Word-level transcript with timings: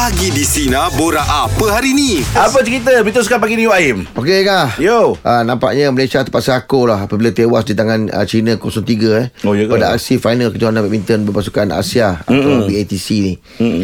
Pagi 0.00 0.32
di 0.32 0.48
Sina 0.48 0.88
Bora 0.88 1.20
apa 1.20 1.76
hari 1.76 1.92
ni? 1.92 2.24
Apa 2.32 2.64
cerita 2.64 2.88
Berteruskan 3.04 3.36
pagi 3.36 3.52
ni 3.52 3.68
Waim 3.68 4.08
Okey 4.16 4.48
kah? 4.48 4.72
Yo 4.80 5.20
Ah, 5.20 5.44
nampaknya 5.44 5.92
Malaysia 5.92 6.24
terpaksa 6.24 6.56
akur 6.56 6.88
lah 6.88 7.04
apabila 7.04 7.28
tewas 7.28 7.68
di 7.68 7.76
tangan 7.76 8.08
uh, 8.08 8.24
China 8.24 8.56
03 8.56 8.80
eh 8.80 9.26
Oh, 9.44 9.52
ya 9.52 9.68
ke? 9.68 9.76
pada 9.76 9.92
aksi 9.92 10.16
final 10.16 10.56
kejohanan 10.56 10.88
badminton 10.88 11.28
berpasukan 11.28 11.68
Asia 11.76 12.16
atau 12.24 12.64
BATC 12.64 13.08
ni. 13.12 13.32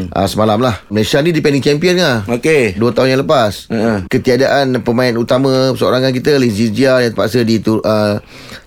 Ah, 0.09 0.25
semalam 0.25 0.57
lah. 0.57 0.81
Malaysia 0.89 1.21
ni 1.21 1.37
defending 1.37 1.61
champion 1.61 2.01
lah. 2.01 2.25
Okey 2.25 2.81
Dua 2.81 2.97
tahun 2.97 3.13
yang 3.13 3.21
lepas 3.21 3.69
Ha. 3.69 4.09
Ketiadaan 4.09 4.81
pemain 4.81 5.13
utama 5.13 5.77
Seorangan 5.77 6.17
kita 6.17 6.41
Lee 6.41 6.49
Zizia 6.49 6.97
Yang 6.97 7.13
terpaksa 7.13 7.45
ditur, 7.45 7.85
uh, 7.85 8.25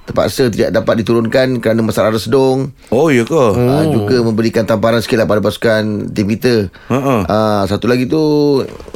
Terpaksa 0.10 0.50
tidak 0.50 0.74
dapat 0.74 1.06
diturunkan 1.06 1.62
Kerana 1.62 1.86
masalah 1.86 2.10
resdung. 2.10 2.74
Oh 2.90 3.14
ya 3.14 3.22
ke? 3.22 3.38
Oh. 3.38 3.54
uh, 3.54 3.86
Juga 3.94 4.26
memberikan 4.26 4.66
tamparan 4.66 5.06
sikit 5.06 5.22
lah 5.22 5.28
Pada 5.30 5.40
pasukan 5.40 6.10
tim 6.10 6.26
kita. 6.26 6.74
Ha-ha. 6.90 7.16
uh, 7.30 7.64
Satu 7.70 7.86
lagi 7.86 8.10
tu 8.10 8.22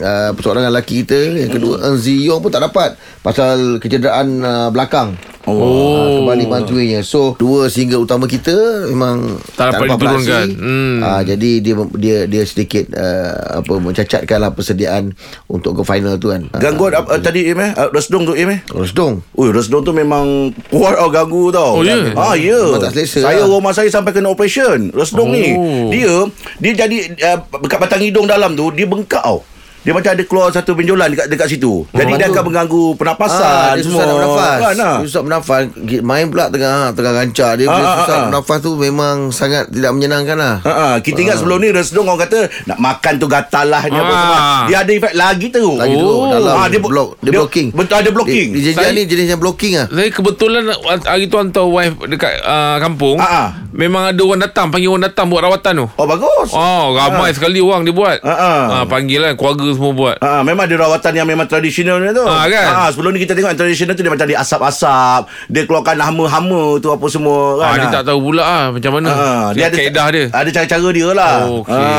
uh, 0.01 0.29
Perseorangan 0.33 0.73
lelaki 0.73 1.05
kita. 1.05 1.45
Yang 1.45 1.61
kedua 1.61 1.75
Eng 1.85 2.01
Ziyong 2.01 2.41
pun 2.41 2.49
tak 2.49 2.65
dapat 2.65 2.97
Pasal 3.21 3.77
kecederaan 3.77 4.41
uh, 4.41 4.69
belakang 4.73 5.13
Oh. 5.43 5.59
Uh, 5.59 6.07
kembali 6.23 6.47
bantuinya 6.47 7.03
So 7.03 7.35
Dua 7.35 7.67
single 7.67 8.07
utama 8.07 8.31
kita 8.31 8.55
Memang 8.87 9.35
Tak 9.53 9.75
dapat 9.75 9.91
diturunkan. 9.91 10.47
Hmm. 10.55 10.97
Ah, 11.03 11.19
Jadi 11.19 11.59
dia 11.59 11.75
dia 11.93 12.17
dia 12.23 12.43
sedikit 12.47 12.87
uh, 12.95 13.59
Apa 13.59 13.75
Mencacatkan 13.75 14.39
lah 14.39 14.55
persediaan 14.55 15.11
Untuk 15.51 15.75
ke 15.75 15.83
final 15.83 16.15
tu 16.15 16.31
kan 16.31 16.47
Gangguan 16.55 16.95
uh, 16.95 17.19
tadi 17.19 17.51
Im 17.51 17.59
eh 17.59 17.75
uh, 17.75 17.91
Resdung 17.91 18.23
tu 18.23 18.31
Im 18.33 18.55
eh 18.55 18.63
Resdung 18.71 19.19
Ui, 19.35 19.51
resdung 19.51 19.83
tu 19.83 19.91
memang 19.91 20.47
kuat 20.69 20.95
tau 20.95 21.09
ganggu 21.09 21.51
tau. 21.51 21.79
Oh, 21.79 21.83
ya? 21.83 21.99
Ah, 22.13 22.33
ya. 22.33 22.79
Tak 22.79 22.93
selesa 22.93 23.25
Saya 23.25 23.43
lah. 23.43 23.49
rumah 23.49 23.73
saya 23.73 23.89
sampai 23.89 24.13
kena 24.13 24.29
operation. 24.29 24.93
Resdung 24.93 25.27
Oh. 25.27 25.35
ni. 25.35 25.51
Dia 25.91 26.13
dia 26.57 26.71
jadi 26.85 26.97
uh, 27.33 27.39
dekat 27.59 27.79
batang 27.79 27.99
hidung 27.99 28.23
dalam 28.23 28.53
tu 28.53 28.71
dia 28.71 28.87
bengkak 28.87 29.19
tau. 29.19 29.43
Dia 29.83 29.91
macam 29.91 30.09
ada 30.09 30.23
keluar 30.23 30.47
satu 30.47 30.71
benjolan 30.73 31.07
dekat 31.07 31.27
dekat 31.27 31.47
situ. 31.49 31.83
Jadi 31.91 32.07
Oh. 32.07 32.17
dia 32.17 32.27
akan 32.29 32.43
mengganggu 32.45 32.83
pernafasan 32.95 33.43
Ah, 33.43 33.71
dia 33.73 33.83
semua. 33.83 33.91
susah 33.93 34.03
nak 34.03 34.15
bernafas 34.15 34.47
Kan, 34.55 34.75
ah? 34.79 34.95
Dia 34.95 35.05
susah 35.05 35.21
bernafas 35.21 35.61
Main 36.01 36.25
pula 36.25 36.45
tengah 36.47 36.73
Tengah 36.89 37.11
rancak 37.13 37.51
Dia 37.53 37.65
Ah, 37.65 37.69
bila 37.69 37.83
ah, 37.83 37.95
susah 37.97 38.13
ah. 38.13 38.23
bernafas 38.25 38.57
tu 38.59 38.71
Memang 38.75 39.15
sangat 39.29 39.63
Tidak 39.67 39.91
menyenangkan 39.91 40.35
lah 40.35 40.55
Ha 40.61 40.71
ah, 40.71 40.95
kita 40.97 41.19
ingat 41.19 41.35
sebelum 41.35 41.59
ni 41.59 41.69
resdung 41.69 42.05
orang 42.05 42.23
kata 42.23 42.39
nak 42.63 42.79
makan 42.79 43.13
tu 43.15 43.27
gatal 43.27 43.65
lah 43.67 43.83
dia 43.83 43.97
apa 43.97 44.07
Ah. 44.07 44.15
semua. 44.15 44.39
Dia 44.63 44.77
ada 44.79 44.91
efek 44.93 45.13
lagi 45.13 45.47
tu. 45.49 45.65
Lagi 45.75 45.95
tu 45.95 46.05
Oh. 46.05 46.31
Dalam 46.31 46.53
Ah, 46.55 46.67
dia, 46.67 46.79
block, 46.79 47.09
dia, 47.19 47.31
blocking 47.33 47.67
Betul 47.69 47.95
ada 47.97 48.09
blocking. 48.09 48.47
Dia, 48.49 48.55
dia 48.55 48.71
jenis 48.71 48.77
Saya- 48.79 48.95
ni 48.95 49.03
jenis 49.03 49.27
yang 49.27 49.41
blocking 49.41 49.73
lah 49.75 49.87
Saya 49.89 50.09
kebetulan 50.09 50.63
hari 51.03 51.25
tu 51.25 51.35
hantar 51.35 51.65
wife 51.65 51.95
dekat 52.05 52.39
uh, 52.41 52.77
kampung. 52.79 53.17
Ah, 53.17 53.27
ah. 53.27 53.47
Memang 53.69 54.07
ada 54.07 54.21
orang 54.21 54.39
datang, 54.39 54.69
panggil 54.69 54.87
orang 54.87 55.03
datang 55.03 55.25
buat 55.27 55.41
rawatan 55.41 55.73
tu. 55.75 55.87
Oh 55.91 56.05
bagus. 56.05 56.49
Oh, 56.51 56.93
ramai 56.93 57.33
sekali 57.33 57.57
orang 57.57 57.81
dia 57.81 57.91
buat. 57.91 58.21
Ah, 58.21 58.31
ah. 58.31 58.61
Ah, 58.71 58.83
panggil 58.85 59.17
lah 59.17 59.33
keluarga 59.33 59.72
semua 59.73 59.91
buat. 59.91 60.15
Ha, 60.17 60.41
memang 60.41 60.63
ada 60.63 60.75
rawatan 60.79 61.13
yang 61.13 61.25
memang 61.25 61.45
tradisional 61.45 61.97
ni 61.97 62.09
tu. 62.09 62.21
Ah, 62.21 62.45
kan? 62.45 62.65
Ha, 62.65 62.83
sebelum 62.89 63.11
ni 63.11 63.19
kita 63.19 63.33
tengok 63.33 63.49
yang 63.49 63.59
tradisional 63.59 63.93
tu 63.93 64.01
dia 64.01 64.09
macam 64.09 64.25
dia 64.25 64.39
asap-asap, 64.39 65.21
dia 65.47 65.63
keluarkan 65.63 65.95
hama-hama 65.95 66.61
tu 66.77 66.87
apa 66.87 67.05
semua 67.07 67.57
Ah, 67.59 67.73
kan. 67.73 67.79
dia 67.79 67.89
tak 67.91 68.03
tahu 68.05 68.19
pula 68.23 68.43
ah 68.43 68.65
macam 68.69 68.91
mana. 68.93 69.09
Ha, 69.09 69.27
dia 69.51 69.65
ada 69.65 69.75
kaedah 69.75 70.07
dia. 70.09 70.25
Ada 70.29 70.49
cara-cara 70.51 70.89
dia 70.89 71.07
lah. 71.09 71.35
Oh, 71.43 71.61
okey. 71.61 71.73
Ha, 71.73 71.91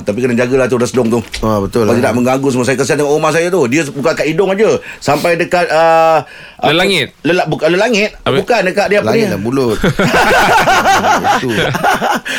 tapi 0.00 0.18
kena 0.18 0.34
jagalah 0.36 0.66
tu 0.66 0.76
resdung 0.76 1.08
tu. 1.08 1.20
Ah, 1.40 1.58
betul 1.58 1.82
Kalau 1.82 1.92
lah. 1.92 1.98
tidak 1.98 2.12
mengganggu 2.12 2.48
semua 2.48 2.62
Saya 2.62 2.76
kesian 2.76 2.96
tengok 2.96 3.12
rumah 3.12 3.30
saya 3.30 3.48
tu 3.48 3.64
Dia 3.64 3.80
buka 3.86 4.12
kat 4.12 4.26
hidung 4.26 4.50
aja 4.50 4.70
Sampai 4.98 5.34
dekat 5.34 5.64
uh, 5.66 6.20
Lelangit? 6.62 7.16
Lelak, 7.22 7.46
bukan 7.46 7.70
lelangit 7.70 8.12
Habis? 8.20 8.38
Bukan 8.38 8.60
dekat 8.62 8.86
dia 8.86 8.98
apa 8.98 9.08
Langit 9.08 9.24
ni 9.24 9.32
lah 9.32 9.40
mulut 9.40 9.78
Itu 11.32 11.48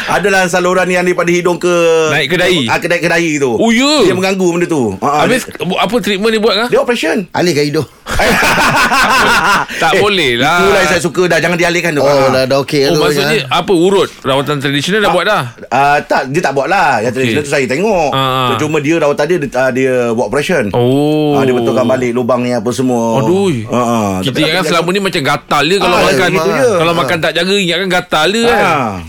Adalah 0.08 0.46
saluran 0.48 0.86
yang 0.86 1.02
daripada 1.02 1.30
hidung 1.30 1.58
ke 1.58 1.74
Naik 2.12 2.28
ke 2.28 2.38
dahi? 2.38 2.62
ah, 2.68 2.78
Ke 2.78 2.88
dahi, 2.88 3.00
ke 3.00 3.10
dahi 3.10 3.32
tu 3.38 3.52
Oh, 3.52 3.70
ya? 3.70 4.06
Dia 4.06 4.14
mengganggu 4.14 4.48
benda 4.52 4.68
tu. 4.68 4.96
Ha, 5.00 5.24
Habis 5.24 5.48
apa 5.78 5.96
treatment 6.00 6.32
dia 6.32 6.42
buat 6.42 6.56
kah? 6.56 6.68
Dia 6.68 6.80
operation. 6.80 7.26
Alihkan 7.32 7.66
hidung 7.66 7.88
Tak 9.82 9.92
boleh 9.98 10.38
lah. 10.38 10.48
Eh, 10.54 10.64
Itulah 10.64 10.80
yang 10.80 10.90
saya 10.90 11.02
suka 11.02 11.22
dah 11.26 11.38
Jangan 11.38 11.58
dialihkan 11.58 11.92
tu 11.92 12.02
Oh 12.02 12.10
Ah. 12.12 12.30
dah, 12.30 12.44
dah 12.46 12.58
okey 12.62 12.86
Oh, 12.86 12.94
tu 12.94 13.00
maksudnya 13.02 13.38
kan. 13.42 13.58
apa 13.58 13.72
urut 13.74 14.10
rawatan 14.22 14.58
tradisional 14.58 15.00
dah 15.00 15.12
buat 15.12 15.26
dah. 15.26 15.44
Uh, 15.66 15.98
tak, 16.04 16.30
dia 16.30 16.40
tak 16.40 16.54
buat 16.54 16.68
lah 16.68 17.00
Yang 17.00 17.14
tradisional 17.16 17.44
tu 17.44 17.52
saya 17.52 17.66
tengok 17.66 18.10
Ah, 18.12 18.20
ah. 18.20 18.58
Cuma 18.58 18.78
dia 18.78 18.96
rawatan 18.98 19.26
dia 19.26 19.38
Dia, 19.42 19.64
dia 19.72 19.94
buat 20.12 20.28
operation 20.28 20.64
Oh. 20.72 21.34
Ah, 21.34 21.44
dia 21.44 21.54
betulkan 21.54 21.86
balik 21.86 22.12
lubang 22.12 22.42
ni 22.42 22.52
apa 22.52 22.70
semua. 22.70 23.20
Aduh. 23.20 23.50
Ha, 23.66 23.80
ha. 23.80 24.00
Kita 24.22 24.38
ingat 24.38 24.62
tak- 24.62 24.70
selama 24.72 24.90
ni 24.90 25.00
macam 25.02 25.22
gatal 25.22 25.64
dia 25.64 25.78
kalau 25.78 25.94
Ah, 25.94 26.04
makan. 26.04 26.28
gitu 26.30 26.50
je. 26.52 26.70
Kalau 26.74 26.92
Ah. 26.92 26.98
makan 26.98 27.18
tak 27.20 27.32
jaga 27.34 27.54
ingatkan 27.54 27.90
gatal 27.90 28.28
dia 28.28 28.44
kan. 28.44 28.64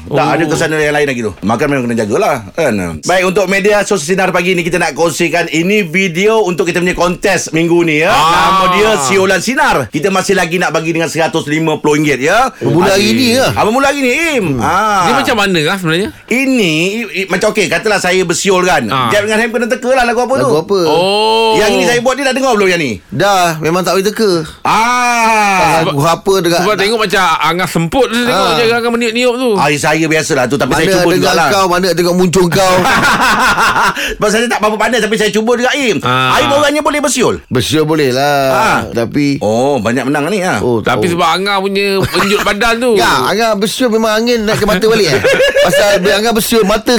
Tak 0.08 0.26
ada 0.30 0.44
kesan 0.46 0.68
yang 0.72 0.94
lain 0.94 1.06
lagi 1.06 1.20
tu. 1.20 1.32
Makan 1.36 1.66
memang 1.66 1.84
kena 1.84 1.96
jagalah 1.98 2.36
kan. 2.52 2.72
Baik 3.02 3.24
untuk 3.26 3.44
media 3.46 3.82
sosial 3.82 4.00
sinar 4.04 4.30
pagi 4.30 4.52
ni 4.52 4.62
kita 4.62 4.76
nak 4.76 4.92
kongsikan 4.92 5.46
ini 5.48 5.82
video 5.82 6.42
untuk 6.42 6.64
kita 6.64 6.78
punya 6.78 6.92
kontes 6.92 7.50
minggu 7.50 7.78
ni 7.82 8.00
ya. 8.00 8.10
Ah. 8.10 8.30
Nama 8.32 8.64
dia 8.72 8.88
Siolan 8.98 9.38
Sinar. 9.38 9.76
Kita 9.86 10.08
masih 10.08 10.32
lagi 10.32 10.56
nak 10.56 10.70
bagi 10.70 10.91
dengan 10.91 11.06
RM150 11.06 11.80
ya. 12.19 12.53
Bermula 12.54 12.91
hari 12.91 13.10
ni 13.10 13.26
ke 13.32 13.47
Apa 13.48 13.69
mula 13.69 13.88
lagi 13.88 14.00
ni 14.00 14.10
Im? 14.34 14.47
Ha. 14.58 14.76
Dia 15.03 15.12
macam 15.14 15.36
mana 15.38 15.60
lah 15.62 15.76
sebenarnya? 15.76 16.08
ini 16.25 16.72
i, 16.94 17.00
i, 17.14 17.22
macam 17.26 17.50
okey 17.50 17.66
katalah 17.66 17.97
saya 17.97 18.22
bersiul 18.22 18.62
kan. 18.62 18.84
Ah. 18.86 19.08
Jeb 19.08 19.25
dengan 19.25 19.38
Ham 19.38 19.50
kena 19.50 19.66
teka 19.66 19.91
lah 19.91 20.03
lagu 20.03 20.20
apa 20.20 20.34
tu. 20.34 20.44
Lagu 20.44 20.58
apa 20.60 20.78
Oh. 20.84 21.54
Yang 21.54 21.70
ni 21.75 21.84
saya 21.84 22.00
buat 22.00 22.14
ni 22.14 22.22
dah 22.22 22.32
dengar 22.32 22.53
belum 22.53 22.64
yang 22.66 22.80
ni? 22.80 22.92
Dah 23.08 23.56
Memang 23.58 23.80
tak 23.80 23.92
boleh 23.92 24.04
teka 24.04 24.30
Ah. 24.62 25.84
Lagu 25.84 26.00
apa 26.00 26.34
dekat 26.38 26.60
Sebab 26.60 26.74
tengok 26.74 26.98
macam 27.00 27.22
Angah 27.38 27.66
semput 27.66 28.06
tu 28.06 28.19
Tengok 28.19 28.48
Ah. 28.48 28.56
je 28.56 28.72
Angah 28.72 28.91
meniup-niup 28.91 29.34
tu 29.34 29.50
Ah, 29.54 29.69
saya 29.72 30.04
biasalah 30.04 30.44
tu 30.47 30.56
tapi 30.56 30.72
Mana 30.72 30.80
saya 30.80 30.94
cuba 30.97 31.10
dengar 31.10 31.32
jugalah. 31.32 31.48
kau 31.50 31.66
Mana 31.69 31.86
tengok 31.91 32.14
muncul 32.14 32.44
kau 32.48 32.74
Sebab 34.16 34.28
saya 34.28 34.47
tak 34.47 34.59
apa-apa 34.59 34.76
pandai 34.78 34.98
Tapi 34.98 35.14
saya 35.14 35.30
cuba 35.30 35.53
juga 35.54 35.70
Im 35.74 35.98
Ah. 36.03 36.34
Aim 36.34 36.50
orangnya 36.50 36.80
boleh 36.80 36.98
bersiul 36.98 37.44
Bersiul 37.47 37.84
boleh 37.84 38.10
lah 38.10 38.72
Ah. 38.72 38.83
Tapi 38.88 39.37
Oh 39.44 39.77
banyak 39.77 40.09
menang 40.09 40.33
ni 40.33 40.41
ha. 40.41 40.62
Oh 40.65 40.81
Tapi 40.81 41.05
tahu. 41.05 41.19
sebab 41.19 41.28
Angah 41.28 41.60
punya 41.60 42.00
Penjut 42.00 42.41
badan 42.41 42.75
tu. 42.81 42.93
Ya, 43.03 43.28
Angah 43.28 43.50
bersiul 43.59 43.93
memang 43.93 44.12
angin 44.16 44.49
naik 44.49 44.62
ke 44.62 44.65
mata 44.65 44.84
balik 44.88 45.12
eh. 45.12 45.21
Pasal 45.69 46.00
bila 46.00 46.15
Angah 46.22 46.33
bersiul 46.33 46.65
mata. 46.65 46.94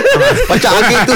Macam 0.50 0.70
angin 0.80 0.98
tu. 1.04 1.14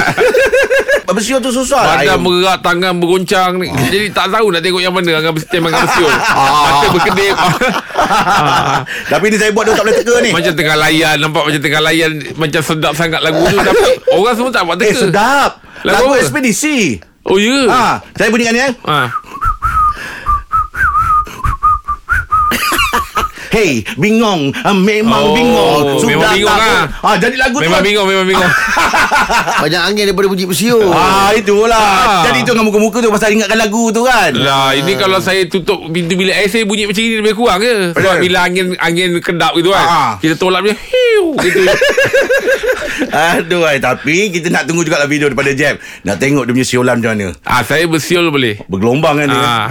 Bersiul 1.13 1.45
tu 1.45 1.53
susah 1.53 1.81
lah 1.85 1.95
Badan 2.01 2.25
bergerak 2.25 2.57
Tangan 2.65 2.93
bergoncang 2.97 3.61
ni. 3.61 3.69
Jadi 3.69 4.09
tak 4.09 4.33
tahu 4.33 4.49
nak 4.49 4.65
tengok 4.65 4.81
yang 4.81 4.93
mana 4.93 5.21
Angah 5.21 5.33
Time 5.45 5.69
Angah 5.69 5.81
bersiul. 5.85 6.09
Mata 6.09 6.87
berkedip. 6.89 7.35
Tapi 9.09 9.25
ni 9.29 9.37
saya 9.37 9.51
buat 9.53 9.63
dia 9.65 9.73
tak 9.73 9.85
boleh 9.85 9.97
teka 9.97 10.15
ni. 10.21 10.31
Macam 10.33 10.53
tengah 10.53 10.77
layan 10.77 11.15
Nampak 11.21 11.43
macam 11.45 11.61
tengah 11.61 11.81
layan 11.81 12.11
Macam 12.33 12.61
sedap 12.61 12.93
sangat 12.97 13.21
lagu 13.21 13.41
tu. 13.45 13.57
Tapi 13.57 13.89
orang 14.13 14.35
semua 14.35 14.51
tak 14.51 14.63
buat 14.65 14.77
Eh 14.77 14.89
teka 14.89 14.99
sedap. 15.09 15.49
Lagu 15.83 16.09
Lagu 16.09 16.11
ekspedisi 16.17 16.77
Oh 17.23 17.39
ya 17.39 17.71
ha, 17.71 18.03
Saya 18.19 18.27
bunyikan 18.27 18.51
ni 18.51 18.59
eh. 18.59 18.71
Ah. 18.83 19.07
Hey 23.53 23.85
Bingong 23.93 24.49
ah, 24.57 24.73
Memang 24.73 25.21
Oh, 25.23 25.31
bingong 25.31 26.01
memang 26.01 26.33
bingung 26.33 26.49
tak- 26.49 26.57
lah. 26.57 27.05
ah, 27.05 27.15
Jadi 27.15 27.35
lagu 27.37 27.53
tu 27.53 27.61
Memang 27.61 27.79
bingung 27.79 28.07
Memang 28.07 28.25
bingung 28.25 28.49
Banyak 29.63 29.81
angin 29.85 30.03
daripada 30.05 30.25
bunyi 30.25 30.43
bersiul. 30.43 30.89
Ah 30.89 31.29
itulah 31.31 31.77
Ah. 32.03 32.23
Jadi 32.25 32.41
tu 32.41 32.51
dengan 32.51 32.65
muka-muka 32.65 32.97
tu 32.97 33.07
Pasal 33.07 33.31
ingatkan 33.31 33.55
lagu 33.55 33.89
tu 33.89 34.01
kan 34.01 34.33
Lah 34.33 34.73
ini 34.73 34.95
kalau 34.95 35.19
saya 35.19 35.45
tutup 35.45 35.85
pintu 35.87 36.15
bilik 36.15 36.33
air 36.33 36.49
saya 36.49 36.65
bunyi 36.65 36.83
macam 36.83 36.99
ni 36.99 37.15
lebih 37.15 37.35
kurang 37.35 37.59
ke. 37.59 37.93
Sebab 37.93 38.01
Betul. 38.11 38.17
bila 38.19 38.37
angin 38.41 38.65
angin 38.77 39.09
kedap 39.19 39.53
gitu 39.53 39.69
kan. 39.69 39.85
Ah. 39.85 40.11
Kita 40.17 40.33
tolak 40.35 40.63
dia 40.63 40.73
hiu 40.73 41.37
gitu. 41.37 41.61
Aduh 43.13 43.61
ay, 43.63 43.77
Tapi 43.77 44.29
kita 44.29 44.49
nak 44.49 44.65
tunggu 44.65 44.81
juga 44.81 44.97
lah 44.97 45.05
video 45.05 45.27
daripada 45.27 45.51
Jeb 45.51 45.77
Nak 46.01 46.17
tengok 46.17 46.45
dia 46.45 46.53
punya 46.53 46.65
siulan 46.65 46.97
macam 46.97 47.13
mana 47.13 47.27
ah 47.43 47.61
saya 47.61 47.85
bersiul 47.85 48.27
boleh. 48.27 48.57
Bergelombang 48.65 49.15
kan 49.15 49.27
dia 49.27 49.37
Ah. 49.37 49.65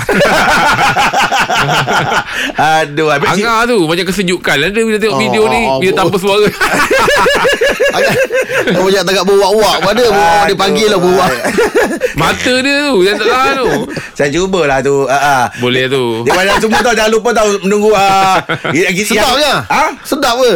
Aduh 2.82 3.08
ay. 3.08 3.18
Angah 3.22 3.60
tu 3.64 3.71
macam 3.86 4.04
kesejukan 4.08 4.56
lah 4.60 4.68
dia 4.68 4.82
bila 4.84 4.98
tengok 4.98 5.12
Oh, 5.12 5.20
video 5.20 5.42
ni 5.52 5.62
oh, 5.68 5.78
bila 5.78 5.92
oh. 5.92 5.98
tanpa 5.98 6.16
suara. 6.16 6.46
Angah 7.96 8.14
Kau 8.72 8.82
banyak 8.88 9.02
tengok 9.04 9.24
berwak-wak 9.28 9.76
pada 9.84 10.04
berwak 10.08 10.44
dia 10.48 10.56
panggil 10.56 10.88
lah 10.88 10.98
berwak. 11.00 11.30
Mata 12.20 12.52
dia 12.64 12.74
tu 12.88 12.96
yang 13.04 13.16
tak 13.20 13.28
tahan 13.28 13.54
tu. 13.60 13.70
Saya 14.16 14.28
cubalah 14.32 14.78
tu 14.80 15.04
uh, 15.04 15.12
uh. 15.12 15.42
Boleh 15.60 15.84
tu. 15.88 16.24
Dia 16.24 16.32
banyak 16.32 16.56
semua 16.60 16.80
tau 16.80 16.94
Jangan 16.94 17.12
lupa 17.12 17.30
tau 17.32 17.48
Menunggu 17.64 17.90
uh, 17.96 18.38
Sedap 19.04 19.34
ke? 19.36 19.52
Ha? 19.68 19.84
Sedap 20.04 20.34
ke? 20.40 20.52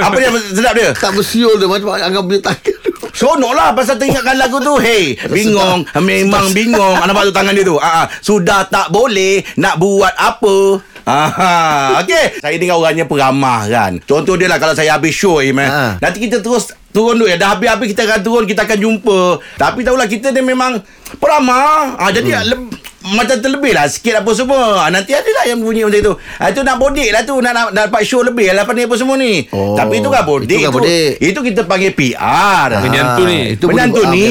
Apa 0.00 0.16
dia 0.18 0.30
sedap 0.52 0.72
dia? 0.76 0.90
Tak 0.96 1.12
bersiul 1.14 1.56
dia 1.60 1.68
macam 1.68 1.94
Angah 1.94 2.22
punya 2.24 2.40
tangan. 2.40 2.74
Seronok 3.14 3.52
lah 3.54 3.70
Pasal 3.72 3.94
teringatkan 3.96 4.34
lagu 4.34 4.58
tu 4.58 4.74
Hey 4.82 5.14
Bingung 5.30 5.86
Memang 6.02 6.50
bingung 6.50 6.98
Nampak 6.98 7.30
tu 7.30 7.34
tangan 7.34 7.54
dia 7.54 7.62
tu 7.62 7.78
ah, 7.78 8.04
ah. 8.04 8.06
Sudah 8.18 8.66
tak 8.66 8.90
boleh 8.90 9.46
Nak 9.54 9.78
buat 9.78 10.12
apa 10.18 10.82
Aha, 11.04 12.00
okay. 12.00 12.40
Saya 12.40 12.56
dengar 12.56 12.80
orangnya 12.80 13.04
peramah 13.04 13.68
kan 13.68 14.00
Contoh 14.08 14.40
dia 14.40 14.48
lah 14.48 14.56
Kalau 14.56 14.72
saya 14.72 14.96
habis 14.96 15.12
show 15.12 15.44
eh, 15.44 15.52
man. 15.52 15.68
Ha. 15.68 15.84
Nanti 16.00 16.16
kita 16.24 16.40
terus 16.40 16.72
Turun 16.96 17.20
dulu 17.20 17.28
ya 17.28 17.36
Dah 17.36 17.52
habis-habis 17.52 17.92
kita 17.92 18.08
akan 18.08 18.20
turun 18.24 18.44
Kita 18.48 18.64
akan 18.64 18.78
jumpa 18.80 19.20
Tapi 19.60 19.84
tahulah 19.84 20.08
kita 20.08 20.32
ni 20.32 20.40
memang 20.40 20.80
Peramah 21.20 22.00
ha, 22.00 22.08
Jadi 22.08 22.32
hmm. 22.32 22.83
Macam 23.06 23.36
terlebih 23.36 23.70
lah 23.70 23.84
sikit 23.84 24.16
apa 24.16 24.30
semua. 24.32 24.80
Ah, 24.80 24.88
Nanti 24.88 25.12
ada 25.12 25.28
lah 25.28 25.44
yang 25.44 25.60
bunyi 25.60 25.84
macam 25.84 26.00
tu. 26.02 26.14
Ah, 26.34 26.48
itu 26.48 26.60
nak 26.60 26.76
bodek 26.76 27.08
lah 27.10 27.22
tu. 27.22 27.36
Nak, 27.36 27.52
nak, 27.52 27.64
nak 27.70 27.84
dapat 27.86 28.02
show 28.02 28.20
lebih 28.20 28.48
lah 28.48 28.64
apa 28.64 28.72
ni 28.72 28.82
apa 28.82 28.96
semua 28.96 29.14
ni. 29.14 29.44
Oh, 29.50 29.74
Tapi 29.74 30.00
itu 30.00 30.08
kan 30.08 30.22
bodek. 30.22 30.48
itu 30.50 30.56
kan 30.58 30.72
bodek. 30.72 31.10
Itu 31.18 31.38
kita 31.40 31.60
panggil 31.62 31.92
PR. 31.92 32.68
Ni. 33.20 33.38
Itu 33.52 33.66
buat- 33.66 33.76
ah, 33.76 33.86
ni. 33.86 33.92
menyantun 33.92 34.06
ni. 34.10 34.26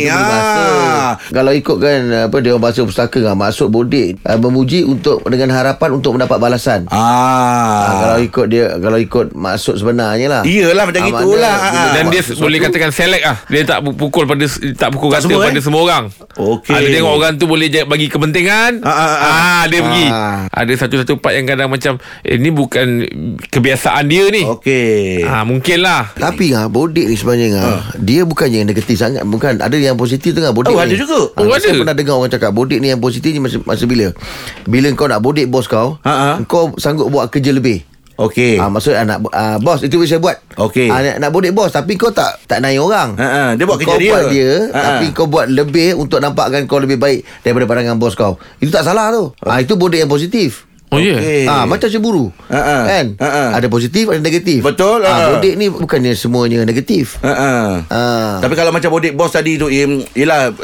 Itu 0.00 0.16
Ah. 0.16 0.24
masuk. 0.24 1.12
Kalau 1.28 1.52
ikut 1.52 1.76
kan 1.76 1.98
apa 2.24 2.36
dia 2.38 2.50
orang 2.50 2.62
bahasa 2.62 2.80
pustaka 2.82 3.18
kan 3.22 3.34
masuk 3.34 3.68
bodek 3.68 4.16
uh, 4.22 4.38
memuji 4.38 4.80
untuk 4.82 5.20
dengan 5.26 5.52
harapan 5.52 5.90
untuk 5.92 6.16
mendapat 6.16 6.38
balasan. 6.38 6.88
Ah. 6.88 6.96
Ah. 6.96 7.84
kalau 8.00 8.18
ikut 8.18 8.46
dia 8.46 8.64
kalau 8.76 8.96
ikut 8.96 9.26
maksud 9.30 9.76
sebenarnya 9.76 10.26
lah. 10.30 10.42
Iyalah 10.42 10.84
macam 10.84 11.02
Ah, 11.02 11.10
itulah. 11.10 11.54
Ah, 11.54 11.70
bila 11.70 11.88
Dan 11.92 12.04
dia 12.08 12.20
sesuatu- 12.22 12.42
boleh 12.42 12.58
katakan 12.58 12.90
select 12.90 13.24
ah. 13.24 13.36
Dia 13.46 13.62
tak 13.62 13.78
pu- 13.80 13.92
pukul 13.94 14.24
pada 14.24 14.44
tak 14.72 14.88
pukul 14.90 15.08
Tak 15.08 15.20
rata 15.20 15.26
semua, 15.26 15.44
pada 15.44 15.52
eh? 15.52 15.62
semua 15.62 15.80
orang. 15.82 16.04
Okey. 16.34 16.70
Ah, 16.70 16.78
dia 16.78 16.90
tengok 16.94 17.12
orang 17.12 17.32
tu 17.34 17.44
boleh 17.44 17.68
ja- 17.68 17.86
bagi 18.06 18.14
kepentingan. 18.14 18.72
Ah, 18.80 18.94
ah, 18.94 19.16
ah. 19.18 19.62
dia 19.66 19.82
pergi. 19.82 20.06
Ah. 20.06 20.46
Ada 20.48 20.72
satu-satu 20.78 21.18
part 21.18 21.34
yang 21.34 21.42
kadang 21.44 21.66
macam 21.66 21.98
eh 22.22 22.38
ni 22.38 22.54
bukan 22.54 23.02
kebiasaan 23.44 24.06
dia 24.06 24.30
ni. 24.30 24.46
Okey. 24.46 25.26
Ah 25.26 25.42
mungkin 25.42 25.82
lah. 25.82 26.14
Tapi 26.14 26.54
ah 26.54 26.70
bodek 26.70 27.10
ni 27.10 27.18
sebenarnya 27.18 27.58
ah 27.58 27.82
dia 27.98 28.22
bukannya 28.22 28.62
yang 28.62 28.68
negatif 28.70 28.94
sangat 28.94 29.26
bukan 29.26 29.58
ada 29.58 29.74
yang 29.74 29.98
positif 29.98 30.30
kan 30.32 30.54
bodek 30.54 30.70
Oh, 30.70 30.78
ni. 30.78 30.86
ada 30.86 30.94
juga. 30.94 31.34
Ah, 31.34 31.42
Oh, 31.42 31.58
saya 31.58 31.74
ada. 31.74 31.80
pernah 31.82 31.94
dengar 31.98 32.14
orang 32.14 32.30
cakap 32.30 32.50
bodek 32.54 32.78
ni 32.78 32.88
yang 32.88 33.02
positif 33.02 33.34
ni 33.34 33.42
masa, 33.42 33.58
masa 33.66 33.82
bila 33.84 34.14
bila 34.64 34.86
kau 34.94 35.10
nak 35.10 35.18
bodek 35.18 35.50
bos 35.50 35.66
kau 35.66 35.98
Ha, 35.98 36.12
ha. 36.12 36.30
kau 36.46 36.70
sanggup 36.78 37.10
buat 37.10 37.26
kerja 37.26 37.50
lebih 37.50 37.82
Okey. 38.16 38.56
Ah 38.56 38.72
maksud 38.72 38.96
anak 38.96 39.20
ah, 39.28 39.60
bos 39.60 39.84
itu 39.84 40.00
boleh 40.00 40.08
saya 40.08 40.20
buat. 40.20 40.36
Okey. 40.56 40.88
Ah, 40.88 41.04
nak, 41.04 41.16
nak 41.20 41.30
bodek 41.36 41.52
bos 41.52 41.68
tapi 41.68 42.00
kau 42.00 42.08
tak 42.08 42.40
tak 42.48 42.64
naik 42.64 42.80
orang. 42.80 43.12
Ha, 43.20 43.26
ha, 43.28 43.44
dia 43.52 43.64
buat 43.68 43.76
kau 43.76 43.92
kerja 43.92 44.00
dia. 44.00 44.12
buat 44.12 44.24
dia 44.32 44.50
Ha, 44.72 44.72
ha. 44.72 44.82
tapi 44.88 45.06
kau 45.12 45.28
buat 45.28 45.46
lebih 45.52 46.00
untuk 46.00 46.24
nampakkan 46.24 46.64
kau 46.64 46.80
lebih 46.80 46.96
baik 46.96 47.28
daripada 47.44 47.68
pandangan 47.68 48.00
bos 48.00 48.16
kau. 48.16 48.40
Itu 48.56 48.72
tak 48.72 48.88
salah 48.88 49.12
tu. 49.12 49.36
Ah 49.44 49.60
itu 49.60 49.76
bodek 49.76 50.00
yang 50.00 50.10
positif. 50.10 50.64
Oh 50.88 50.96
ya. 50.96 51.20
Okey. 51.20 51.44
Ah 51.44 51.68
macam 51.68 51.92
cemburu. 51.92 52.32
Ha, 52.48 52.56
ha. 52.56 52.78
Kan? 52.88 53.06
Ha, 53.20 53.28
ha. 53.28 53.44
Ada 53.60 53.68
positif 53.68 54.08
ada 54.08 54.22
negatif. 54.24 54.64
Betul, 54.64 55.04
ha. 55.04 55.12
Ah 55.12 55.18
bodek 55.36 55.54
ni 55.60 55.68
bukannya 55.68 56.16
semuanya 56.16 56.64
negatif. 56.64 57.20
Ha 57.20 57.32
ah. 57.36 57.70
Ah. 57.92 58.34
Tapi 58.40 58.56
kalau 58.56 58.72
macam 58.72 58.88
bodek 58.88 59.12
bos 59.12 59.28
tadi 59.28 59.60
tu 59.60 59.68
Im, 59.68 60.00
Yelah 60.16 60.56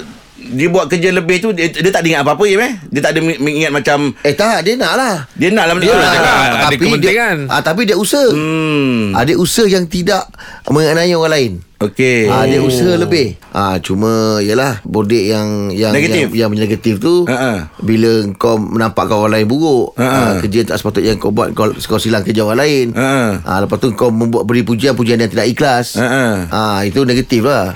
Dia 0.53 0.69
buat 0.69 0.87
kerja 0.87 1.09
lebih 1.11 1.37
tu 1.39 1.51
Dia, 1.51 1.67
dia 1.67 1.89
tak 1.89 2.05
ada 2.05 2.09
ingat 2.09 2.23
apa-apa 2.23 2.45
Im 2.45 2.61
eh 2.61 2.73
Dia 2.87 3.01
tak 3.01 3.11
ada 3.13 3.21
mengingat 3.37 3.73
macam 3.73 4.13
Eh 4.21 4.33
tak 4.33 4.63
dia 4.63 4.77
nak 4.77 4.93
lah. 4.95 5.15
Dia 5.33 5.49
nak 5.49 5.65
lah 5.65 5.75
Dia 5.77 5.91
nak 5.91 6.13
ada 6.13 6.31
tapi 6.63 6.77
dia, 6.79 6.87
kepentingan. 6.87 7.37
ah, 7.49 7.61
tapi 7.61 7.83
dia 7.83 7.97
usaha. 7.97 8.29
Hmm 8.29 9.13
Ah, 9.13 9.25
dia 9.25 9.35
usaha 9.35 9.65
yang 9.65 9.85
tidak 9.85 10.25
mengenai 10.65 11.13
orang 11.13 11.33
lain. 11.33 11.53
Okey 11.79 12.31
Ah, 12.31 12.45
dia 12.45 12.61
usaha 12.61 12.95
lebih. 12.95 13.35
Ah, 13.51 13.77
cuma 13.77 14.09
yalah 14.39 14.79
bodek 14.83 15.27
yang 15.27 15.49
yang 15.69 15.91
Negatif. 15.91 16.31
yang, 16.31 16.49
yang 16.49 16.51
negatif 16.55 16.95
tu 16.97 17.27
ha. 17.27 17.69
bila 17.77 18.09
kau 18.35 18.57
menampakkan 18.57 19.19
orang 19.19 19.35
lain 19.35 19.47
buruk, 19.47 19.93
Ha, 19.95 20.05
ha. 20.05 20.15
ah, 20.15 20.33
kerja 20.39 20.63
tak 20.65 20.79
sepatutnya 20.79 21.17
kau 21.17 21.29
buat 21.29 21.51
kau, 21.53 21.69
kau 21.75 21.99
silang 21.99 22.23
kerja 22.23 22.41
orang 22.41 22.61
lain. 22.61 22.87
Ha, 22.93 23.03
ha. 23.03 23.29
Ah, 23.45 23.59
lepas 23.61 23.77
tu 23.77 23.91
kau 23.93 24.09
membuat 24.09 24.45
beri 24.45 24.63
pujian 24.63 24.93
pujian 24.93 25.19
yang 25.19 25.29
tidak 25.29 25.49
ikhlas. 25.49 25.99
Ha. 25.99 26.47
Ah, 26.49 26.81
itu 26.83 27.03
negatif 27.03 27.43
lah. 27.43 27.75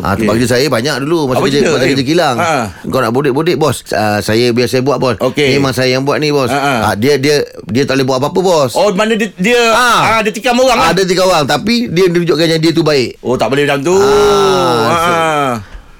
Ah, 0.00 0.14
Okey. 0.14 0.24
tempat 0.24 0.32
kerja 0.38 0.48
saya 0.48 0.66
banyak 0.66 0.96
dulu 1.04 1.18
masa 1.28 1.36
Apa 1.36 1.46
kerja 1.46 1.58
masa 1.68 1.86
kerja 1.86 2.04
kilang. 2.06 2.36
Ha. 2.40 2.52
Kau 2.86 3.00
nak 3.02 3.12
bodek-bodek 3.12 3.56
bos. 3.60 3.84
Ah, 3.90 4.24
saya 4.24 4.48
biar 4.50 4.64
saya 4.64 4.80
buat 4.80 4.96
bos. 4.96 5.20
Okey. 5.20 5.52
Memang 5.52 5.76
saya 5.76 5.92
yang 5.92 6.08
buat 6.08 6.16
ni 6.16 6.32
bos. 6.32 6.48
Ha, 6.48 6.56
ha. 6.56 6.74
Ah, 6.88 6.94
dia 6.94 7.20
dia 7.20 7.42
dia 7.68 7.82
tak 7.84 8.00
boleh 8.00 8.06
buat 8.08 8.18
apa-apa 8.22 8.40
bos. 8.40 8.72
Oh 8.72 8.88
mana 8.94 9.12
dia 9.12 9.28
Dia 9.34 9.60
ah. 9.68 10.00
Ah. 10.16 10.20
dia 10.22 10.32
tikam 10.32 10.56
orang 10.56 10.78
Ah, 10.78 10.82
lah 10.88 10.96
ada 10.96 11.02
tiga 11.04 11.26
orang 11.26 11.44
tapi 11.44 11.90
dia 11.90 12.08
tunjukkan 12.08 12.46
yang 12.48 12.60
dia 12.60 12.72
tu 12.72 12.80
baik. 12.80 13.20
Oh 13.20 13.36
tak 13.36 13.52
boleh 13.52 13.68
macam 13.68 13.82
tu 13.82 13.96
Ah, 13.98 14.86
ah, 14.86 14.96
ah. 14.96 15.52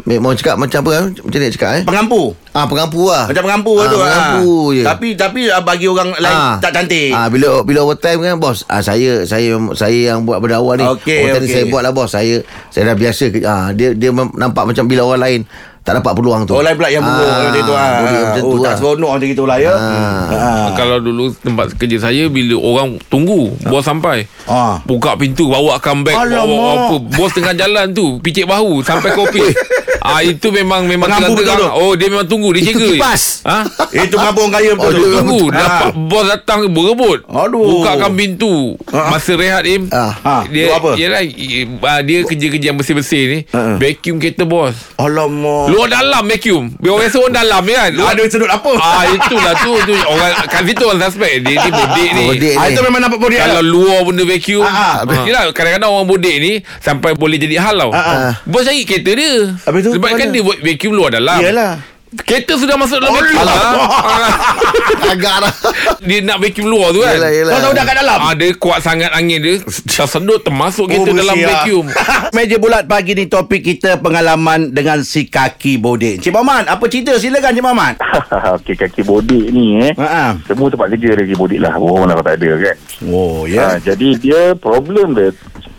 Memang 0.02 0.34
cakap 0.34 0.58
macam 0.58 0.82
apa 0.82 0.90
kan? 0.90 1.04
Macam 1.14 1.38
ni 1.38 1.54
cakap 1.54 1.70
eh? 1.78 1.82
Pengampu 1.86 2.34
Ah 2.50 2.66
pengampu 2.66 3.06
lah. 3.06 3.30
Macam 3.30 3.42
pengampu 3.46 3.72
ah, 3.78 3.86
tu 3.86 3.98
Pengampu 4.02 4.50
ah. 4.50 4.66
je. 4.74 4.82
Tapi 4.82 5.08
Tapi 5.14 5.40
ah, 5.46 5.62
bagi 5.62 5.86
orang 5.86 6.10
lain 6.18 6.34
Ah. 6.34 6.54
Tak 6.58 6.74
cantik 6.74 7.14
Ah 7.14 7.30
bila 7.30 7.62
bila 7.62 7.86
overtime 7.86 8.18
kan 8.18 8.36
bos. 8.36 8.66
Ah 8.66 8.82
saya 8.82 9.22
saya 9.22 9.54
saya 9.72 10.14
yang 10.14 10.26
buat 10.26 10.42
benda 10.42 10.58
awal 10.58 10.74
ni. 10.76 10.84
Okey, 10.84 11.30
overtime 11.30 11.38
ni 11.38 11.46
okey. 11.46 11.54
saya 11.54 11.64
buat 11.70 11.82
lah 11.86 11.92
bos. 11.94 12.10
Saya 12.10 12.42
saya 12.68 12.92
dah 12.92 12.96
biasa 12.98 13.24
ke, 13.30 13.38
ah 13.46 13.70
dia 13.70 13.94
dia 13.94 14.10
nampak 14.12 14.66
macam 14.66 14.84
bila 14.90 15.06
orang 15.06 15.22
lain 15.22 15.40
tak 15.82 15.98
dapat 15.98 16.14
peluang 16.14 16.46
tu. 16.46 16.54
Orang 16.54 16.66
lain 16.70 16.76
pula 16.78 16.90
yang 16.94 17.02
buruk 17.02 17.26
Macam 17.26 17.62
tu 17.62 17.74
ah. 17.74 17.90
Boleh 17.98 18.20
macam 18.22 18.42
oh, 18.42 18.50
tu 18.50 18.58
Tak 18.58 18.66
lah. 18.66 18.74
seronok 18.78 19.10
macam 19.18 19.28
itu 19.30 19.44
lah 19.46 19.58
ya 19.58 19.72
Ah. 19.74 20.26
ah. 20.30 20.66
Kalau 20.74 20.98
dulu 20.98 21.24
tempat 21.34 21.66
kerja 21.78 21.98
saya 21.98 22.26
bila 22.26 22.54
orang 22.58 22.98
tunggu 23.06 23.54
bos 23.66 23.86
sampai. 23.86 24.26
Ah. 24.50 24.82
Buka 24.82 25.14
pintu 25.14 25.46
bawa 25.46 25.78
comeback 25.78 26.18
bawa 26.18 26.90
apa 26.90 26.96
bos 27.06 27.30
tengah 27.30 27.54
jalan 27.54 27.90
tu 27.94 28.18
picit 28.18 28.50
bahu 28.50 28.82
sampai 28.82 29.14
kopi. 29.14 29.46
ah 30.04 30.20
itu 30.20 30.48
memang 30.48 30.82
memang 30.84 31.06
betul 31.06 31.38
tu? 31.38 31.66
Oh 31.72 31.94
dia 31.94 32.06
memang 32.06 32.26
tunggu 32.26 32.50
dia 32.52 32.62
Itu 32.64 32.74
jaga. 32.74 32.86
kipas. 32.92 33.22
Ha? 33.42 33.58
Itu 34.02 34.16
orang 34.16 34.50
kaya 34.50 34.70
betul 34.72 34.88
Oh, 34.88 34.90
dia 34.92 35.10
Tunggu 35.14 35.40
Ah. 35.44 35.54
Dapat 35.54 35.92
bos 36.02 36.24
datang 36.26 36.58
berebut 36.66 37.18
Aduh. 37.24 37.62
Bukakan 37.78 38.10
pintu 38.12 38.74
Ah. 38.88 39.08
Masa 39.10 39.32
rehat 39.32 39.62
Im 39.64 39.86
Ah. 39.88 40.12
Ah, 40.20 40.42
Dia 40.44 40.68
buat 40.68 40.78
apa? 40.78 40.90
Yelah 40.96 41.22
i- 41.22 41.68
ah, 41.80 42.00
Dia 42.00 42.18
kerja-kerja 42.22 42.64
yang 42.64 42.76
bersih-bersih 42.76 43.22
ni 43.24 43.38
Ah. 43.48 43.76
Vacuum 43.76 44.16
kereta 44.18 44.42
bos 44.42 44.74
Alamak 44.96 45.68
Luar 45.68 45.86
dalam 45.88 46.24
vacuum 46.24 46.64
Biar 46.74 46.92
orang 46.96 47.32
dalam 47.32 47.62
kan 47.62 47.90
Ada 47.92 48.20
sedut 48.26 48.48
apa 48.48 48.72
Ah 48.74 49.04
itulah 49.08 49.54
tu, 49.60 49.72
tu 49.82 49.94
orang 49.94 50.30
kat 50.46 50.62
situ 50.64 50.82
orang 50.82 51.00
suspect 51.02 51.34
dia 51.42 51.54
ni 51.54 51.70
bodek 51.70 52.08
ni. 52.10 52.24
Bodek 52.28 52.54
Ah, 52.54 52.64
ni. 52.64 52.72
Itu 52.72 52.80
memang 52.82 53.00
nampak 53.00 53.18
bodek 53.18 53.38
Kalau 53.38 53.62
luar 53.62 53.98
benda 54.02 54.22
vacuum 54.24 54.64
Ah, 54.64 54.72
ah. 54.72 54.94
ah, 55.04 55.22
Yelah 55.22 55.42
kadang-kadang 55.52 55.90
orang 55.90 56.08
bodek 56.08 56.36
ni 56.38 56.52
Sampai 56.80 57.12
boleh 57.12 57.36
jadi 57.36 57.60
hal 57.60 57.76
tau. 57.78 57.92
Bos 58.44 58.64
cari 58.64 58.82
kereta 58.82 59.12
dia 59.12 59.52
Habis 59.62 59.80
tu, 59.84 59.91
Sebab 59.92 60.08
kan 60.10 60.26
mana? 60.26 60.32
dia 60.32 60.42
buat 60.42 60.58
vacuum 60.58 60.92
luar 60.92 61.10
dalam 61.10 61.38
Yelah 61.38 61.74
Kereta 62.12 62.60
sudah 62.60 62.76
masuk 62.76 63.00
dalam 63.00 63.16
vacuum 63.16 63.40
Allah. 63.40 63.56
ah. 63.56 64.36
Agak 65.12 65.36
dah. 65.40 65.54
Dia 65.98 66.20
nak 66.20 66.38
vacuum 66.38 66.68
luar 66.68 66.92
tu 66.92 67.00
kan 67.00 67.16
Yelah, 67.16 67.32
yelah. 67.32 67.52
Kau 67.52 67.60
tahu 67.62 67.72
dah 67.72 67.84
kat 67.84 67.96
dalam 67.96 68.18
Ah, 68.20 68.34
dia 68.34 68.52
kuat 68.54 68.78
sangat 68.78 69.08
angin 69.10 69.40
dia 69.40 69.56
Tersedut 69.64 70.40
termasuk 70.40 70.92
kereta 70.92 71.08
Oh, 71.08 71.16
dalam 71.16 71.32
ah. 71.34 71.44
vacuum 71.46 71.86
Meja 72.36 72.56
bulat 72.58 72.84
pagi 72.84 73.12
ni 73.14 73.24
topik 73.26 73.64
kita 73.64 73.96
pengalaman 73.96 74.68
dengan 74.70 75.00
si 75.00 75.24
kaki 75.24 75.76
bodek. 75.76 76.20
Cik 76.20 76.32
Mamat, 76.32 76.68
apa 76.68 76.84
cerita? 76.84 77.16
Silakan 77.16 77.48
Cik 77.50 77.64
Mamat. 77.64 77.94
Okey 78.60 78.74
kaki 78.74 79.02
bodek 79.02 79.44
ni 79.48 79.80
eh. 79.80 79.92
Ha 79.96 80.36
Semua 80.44 80.68
tempat 80.68 80.92
kerja 80.92 81.08
ada 81.12 81.22
kaki 81.22 81.36
bodek 81.38 81.60
lah. 81.60 81.72
Orang 81.74 82.08
lah 82.08 82.20
tak 82.20 82.36
ada 82.36 82.50
kan. 82.58 82.76
Oh, 83.04 83.44
Ha, 83.44 83.48
ya. 83.48 83.66
jadi 83.82 84.08
dia 84.16 84.40
problem 84.52 85.12
dia 85.12 85.32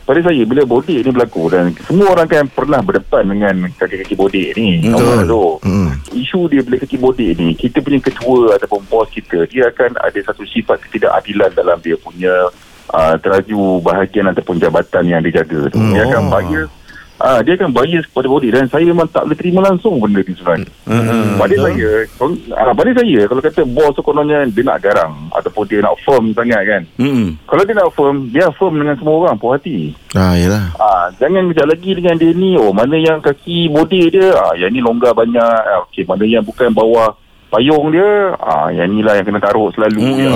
pada 0.03 0.19
saya 0.19 0.43
bila 0.43 0.67
bodek 0.67 0.99
ni 0.99 1.11
berlaku 1.11 1.47
dan 1.47 1.71
semua 1.87 2.11
orang 2.11 2.27
kan 2.27 2.43
pernah 2.51 2.83
berdepan 2.83 3.23
dengan 3.23 3.55
kaki-kaki 3.79 4.13
bodek 4.19 4.47
ni. 4.59 4.83
Betul. 4.83 5.23
Tu. 5.23 5.45
Hmm. 5.63 5.89
Isu 6.11 6.39
dia 6.51 6.61
bila 6.61 6.75
kaki 6.79 6.97
bodek 6.99 7.31
ni, 7.39 7.55
kita 7.55 7.79
punya 7.79 7.99
ketua 8.03 8.59
ataupun 8.59 8.83
bos 8.91 9.07
kita, 9.07 9.47
dia 9.47 9.71
akan 9.71 9.95
ada 10.03 10.19
satu 10.19 10.43
sifat 10.43 10.83
ketidakadilan 10.87 11.55
dalam 11.55 11.79
dia 11.79 11.95
punya 11.95 12.51
uh, 12.91 13.15
teraju 13.17 13.79
bahagian 13.79 14.27
ataupun 14.35 14.59
jabatan 14.59 15.07
yang 15.07 15.23
dia 15.23 15.39
jaga 15.39 15.71
tu. 15.71 15.79
Dia 15.79 16.03
akan 16.11 16.23
bias 16.27 16.82
Ah, 17.23 17.39
dia 17.39 17.55
akan 17.55 17.71
bias 17.71 18.03
kepada 18.03 18.27
bodek 18.27 18.51
dan 18.51 18.67
saya 18.67 18.83
memang 18.83 19.07
tak 19.07 19.23
boleh 19.23 19.39
terima 19.39 19.63
langsung 19.63 19.95
benda 19.95 20.19
ni 20.19 20.35
sebenarnya. 20.35 20.67
Hmm, 20.83 21.39
Pada 21.39 21.55
saya, 21.57 21.89
kon- 22.13 22.43
ah, 22.51 22.75
pada 22.75 22.91
saya 22.91 23.19
kalau 23.23 23.39
kata 23.39 23.61
bos 23.63 23.95
tu 23.95 24.03
kononnya 24.03 24.43
dia 24.45 24.59
nak 24.61 24.83
garang 24.83 25.31
ataupun 25.31 25.63
dia 25.65 25.79
nak 25.79 25.95
firm 25.97 26.35
sangat 26.35 26.61
kan. 26.61 26.81
Hmm. 26.99 27.39
Kalau 27.47 27.63
dia 27.63 27.73
nak 27.73 27.89
firm, 27.89 28.27
dia 28.27 28.51
firm 28.53 28.75
dengan 28.75 28.99
semua 28.99 29.15
orang 29.17 29.39
puas 29.39 29.55
hati. 29.55 29.95
Ah 30.11 30.35
yalah. 30.35 30.67
Ah, 30.75 31.07
jangan 31.15 31.47
kejap 31.47 31.67
lagi 31.69 31.91
dengan 31.95 32.15
dia 32.17 32.31
ni, 32.33 32.53
oh 32.53 32.69
mana 32.69 32.93
yang 32.93 33.17
kaki 33.17 33.71
bodek 33.71 34.11
dia, 34.11 34.27
ah, 34.33 34.51
yang 34.53 34.69
ni 34.69 34.83
longgar 34.83 35.15
banyak, 35.15 35.39
ah, 35.39 35.87
okey 35.87 36.03
mana 36.03 36.27
yang 36.27 36.43
bukan 36.43 36.69
bawah 36.69 37.15
payung 37.49 37.87
dia, 37.87 38.09
ah, 38.35 38.67
yang 38.67 38.89
ni 38.89 38.99
lah 38.99 39.15
yang 39.15 39.23
kena 39.23 39.39
taruh 39.39 39.71
selalu. 39.71 39.95
Hmm, 39.95 40.11
kena 40.11 40.27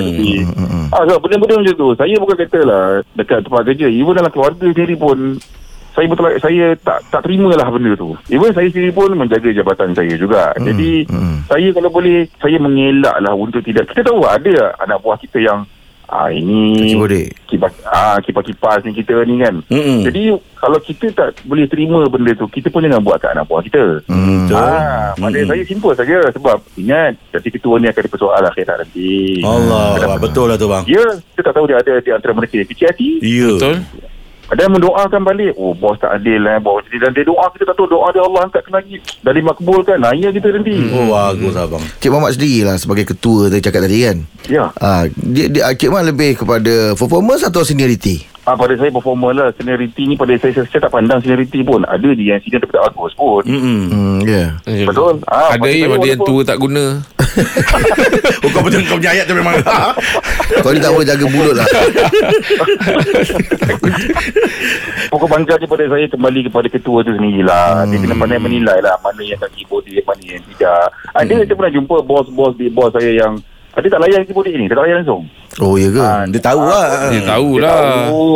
jadi. 0.00 0.32
Hmm, 0.48 0.88
Ah, 0.88 1.02
sebab 1.02 1.18
benda-benda 1.20 1.60
macam 1.60 1.74
tu, 1.76 1.88
saya 1.92 2.14
bukan 2.16 2.36
katalah 2.38 2.84
dekat 3.12 3.42
tempat 3.42 3.62
kerja, 3.66 3.86
even 3.86 4.14
dalam 4.14 4.30
keluarga 4.30 4.64
sendiri 4.64 4.94
pun, 4.94 5.36
saya 5.96 6.06
betul 6.12 6.28
saya 6.44 6.76
tak 6.84 6.98
tak 7.08 7.24
terima 7.24 7.56
lah 7.56 7.72
benda 7.72 7.96
tu. 7.96 8.12
Even 8.28 8.52
saya 8.52 8.68
sendiri 8.68 8.92
pun 8.92 9.16
menjaga 9.16 9.48
jabatan 9.48 9.96
saya 9.96 10.12
juga. 10.20 10.52
Hmm, 10.52 10.68
Jadi 10.68 11.08
hmm. 11.08 11.48
saya 11.48 11.68
kalau 11.72 11.88
boleh 11.88 12.28
saya 12.36 12.60
mengelak 12.60 13.16
lah 13.24 13.32
untuk 13.32 13.64
tidak. 13.64 13.88
Kita 13.88 14.04
tahu 14.12 14.20
ada 14.28 14.76
anak 14.84 15.00
buah 15.00 15.16
kita 15.16 15.40
yang 15.40 15.64
ah 16.06 16.30
ini 16.30 16.94
kipas 17.50 17.82
ah 17.82 18.14
kipas-kipas 18.22 18.84
ni 18.86 18.94
kita 18.94 19.26
ni 19.26 19.42
kan. 19.42 19.58
Mm-mm. 19.72 20.06
Jadi 20.06 20.38
kalau 20.54 20.78
kita 20.78 21.10
tak 21.16 21.28
boleh 21.42 21.66
terima 21.66 22.06
benda 22.06 22.30
tu, 22.38 22.46
kita 22.46 22.70
pun 22.70 22.84
jangan 22.84 23.02
buat 23.02 23.18
kat 23.18 23.34
anak 23.34 23.48
buah 23.48 23.64
kita. 23.64 24.04
Hmm. 24.06 24.46
Betul. 24.46 24.60
Ah, 24.60 25.10
pada 25.18 25.34
Mm-mm. 25.34 25.50
saya 25.50 25.62
simple 25.66 25.96
saja 25.96 26.18
sebab 26.30 26.62
ingat 26.78 27.18
jadi 27.34 27.48
ketua 27.50 27.80
ni 27.82 27.90
akan 27.90 28.02
dipersoal 28.04 28.44
akhirat 28.44 28.86
nanti. 28.86 29.42
Allah, 29.42 29.98
Kenapa? 29.98 30.22
betul 30.22 30.46
lah 30.46 30.56
tu 30.60 30.68
bang. 30.70 30.84
Ya, 30.86 31.06
kita 31.34 31.40
tak 31.50 31.54
tahu 31.56 31.66
dia 31.66 31.80
ada 31.80 31.94
di 31.98 32.10
antara 32.12 32.32
mereka 32.36 32.54
yang 32.54 32.68
kecil 32.68 32.86
hati. 32.86 33.10
Ya. 33.24 33.50
Betul 33.56 33.76
Ada 34.46 34.70
yang 34.70 34.78
mendoakan 34.78 35.20
balik. 35.26 35.52
Oh 35.58 35.74
bos 35.74 35.98
tak 35.98 36.22
adil 36.22 36.38
eh. 36.46 36.58
Bos 36.62 36.86
jadi 36.86 37.02
dan 37.02 37.10
dia 37.18 37.26
doa 37.26 37.50
kita 37.50 37.66
tak 37.66 37.74
tahu 37.74 37.90
doa 37.90 38.14
dia 38.14 38.22
Allah 38.22 38.46
angkat 38.46 38.62
ke 38.62 38.70
langit. 38.70 39.00
Dan 39.26 39.32
dimakbulkan. 39.34 39.98
Nah 39.98 40.14
ya 40.14 40.30
kita 40.30 40.54
nanti. 40.54 40.74
Oh, 40.94 41.10
bagus 41.10 41.54
abang. 41.58 41.82
Cik 41.98 42.10
Mamat 42.14 42.38
sendiri 42.38 42.62
lah 42.62 42.76
sebagai 42.78 43.10
ketua 43.10 43.50
tadi 43.50 43.62
cakap 43.62 43.80
tadi 43.82 43.98
kan. 44.06 44.16
ya. 44.46 44.70
Ah, 44.78 45.02
dia, 45.10 45.50
dia 45.50 45.66
Cik 45.74 45.90
Mat 45.90 46.06
lebih 46.06 46.38
kepada 46.38 46.94
performance 46.94 47.42
atau 47.42 47.66
seniority? 47.66 48.35
Ah, 48.46 48.54
pada 48.54 48.78
saya 48.78 48.94
performer 48.94 49.34
lah 49.34 49.50
Seniority 49.58 50.06
ni 50.06 50.14
pada 50.14 50.30
saya, 50.38 50.54
saya, 50.54 50.70
saya 50.70 50.86
tak 50.86 50.94
pandang 50.94 51.18
seniority 51.18 51.66
pun 51.66 51.82
Ada 51.82 52.14
je 52.14 52.30
yang 52.30 52.38
senior 52.46 52.62
daripada 52.62 52.86
bagus 52.86 53.10
pun 53.18 53.42
Mm-mm. 53.42 53.80
Hmm, 53.90 54.18
ya. 54.22 54.54
Eh, 54.70 54.86
Betul. 54.86 55.18
Ah, 55.26 55.50
Ada 55.50 55.58
pada 55.58 55.74
saya 55.74 55.98
ada 55.98 56.06
yang 56.06 56.22
tua 56.22 56.40
tak 56.46 56.58
guna. 56.62 56.84
Oh, 58.46 58.48
kau 58.48 58.64
betul 58.64 58.80
kau 58.88 58.96
punya 58.96 59.12
ayat 59.12 59.28
tu 59.28 59.36
memang. 59.36 59.60
Kau 60.64 60.72
ni 60.72 60.80
tak 60.80 60.88
boleh 60.94 61.04
jaga 61.04 61.26
mulut 61.28 61.52
lah. 61.52 61.68
Pokok 65.12 65.28
bangga 65.28 65.60
daripada 65.60 65.84
saya 65.90 66.06
kembali 66.08 66.48
kepada 66.48 66.64
ketua 66.70 67.04
tu 67.04 67.12
sendirilah. 67.12 67.84
Hmm. 67.84 67.92
Dia 67.92 67.98
kena 68.06 68.14
pandai 68.16 68.40
menilai 68.40 68.78
lah 68.80 68.96
mana 69.04 69.20
yang 69.20 69.36
kaki 69.42 69.68
body, 69.68 70.00
mana 70.06 70.22
yang 70.24 70.40
tidak. 70.54 70.88
Ada 71.12 71.28
hmm. 71.28 71.44
saya 71.44 71.56
pernah 71.58 71.74
jumpa 71.74 71.96
bos-bos 72.06 72.56
di 72.56 72.72
bos 72.72 72.88
saya 72.94 73.12
yang 73.12 73.36
dia 73.76 73.92
tak 73.92 74.00
layan 74.00 74.24
kaki 74.24 74.32
body 74.32 74.56
ni, 74.56 74.64
dia 74.70 74.76
tak 74.78 74.84
layan 74.88 75.04
langsung. 75.04 75.28
Oh, 75.56 75.74
ya 75.74 75.88
ke? 75.88 75.98
Ah, 75.98 76.22
Dia 76.28 76.40
tahu 76.42 76.60
lah. 76.60 76.86
Dia 77.08 77.16
Dia 77.16 77.22
tahulah. 77.26 77.72
tahu. 77.72 78.28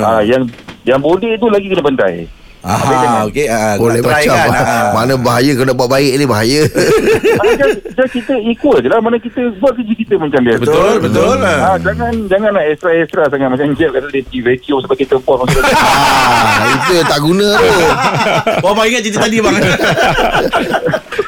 Ah, 0.00 0.20
yang 0.24 0.42
yang 0.82 0.98
body 0.98 1.36
tu 1.36 1.46
lagi 1.46 1.68
kena 1.68 1.84
bantai. 1.84 2.24
Aha, 2.62 3.26
okey. 3.26 3.46
Ah, 3.46 3.74
Boleh 3.74 3.98
try 3.98 4.22
macam 4.22 4.36
kan. 4.38 4.50
Ah. 4.54 4.90
Mana 4.94 5.14
bahaya 5.14 5.50
Kau 5.52 5.66
nak 5.66 5.74
buat 5.74 5.90
baik 5.90 6.14
ni 6.14 6.24
bahaya 6.24 6.62
ah, 7.42 7.52
just 7.92 8.12
kita 8.12 8.38
equal 8.40 8.78
je 8.78 8.86
lah 8.86 8.98
mana 8.98 9.18
kita 9.18 9.50
buat 9.58 9.74
kerja 9.74 9.92
kita 9.92 10.14
macam 10.14 10.40
biasa. 10.40 10.62
Betul, 10.62 10.94
betul 11.02 11.34
lah. 11.36 11.58
Ah, 11.64 11.76
jangan 11.76 12.12
jangan 12.26 12.50
nak 12.52 12.64
extra-extra 12.68 13.22
sangat 13.26 13.48
macam 13.50 13.66
Jeb 13.74 13.90
kata 13.90 14.06
dia 14.08 14.22
vacuum 14.40 14.78
sebab 14.78 14.94
kita 14.94 15.14
tu. 15.18 15.60
ah, 15.66 16.46
Itu 16.72 16.94
tak 17.02 17.18
guna 17.18 17.46
tu 17.52 17.70
Oh, 18.64 18.72
bang 18.72 18.86
ingat 18.88 19.02
cerita 19.02 19.18
tadi 19.20 19.38
bang. 19.38 19.56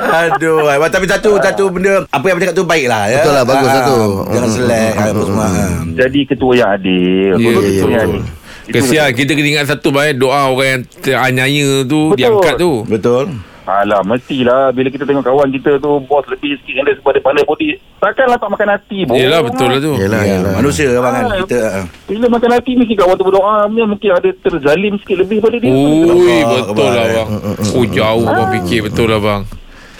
Aduh, 0.04 0.68
abang, 0.68 0.86
tapi 0.88 1.06
satu 1.06 1.36
satu 1.36 1.64
benda 1.68 2.06
apa 2.06 2.24
yang 2.24 2.36
bercakap 2.36 2.54
tu 2.54 2.64
baik 2.64 2.86
lah 2.86 3.08
ya. 3.08 3.18
Betul 3.20 3.32
lah, 3.32 3.44
bagus 3.44 3.66
Ah, 3.66 3.74
lah. 3.74 3.84
Jangan 4.28 4.44
Mm, 4.44 4.54
selek 4.54 4.92
mm, 4.92 5.02
apa 5.04 5.22
semua. 5.24 5.44
mm, 5.44 5.56
ah. 5.56 5.72
Jadi 5.96 6.20
ketua 6.24 6.52
yang 6.54 6.70
adil. 6.70 7.32
Ya, 7.32 7.36
Betul, 7.36 7.50
ya, 7.50 7.62
ketua 7.64 7.90
yang 7.90 7.90
betul. 7.90 8.14
adil. 8.14 8.22
Kesian 8.66 9.10
kita 9.10 9.32
kena 9.32 9.48
ingat 9.50 9.66
satu 9.68 9.88
baik 9.88 10.16
doa 10.16 10.48
orang 10.48 10.68
yang 10.70 10.82
teranyaya 10.98 11.84
tu 11.84 12.10
Betul. 12.10 12.16
diangkat 12.16 12.54
tu. 12.56 12.72
Betul. 12.84 13.24
Alah, 13.64 14.04
mestilah 14.04 14.68
bila 14.70 14.92
kita 14.92 15.04
tengok 15.04 15.24
kawan 15.24 15.48
kita 15.48 15.80
tu 15.80 15.96
bos 16.02 16.20
lebih 16.26 16.52
sikit 16.60 16.68
dengan 16.70 16.84
dia 16.84 16.94
sebab 16.94 17.10
dia 17.10 17.22
pandai 17.22 17.44
body. 17.44 17.68
Takkanlah 17.96 18.36
tak 18.36 18.50
makan 18.50 18.68
hati 18.70 18.98
pun. 19.02 19.16
Yelah 19.16 19.40
betul 19.40 19.66
lah 19.66 19.80
tu. 19.80 19.92
Yelah, 19.96 20.20
Ya, 20.20 20.32
yelah. 20.36 20.52
manusia 20.52 20.86
abang 20.92 21.12
kan 21.14 21.24
Ah, 21.24 21.36
kita. 21.40 21.56
ah. 21.64 21.84
Bila 22.04 22.26
makan 22.28 22.50
hati 22.52 22.70
mesti 22.74 22.92
kawan 22.94 23.16
tu 23.16 23.24
berdoa 23.24 23.54
mungkin 23.66 24.10
ada 24.12 24.28
terzalim 24.34 25.00
sikit 25.00 25.16
lebih 25.18 25.40
pada 25.40 25.56
dia. 25.56 25.72
Ui, 25.72 26.36
betul 26.44 26.90
lah 26.90 27.06
bang. 27.10 27.28
Oh 27.72 27.84
jauh 27.86 28.26
bang 28.26 28.48
fikir 28.54 28.80
betul 28.84 29.08
lah 29.08 29.20
bang. 29.20 29.40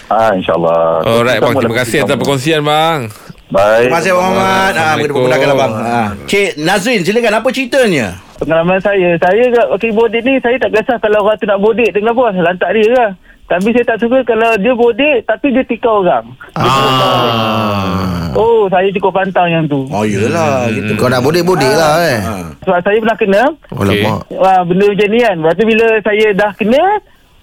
Ah 0.05 0.31
insyaAllah. 0.31 1.01
Alright 1.01 1.41
bang, 1.41 1.53
terima 1.55 1.75
kasih 1.75 1.97
atas 2.01 2.15
perkongsian 2.15 2.61
bang. 2.61 3.09
Baik. 3.47 3.87
Terima 3.87 3.97
kasih 3.97 4.11
Abang 4.11 4.23
Muhammad. 4.25 4.41
Ah, 4.41 4.65
kita 4.65 4.73
Assalamualaikum. 4.73 5.15
pergunakan 5.15 5.47
abang. 5.51 5.71
Ah. 5.75 6.07
Cik 6.25 6.49
Nazrin, 6.57 7.01
silakan 7.01 7.33
apa 7.35 7.49
ceritanya? 7.49 8.07
Pengalaman 8.35 8.79
saya 8.79 9.15
Saya 9.15 9.43
kat 9.47 9.65
okay, 9.69 9.95
bodek 9.95 10.19
ni 10.19 10.35
Saya 10.37 10.59
tak 10.59 10.67
kisah 10.69 10.99
Kalau 10.99 11.23
orang 11.23 11.39
tu 11.39 11.47
nak 11.47 11.55
bodek 11.55 11.87
Dengan 11.89 12.11
bos 12.11 12.35
Lantak 12.35 12.75
dia 12.75 12.83
lah 12.91 13.09
Tapi 13.47 13.71
saya 13.71 13.85
tak 13.85 14.03
suka 14.03 14.19
Kalau 14.23 14.59
dia 14.59 14.75
bodek 14.75 15.23
Tapi 15.23 15.55
dia 15.55 15.63
tikau 15.63 16.03
orang 16.03 16.35
ah. 16.51 18.27
Oh 18.35 18.67
saya 18.67 18.91
cukup 18.91 19.15
pantang 19.15 19.47
yang 19.47 19.63
tu 19.63 19.87
Oh, 19.87 20.03
iyalah 20.03 20.67
gitu. 20.67 20.99
Kau 20.99 21.07
nak 21.07 21.23
bodek-bodek 21.23 21.71
lah 21.71 21.95
eh 22.03 22.19
Ah. 22.19 22.43
Sebab 22.59 22.79
saya 22.81 22.97
pernah 22.99 23.15
kena 23.15 23.41
Alamak 23.71 24.19
Wah, 24.29 24.59
benda 24.61 24.85
macam 24.85 25.07
ni 25.07 25.19
kan 25.21 25.35
Lepas 25.39 25.55
tu 25.55 25.63
bila 25.63 25.85
saya 26.01 26.25
dah 26.35 26.51
kena 26.51 26.83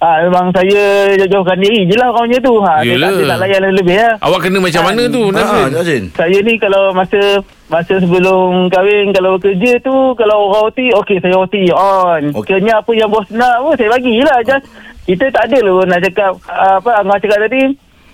ah, 0.02 0.16
Memang 0.26 0.50
saya 0.50 0.82
jauhkan 1.30 1.58
diri 1.62 1.86
je 1.86 1.94
lah 1.94 2.10
orang 2.10 2.26
macam 2.26 2.42
tu 2.42 2.54
ha, 2.58 2.74
Dia 2.82 2.98
Yelah. 2.98 3.08
tak, 3.08 3.14
dia 3.14 3.30
tak 3.30 3.38
layan 3.38 3.62
lebih 3.78 3.96
lah 4.02 4.14
Awak 4.18 4.40
kena 4.42 4.58
macam 4.58 4.82
mana 4.82 5.02
tu 5.06 5.22
Nazrin? 5.30 5.70
Nazrin. 5.70 6.04
saya 6.18 6.38
ni 6.42 6.54
kalau 6.58 6.82
masa 6.90 7.22
masa 7.70 7.94
sebelum 7.96 8.68
kahwin 8.68 9.14
kalau 9.16 9.40
kerja 9.40 9.72
tu 9.80 9.94
kalau 10.18 10.52
orang 10.52 10.68
OT 10.68 10.92
okey 10.92 11.16
saya 11.24 11.40
OT 11.40 11.72
on. 11.72 12.36
Okay. 12.44 12.60
Kena 12.60 12.84
apa 12.84 12.90
yang 12.92 13.08
bos 13.08 13.24
nak 13.32 13.64
pun 13.64 13.72
saya 13.80 13.88
bagilah 13.88 14.38
just 14.44 14.68
kita 15.08 15.24
tak 15.32 15.48
ada 15.48 15.58
lah 15.64 15.88
nak 15.88 16.00
cakap 16.04 16.36
apa 16.52 16.90
Angah 17.00 17.16
cakap 17.16 17.40
tadi 17.48 17.72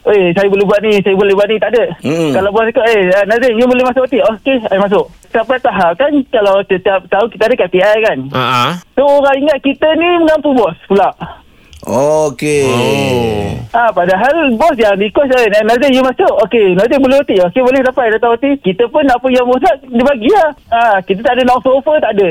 Eh, 0.09 0.33
saya 0.33 0.49
boleh 0.49 0.65
buat 0.65 0.81
ni, 0.81 1.05
saya 1.05 1.13
boleh 1.21 1.37
buat 1.37 1.45
ni, 1.53 1.61
tak 1.61 1.69
ada. 1.77 1.85
Hmm. 2.01 2.33
Kalau 2.33 2.49
bos 2.49 2.65
cakap, 2.73 2.87
eh, 2.89 3.13
Nazrin, 3.29 3.61
you 3.61 3.69
boleh 3.69 3.85
masuk 3.85 4.09
OT. 4.09 4.17
Okey, 4.25 4.57
saya 4.65 4.81
masuk. 4.81 5.05
Sampai 5.29 5.61
tahap 5.61 5.93
kan, 6.01 6.09
kalau 6.33 6.65
setiap 6.65 7.05
tahun 7.13 7.29
kita 7.29 7.45
ada 7.45 7.57
KPI 7.61 7.97
kan. 8.01 8.19
Ha 8.33 8.41
ah. 8.41 8.71
So, 8.97 9.05
orang 9.05 9.37
ingat 9.45 9.61
kita 9.61 9.85
ni 10.01 10.09
mengampu 10.25 10.57
bos 10.57 10.73
pula. 10.89 11.13
Okey. 11.87 12.67
Oh. 12.67 13.55
Ah, 13.71 13.91
padahal 13.95 14.51
bos 14.59 14.75
yang 14.75 14.99
request 14.99 15.31
eh, 15.31 15.63
Nazir 15.63 15.95
you 15.95 16.03
masuk. 16.03 16.33
Okey, 16.49 16.75
Nazir 16.75 16.99
boleh 16.99 17.23
OT. 17.23 17.39
Okey, 17.39 17.63
boleh 17.63 17.81
dapat 17.87 18.19
datang 18.19 18.35
OT. 18.35 18.59
Kita 18.59 18.91
pun 18.91 19.07
apa 19.07 19.27
yang 19.31 19.47
bos 19.47 19.63
dia 19.63 20.03
bagi 20.03 20.31
lah. 20.35 20.51
Ah, 20.69 20.97
kita 20.99 21.23
tak 21.23 21.39
ada 21.39 21.43
nak 21.47 21.63
offer-offer, 21.63 21.97
tak 22.03 22.13
ada. 22.19 22.29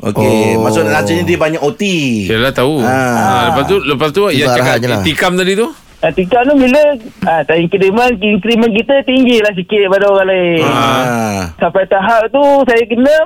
Okey, 0.00 0.56
Oh. 0.56 0.64
maksud 0.64 0.88
Nazrin 0.88 1.20
ni 1.20 1.28
dia 1.28 1.36
banyak 1.36 1.60
OT. 1.60 1.82
Yalah 2.28 2.52
tahu. 2.52 2.80
Ah. 2.80 2.88
Ha. 2.88 3.36
lepas 3.52 3.64
tu 3.68 3.76
lepas 3.84 4.08
tu 4.08 4.22
yang 4.32 4.48
cakap 4.52 4.80
lah. 4.84 5.04
tikam 5.04 5.36
tadi 5.36 5.52
tu? 5.56 5.68
Ah, 6.00 6.08
tingkat 6.08 6.40
tu 6.48 6.56
bila 6.56 6.80
ah, 7.28 7.44
tak 7.44 7.60
increment, 7.60 8.08
increment 8.16 8.72
kita 8.72 9.04
tinggi 9.04 9.36
lah 9.44 9.52
sikit 9.52 9.84
pada 9.92 10.08
orang 10.08 10.28
lain. 10.32 10.64
Ah. 10.64 11.52
Sampai 11.60 11.84
tahap 11.92 12.32
tu 12.32 12.40
saya 12.64 12.80
kena 12.88 13.16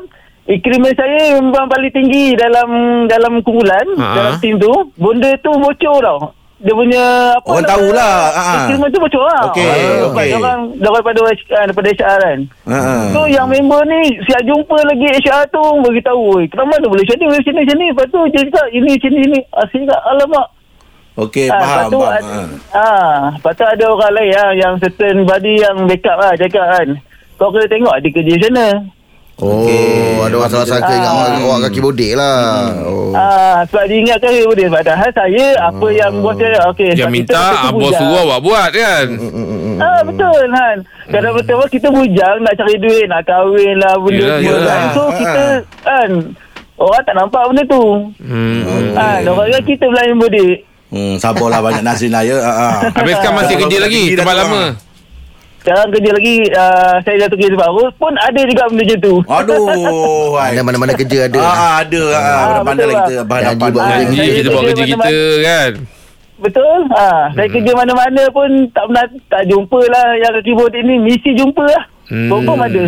increment 0.47 0.93
saya 0.93 1.19
memang 1.37 1.67
paling 1.67 1.91
tinggi 1.91 2.33
dalam 2.35 2.69
dalam 3.07 3.41
kumpulan, 3.41 3.87
Ha. 3.95 4.07
dalam 4.15 4.33
tim 4.39 4.57
tu. 4.57 4.73
Benda 4.95 5.33
tu 5.39 5.51
bocor 5.53 5.99
tau. 5.99 6.21
Dia 6.57 6.73
punya 6.73 7.05
apa 7.35 7.45
Orang 7.47 7.61
nama- 7.61 7.73
tahulah, 7.77 8.17
ha. 8.31 8.45
Increment 8.57 8.89
tu 8.89 8.99
bocor 8.99 9.23
lah. 9.23 9.43
Okey, 9.47 9.69
Ah, 9.69 10.09
okey. 10.09 10.29
Orang 10.33 10.61
daripada 10.75 11.19
ah, 11.21 11.35
daripada 11.63 11.89
HR 11.91 12.19
kan. 12.19 12.39
Ah. 12.65 13.05
So 13.11 13.21
yang 13.27 13.47
member 13.47 13.85
ni 13.85 14.01
Siap 14.23 14.41
jumpa 14.43 14.77
lagi 14.83 15.05
HR 15.15 15.45
tu 15.47 15.61
Beritahu 15.83 16.21
"Oi, 16.35 16.49
Kenapa 16.49 16.71
mana 16.71 16.87
boleh 16.87 17.05
macam 17.05 17.17
ni 17.17 17.25
Boleh 17.27 17.39
macam 17.39 17.53
ni 17.53 17.61
macam 17.61 17.77
ni 17.77 17.87
Lepas 17.87 18.07
tu 18.07 18.21
dia 18.25 18.41
cakap 18.43 18.67
Ini 18.71 18.89
macam 18.91 19.11
ni 19.11 19.23
ni 19.27 19.41
Asyik 19.55 19.81
cakap 19.83 20.01
Alamak 20.07 20.47
Okey, 21.17 21.47
Ah, 21.47 21.55
faham. 21.55 21.69
Lepas 21.69 21.85
tu 21.87 21.99
faham. 22.01 22.15
ad- 22.15 22.25
Ah. 22.25 22.47
ah, 22.75 23.19
Lepas 23.31 23.53
tu 23.53 23.65
ada 23.67 23.85
orang 23.87 24.13
lain 24.15 24.33
lah 24.33 24.51
Yang 24.55 24.75
certain 24.81 25.17
body 25.23 25.55
Yang 25.59 25.77
backup 25.85 26.17
lah 26.17 26.33
Cakap 26.35 26.65
kan 26.71 26.89
Kau 27.37 27.49
kena 27.51 27.67
tengok 27.69 27.95
Dia 27.99 28.11
kerja 28.11 28.35
mana 28.43 28.67
Oh 29.37 29.67
Okey. 29.67 30.23
Ada 30.23 30.35
orang 30.37 30.47
salah 30.49 30.69
sangka 30.69 30.93
Ingat 30.93 31.11
awak, 31.11 31.29
awak 31.41 31.59
kaki 31.65 31.81
bodek 31.81 32.13
lah 32.15 32.71
oh. 32.81 33.11
ah, 33.13 33.67
Sebab 33.67 33.85
dia 33.85 33.97
ingatkan 33.99 34.31
dia 34.31 34.47
boleh 34.47 34.69
Padahal 34.71 35.11
saya 35.11 35.47
Apa 35.59 35.87
yang 35.91 36.13
bos 36.23 36.35
dia 36.35 36.55
Okay 36.71 36.91
Yang 36.93 36.99
sebab 37.01 37.11
minta 37.11 37.35
kita- 37.35 37.51
kita 37.51 37.59
ah, 37.61 37.73
bujang. 37.73 37.99
suruh 37.99 38.21
awak 38.23 38.39
buat 38.41 38.69
kan? 38.71 39.07
Ah 39.75 40.01
betul 40.01 40.39
kan. 40.49 40.77
Kadang 41.11 41.35
betul 41.35 41.67
kita 41.67 41.89
bujang 41.91 42.37
nak 42.41 42.55
cari 42.55 42.77
duit, 42.79 43.07
nak 43.07 43.23
kahwin 43.23 43.75
lah 43.77 43.99
benda 43.99 44.15
Yelah, 44.15 44.39
semua 44.39 44.55
yelah. 44.55 44.71
kan. 44.71 44.87
So 44.89 45.03
Ah, 45.03 45.11
kita 45.13 45.43
ah. 45.43 45.55
kan 45.83 46.11
orang 46.77 47.03
tak 47.03 47.15
nampak 47.15 47.43
benda 47.45 47.63
tu. 47.67 47.85
Hmm. 48.23 48.61
Ah, 48.95 49.19
orang 49.21 49.51
kan 49.51 49.63
kita 49.65 49.85
pula 49.85 50.03
yang 50.05 50.17
bodik. 50.17 50.57
Hmm, 50.89 51.15
sabarlah 51.19 51.59
banyak 51.59 51.83
Nazrin 51.83 52.15
lah 52.15 52.23
ya. 52.23 52.39
Ah, 52.39 52.47
ah. 52.47 52.75
Habis 52.95 53.19
sekarang 53.19 53.37
masih 53.37 53.57
kerja 53.59 53.79
lagi 53.83 54.03
tempat 54.15 54.35
lama. 54.37 54.63
Ah. 55.65 55.67
Sekarang 55.67 55.89
kerja 55.91 56.11
lagi 56.13 56.35
uh, 56.47 56.95
saya 57.01 57.17
dah 57.19 57.29
kerja 57.31 57.49
baru 57.51 57.89
pun 57.97 58.13
ada 58.15 58.37
juga 58.39 58.63
benda 58.69 58.85
macam 58.85 58.99
tu. 59.01 59.15
Aduh. 59.25 60.37
mana-mana 60.63 60.93
kerja 60.93 61.19
ada 61.25 61.39
Ah, 61.39 61.49
ah, 61.49 61.75
ada. 61.81 62.03
Ah, 62.07 62.21
Ah, 62.21 62.61
pandai 62.61 62.85
lah 62.85 62.93
betul 62.93 63.01
kita 63.01 63.15
lah. 63.15 63.25
berhadapan. 63.25 63.57
Janji 63.57 63.73
buat 63.73 63.83
Ah, 63.83 63.97
kerja. 63.97 64.23
Kita 64.31 64.49
buat 64.51 64.63
kerja 64.63 64.85
kita 64.85 64.97
mana-mana. 64.99 65.43
kan. 65.43 65.73
Betul? 66.35 66.79
Ha, 66.91 67.07
saya 67.33 67.49
kerja 67.49 67.73
mana-mana 67.73 68.23
pun 68.29 68.49
tak 68.69 68.85
pernah 68.85 69.05
tak 69.31 69.43
jumpa 69.47 69.81
lah 69.87 70.07
yang 70.15 70.33
kaki 70.35 70.53
bodik 70.53 70.83
ni 70.83 70.95
mesti 71.01 71.31
jumpa 71.33 71.65
lah. 71.65 71.85
Hmm. 72.05 72.29
Confirm 72.29 72.61
ada. 72.61 72.85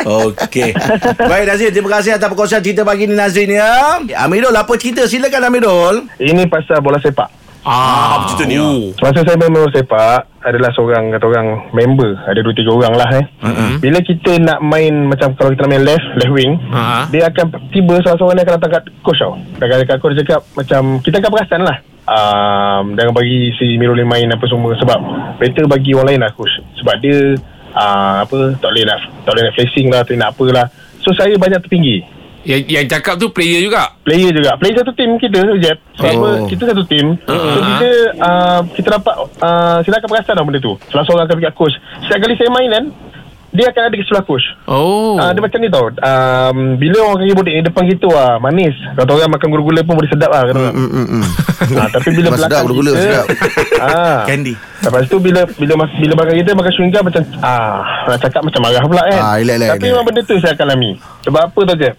Okey. 0.00 0.72
Baik 1.20 1.44
Nazrin, 1.44 1.70
terima 1.70 1.90
kasih 1.92 2.16
atas 2.16 2.24
perkongsian 2.24 2.64
cerita 2.64 2.80
pagi 2.80 3.04
ni 3.04 3.12
Nazrin 3.12 3.52
ya. 3.52 4.00
Amirul, 4.16 4.48
apa 4.50 4.72
cerita? 4.74 5.04
Silakan 5.04 5.52
Amirul. 5.52 6.08
Ini 6.16 6.48
pasal 6.48 6.80
bola 6.80 6.96
sepak. 6.96 7.28
Ah, 7.60 8.16
apa 8.16 8.24
cerita 8.32 8.44
ni? 8.48 8.56
Oh. 8.56 8.88
Semasa 8.96 9.20
saya 9.20 9.36
main 9.36 9.52
bola 9.52 9.68
sepak 9.68 10.32
adalah 10.40 10.72
seorang 10.72 11.12
kata 11.12 11.24
orang 11.28 11.48
member, 11.76 12.16
ada 12.24 12.40
dua 12.40 12.54
tiga 12.56 12.72
orang 12.72 12.96
lah 12.96 13.10
eh. 13.20 13.24
Uh-huh. 13.44 13.72
Bila 13.84 14.00
kita 14.00 14.40
nak 14.40 14.64
main 14.64 15.04
macam 15.04 15.36
kalau 15.36 15.52
kita 15.52 15.68
main 15.68 15.84
left, 15.84 16.06
left 16.16 16.32
wing, 16.32 16.56
Ha. 16.72 17.04
dia 17.12 17.28
akan 17.28 17.52
tiba 17.68 18.00
seorang-seorang 18.00 18.40
ni 18.40 18.42
akan 18.48 18.54
datang 18.56 18.72
kat 18.80 18.84
coach 19.04 19.20
tau. 19.20 19.36
Dan 19.60 19.84
kat 19.84 19.98
coach 20.00 20.16
dia 20.16 20.24
cakap 20.24 20.42
macam 20.56 20.82
kita 21.04 21.16
akan 21.20 21.30
perasan 21.36 21.62
lah. 21.68 21.76
Um, 22.10 22.96
jangan 22.96 23.12
bagi 23.12 23.52
si 23.60 23.76
Mirul 23.76 24.00
ni 24.00 24.08
main 24.08 24.26
apa 24.32 24.42
semua 24.48 24.72
sebab 24.80 24.98
better 25.36 25.68
bagi 25.68 25.92
orang 25.92 26.16
lain 26.16 26.20
lah 26.24 26.32
coach. 26.32 26.56
Sebab 26.80 26.94
dia 27.04 27.36
uh, 27.76 28.24
apa 28.24 28.56
tak 28.56 28.72
boleh 28.72 28.84
nak 28.88 28.98
tak 29.28 29.36
boleh 29.36 29.42
nak 29.46 29.54
flashing 29.54 29.86
lah, 29.92 30.00
tak 30.00 30.16
boleh 30.16 30.20
nak 30.24 30.30
apalah. 30.32 30.66
So 31.04 31.12
saya 31.12 31.36
banyak 31.36 31.60
tertinggi. 31.60 32.19
Yang 32.40 32.60
yang 32.66 32.86
cakap 32.86 33.14
tu 33.14 33.28
player 33.28 33.60
juga. 33.60 33.92
player 34.00 34.32
juga 34.32 34.56
player 34.56 34.72
satu 34.74 34.92
tim 34.92 35.16
kita 35.16 35.44
Jeb 35.56 35.76
sebab 35.92 36.16
Oh. 36.16 36.48
kita 36.48 36.62
satu 36.66 36.82
tim 36.84 37.12
so 37.20 37.36
kita 37.60 37.88
uh, 38.16 38.60
kita 38.72 38.88
dapat 38.96 39.14
uh, 39.38 39.78
kita 39.80 39.94
akan 39.94 40.08
perasan 40.08 40.34
lah 40.34 40.44
benda 40.44 40.56
tu 40.58 40.72
salah 40.88 41.04
seorang 41.04 41.24
akan 41.24 41.36
pergi 41.36 41.52
coach 41.52 41.76
setiap 42.00 42.18
kali 42.18 42.34
saya 42.34 42.48
main 42.48 42.70
kan 42.70 42.84
dia 43.50 43.66
akan 43.66 43.82
ada 43.82 43.92
di 43.92 44.06
sebelah 44.06 44.22
coach 44.22 44.46
Oh. 44.64 45.18
Ah, 45.18 45.34
dia 45.34 45.42
macam 45.42 45.58
ni 45.58 45.66
tau 45.66 45.90
um, 45.90 46.56
Bila 46.78 46.96
orang 47.02 47.18
kaki 47.18 47.34
bodek 47.34 47.50
ni 47.50 47.62
Depan 47.66 47.82
kita 47.84 48.06
lah 48.06 48.38
Manis 48.38 48.78
Kata 48.94 49.10
orang 49.10 49.26
makan 49.28 49.48
gula-gula 49.50 49.80
pun 49.82 49.98
Boleh 49.98 50.06
sedap 50.06 50.30
lah 50.30 50.46
kata 50.46 50.54
orang. 50.54 50.74
Mm, 50.78 50.86
mm, 50.88 51.06
mm. 51.10 51.24
Ah, 51.74 51.88
Tapi 51.90 52.08
bila 52.12 52.26
Memang 52.30 52.38
sedap 52.38 52.46
belakang 52.46 52.62
gula-gula, 52.62 52.90
kita 52.92 53.02
sedap. 53.02 53.26
ah, 53.90 54.18
Candy. 54.22 54.54
Lepas 54.54 55.02
tu 55.10 55.16
bila 55.18 55.40
Bila 55.50 55.72
mas, 55.76 55.90
bila 55.98 56.12
belakang 56.14 56.36
kita 56.38 56.50
Makan 56.54 56.70
chewing 56.70 56.92
gum 56.94 57.02
macam 57.02 57.22
ah, 57.42 57.78
Nak 58.06 58.18
cakap 58.22 58.40
macam 58.40 58.60
marah 58.62 58.82
pula 58.86 59.02
kan 59.04 59.18
Ah, 59.18 59.34
relax, 59.34 59.56
relax, 59.58 59.68
Tapi 59.68 59.82
relax. 59.82 59.90
memang 59.90 60.04
benda 60.06 60.20
tu 60.22 60.34
saya 60.38 60.52
akan 60.54 60.66
alami 60.70 60.90
Sebab 61.20 61.40
apa 61.42 61.60
tau 61.66 61.76
je 61.76 61.90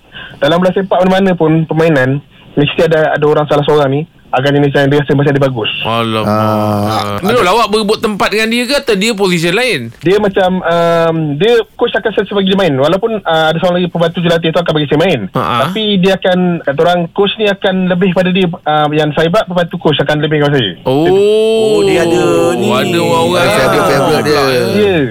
dalam 0.42 0.58
bola 0.58 0.74
sepak 0.74 1.00
mana-mana 1.06 1.38
pun 1.38 1.64
permainan 1.70 2.18
mesti 2.58 2.84
ada 2.84 3.16
ada 3.16 3.26
orang 3.30 3.46
salah 3.48 3.64
seorang 3.64 3.90
ni 3.94 4.02
akan 4.32 4.48
jenis 4.48 4.72
yang 4.72 4.88
dia 4.88 5.04
rasa 5.04 5.12
macam 5.12 5.36
dia 5.36 5.44
bagus. 5.44 5.72
Alamak. 5.84 6.24
Ah, 6.24 7.20
Uh, 7.20 7.20
Mirul, 7.20 7.44
awak 7.44 7.68
berebut 7.68 8.00
tempat 8.00 8.32
dengan 8.32 8.48
dia 8.48 8.64
ke 8.64 8.76
atau 8.80 8.96
dia 8.96 9.12
position 9.12 9.52
lain? 9.52 9.92
Dia 10.00 10.18
macam 10.24 10.64
um, 10.64 11.16
dia 11.36 11.60
coach 11.76 11.92
akan 11.92 12.10
selalu 12.16 12.40
bagi 12.40 12.50
dia 12.56 12.60
main 12.64 12.74
walaupun 12.80 13.12
uh, 13.20 13.46
ada 13.52 13.58
seorang 13.60 13.84
lagi 13.84 13.92
pembantu 13.92 14.18
jurulatih 14.24 14.50
tu 14.56 14.60
akan 14.64 14.74
bagi 14.74 14.88
saya 14.88 15.00
main. 15.04 15.20
Ha-ha. 15.36 15.56
Tapi 15.68 15.84
dia 16.00 16.14
akan 16.16 16.40
kata 16.64 16.80
orang 16.80 17.00
coach 17.12 17.36
ni 17.36 17.46
akan 17.52 17.76
lebih 17.92 18.10
pada 18.16 18.30
dia 18.32 18.48
uh, 18.48 18.88
yang 18.96 19.12
saya 19.12 19.28
buat 19.28 19.46
pembantu 19.52 19.76
coach 19.84 20.00
akan 20.00 20.18
lebih 20.24 20.38
kepada 20.40 20.56
saya. 20.56 20.72
Oh, 20.88 21.06
Oh, 21.12 21.78
dia 21.84 22.08
ada 22.08 22.24
ni. 22.56 22.68
Ada 22.72 23.00
orang-orang. 23.04 23.44
Dia 23.44 23.64
ada 23.68 23.80
favourite 23.84 24.24
dia. 24.24 24.40
Ya. 24.40 24.62
Yeah. 24.80 25.06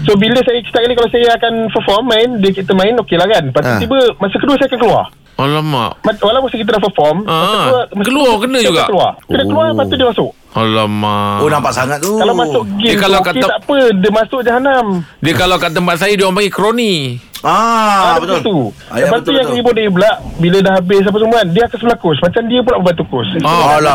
So 0.00 0.14
bila 0.14 0.38
saya 0.40 0.58
setiap 0.60 0.80
kali 0.80 0.94
kalau 0.94 1.10
saya 1.10 1.28
akan 1.34 1.52
perform 1.68 2.04
main 2.06 2.28
dia 2.38 2.50
kita 2.52 2.72
main 2.72 2.94
okey 2.98 3.14
lah 3.14 3.26
kan. 3.26 3.42
Lepas 3.44 3.62
Ha. 3.62 3.78
tiba 3.78 3.98
masa 4.16 4.36
kedua 4.36 4.54
saya 4.54 4.68
akan 4.68 4.80
keluar. 4.80 5.06
Alamak. 5.38 6.02
Ma- 6.02 6.18
Walaupun 6.20 6.50
kita 6.50 6.66
dah 6.68 6.82
perform 6.82 7.16
masa 7.22 7.38
kedua, 7.62 7.80
masa 7.88 8.04
keluar 8.04 8.26
kedua, 8.26 8.42
kena 8.42 8.58
juga? 8.60 8.82
Keluar 8.84 9.12
Kena 9.22 9.42
keluar 9.44 9.64
Lepas 9.70 9.84
tu 9.86 9.94
dia 9.94 10.06
masuk 10.08 10.30
Alamak. 10.50 11.38
Oh 11.38 11.48
nampak 11.48 11.72
sangat 11.72 11.98
tu. 12.00 12.12
Kalau 12.16 12.34
masuk 12.34 12.62
game 12.74 12.82
Dia 12.84 12.92
tu 12.92 13.00
kalau 13.00 13.18
okey 13.20 13.28
kata- 13.32 13.46
tak 13.46 13.60
apa 13.60 13.76
Dia 13.94 14.10
masuk 14.12 14.40
jahanam 14.42 14.84
Dia 15.20 15.32
kalau 15.36 15.56
kat 15.56 15.70
tempat 15.70 15.94
saya 15.96 16.12
dia 16.12 16.24
orang 16.24 16.36
panggil 16.36 16.50
kroni. 16.52 16.94
Ah, 17.40 18.14
Ah, 18.14 18.14
betul. 18.18 18.40
tu. 18.42 18.56
Ah, 18.86 18.98
ya, 18.98 19.06
Lepas 19.06 19.18
tu 19.18 19.30
betul, 19.30 19.34
yang 19.36 19.48
betul. 19.48 19.60
ibu 19.60 19.70
dia 19.72 19.86
pula 19.88 20.10
Bila 20.36 20.56
dah 20.58 20.72
habis 20.74 21.02
apa 21.02 21.16
semua 21.16 21.36
kan, 21.36 21.46
Dia 21.48 21.62
akan 21.64 21.76
sebelah 21.76 21.98
coach 21.98 22.18
Macam 22.18 22.42
dia 22.44 22.60
pula 22.60 22.76
membantu 22.76 23.04
coach 23.06 23.30
Ah, 23.40 23.78
alah. 23.78 23.94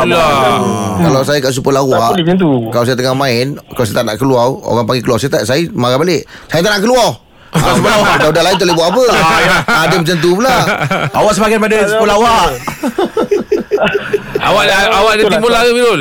Kalau 0.98 1.20
saya 1.20 1.38
kat 1.38 1.50
Super 1.50 1.70
Tak 1.70 1.84
Lawak 1.84 2.10
boleh 2.10 2.24
macam 2.24 2.38
tu 2.38 2.50
Kalau 2.68 2.84
saya 2.84 2.96
tengah 2.96 3.12
main 3.14 3.46
Kalau 3.68 3.84
saya 3.84 3.96
tak 3.96 4.06
nak 4.06 4.16
keluar 4.16 4.44
Orang 4.60 4.84
panggil 4.84 5.02
keluar 5.02 5.18
Saya 5.18 5.30
tak 5.30 5.42
Saya 5.44 5.60
marah 5.70 5.96
balik 5.96 6.24
Saya 6.46 6.60
tak 6.60 6.72
nak 6.72 6.82
keluar 6.82 7.08
Ah, 7.54 7.76
Dah-dah 8.18 8.42
lain 8.42 8.56
tak 8.56 8.64
boleh 8.64 8.74
buat 8.74 8.88
apa 8.88 9.02
ah, 9.62 9.84
Dia 9.86 9.96
macam 9.98 10.16
tu 10.18 10.30
pula 10.34 10.56
Awak 11.12 11.32
sebagian 11.32 11.60
pada 11.60 11.78
sekolah 11.86 12.14
awak. 12.18 12.48
Awak 14.40 14.62
ada 14.64 14.74
awak 14.94 15.12
ada 15.12 15.22
Betul 15.22 15.32
timbul 15.32 15.50
lah 15.50 15.60
ke 15.62 15.70
Mirul? 15.70 16.00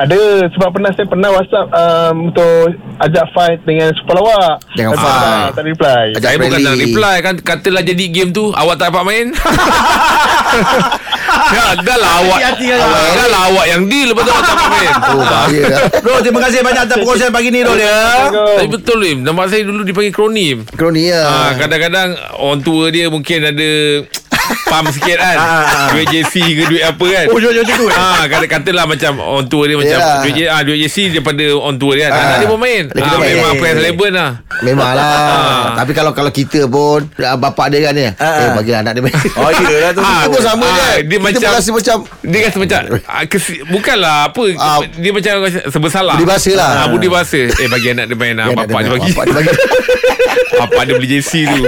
Ada 0.00 0.18
Sebab 0.50 0.68
pernah 0.70 0.90
saya 0.90 1.06
pernah 1.06 1.30
whatsapp 1.30 1.66
um, 1.68 2.14
Untuk 2.26 2.72
Ajak 2.98 3.26
fight 3.30 3.60
dengan 3.62 3.88
super 3.94 4.12
lawak. 4.14 4.60
Jangan 4.74 4.92
Tapi 4.92 5.00
fight. 5.02 5.20
tak- 5.20 5.52
Tak 5.52 5.64
reply. 5.66 6.04
Ajak 6.10 6.20
Saya 6.22 6.36
bukan 6.38 6.60
nak 6.62 6.76
reply 6.78 7.16
kan? 7.20 7.34
Katalah 7.38 7.82
jadi 7.82 8.04
game 8.06 8.30
tu 8.30 8.48
Awak 8.50 8.74
tak 8.76 8.86
dapat 8.88 9.04
main. 9.04 9.26
Ya, 11.50 11.74
Dah 11.76 11.96
lah 11.96 12.10
awak 12.20 12.38
kan. 12.38 12.52
awak- 12.54 13.14
Dah 13.16 13.26
lah 13.26 13.40
awak 13.48 13.66
yang 13.66 13.82
deal 13.86 14.10
Lepas 14.10 14.22
tu 14.22 14.30
awak 14.30 14.44
tak 14.44 14.52
dapat 14.52 14.68
main. 14.72 14.92
Oh 15.10 15.20
bahaya 15.20 15.62
lah 15.64 15.80
Bro, 16.02 16.14
terima 16.20 16.40
kasih 16.40 16.58
banyak 16.60 16.82
atas 16.84 16.96
perkongsian 16.96 17.30
pagi 17.30 17.48
ni, 17.48 17.60
Rol 17.60 17.74
ya. 17.76 17.98
Tapi 18.30 18.68
betul 18.68 18.98
Lim 18.98 19.18
Nampak 19.22 19.46
saya 19.48 19.62
dulu 19.62 19.82
dipanggil 19.82 20.10
kronim. 20.10 20.58
Kroni 20.68 21.10
Ha, 21.10 21.18
lah 21.20 21.50
kadang-kadang 21.56 22.08
orang 22.36 22.60
tua 22.60 22.84
dia 22.88 23.06
mungkin 23.06 23.40
ada 23.44 23.70
pam 24.70 24.86
sikit 24.86 25.18
kan. 25.18 25.36
Ah, 25.36 25.44
ah. 25.66 25.88
duit 25.90 26.06
JC 26.08 26.34
ke 26.38 26.62
duit 26.64 26.80
apa 26.80 27.02
kan. 27.04 27.26
Oh, 27.26 27.36
jual-jual 27.36 27.60
macam 27.60 27.76
tu, 27.76 27.86
eh? 27.86 27.98
Ha, 27.98 28.24
kata 28.24 28.46
katalah 28.46 28.84
macam 28.86 29.12
orang 29.18 29.46
tua 29.46 29.66
dia 29.66 29.74
macam 29.74 29.98
duit 30.22 30.32
J, 30.32 30.40
ah 30.46 30.60
duit 30.62 30.78
JC 30.80 30.96
daripada 31.10 31.42
orang 31.50 31.76
tua 31.76 31.92
dia 31.92 32.06
kan. 32.06 32.12
Ah. 32.12 32.22
Anak 32.22 32.36
dia 32.38 32.46
pun 32.46 32.58
main. 32.58 32.84
Ha, 32.86 33.10
main. 33.12 33.34
memang 33.34 33.52
price 33.56 33.80
label 33.80 34.10
lah. 34.12 34.30
Memang 34.60 34.88
lah 34.88 35.08
Ah. 35.10 35.64
Tapi 35.74 35.90
kalau 35.90 36.12
kalau 36.12 36.28
kita 36.28 36.66
pun 36.66 37.08
ah, 37.18 37.34
Bapak 37.34 37.66
dia 37.68 37.80
kan 37.82 37.92
ni 37.92 38.04
Eh 38.04 38.12
Ah. 38.14 38.52
bagi 38.52 38.70
anak 38.70 38.92
dia 38.92 39.00
main 39.00 39.14
Oh, 39.32 39.48
iyalah 39.48 39.90
tu. 39.90 40.00
Ah, 40.00 40.20
Kita 40.22 40.28
pun 40.28 40.42
sama 40.42 40.62
ah, 40.62 40.70
kan 40.70 40.94
dia 41.00 41.16
Kita 41.16 41.16
macam- 41.18 41.40
pun 41.42 41.56
rasa 41.56 41.70
macam 41.72 41.96
Dia 42.22 42.38
rasa 42.42 42.58
macam 42.58 42.80
ah, 43.02 43.24
kesi, 43.24 43.54
Bukanlah 43.64 44.16
apa 44.28 44.42
Ah. 44.54 44.78
Dia 44.92 45.10
macam 45.10 45.32
rasa 45.40 45.58
Sebersalah 45.66 46.14
Budi 46.14 46.26
bahasa 46.26 46.50
lah. 46.52 46.70
ah, 46.76 46.86
Budi 46.86 47.08
bahasa 47.08 47.40
Eh 47.40 47.68
bagi 47.68 47.88
anak 47.90 48.04
dia 48.06 48.16
main 48.16 48.34
lah 48.34 48.46
Bapak 48.52 48.78
dia 48.78 48.90
bagi 48.90 49.10
Bapak 49.10 49.24
dia 49.24 49.34
bagi 49.34 49.50
Bapak 50.60 50.82
dia 50.82 50.94
beli 50.94 51.08
JC 51.10 51.30
tu 51.46 51.62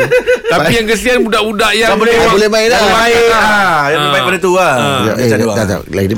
Tapi 0.45 0.71
yang 0.75 0.87
kesian 0.87 1.17
Budak-budak 1.23 1.73
yang 1.73 1.89
Tak 1.89 1.99
boleh 1.99 2.13
Ah, 2.15 2.29
boleh 2.31 2.49
main 2.51 2.69
lah 2.69 2.81
Yang 2.93 3.01
main. 3.01 3.33
Ah, 3.33 3.83
yang 3.89 4.01
Ah. 4.03 4.13
baik 4.13 4.23
pada 4.23 4.39
tu 4.39 4.53
lah. 4.53 4.75
Eh, 4.77 5.25
Macam 5.25 5.37
tu 5.39 5.49
tak, 5.51 5.67
tak, 5.67 5.79
dia 5.89 6.17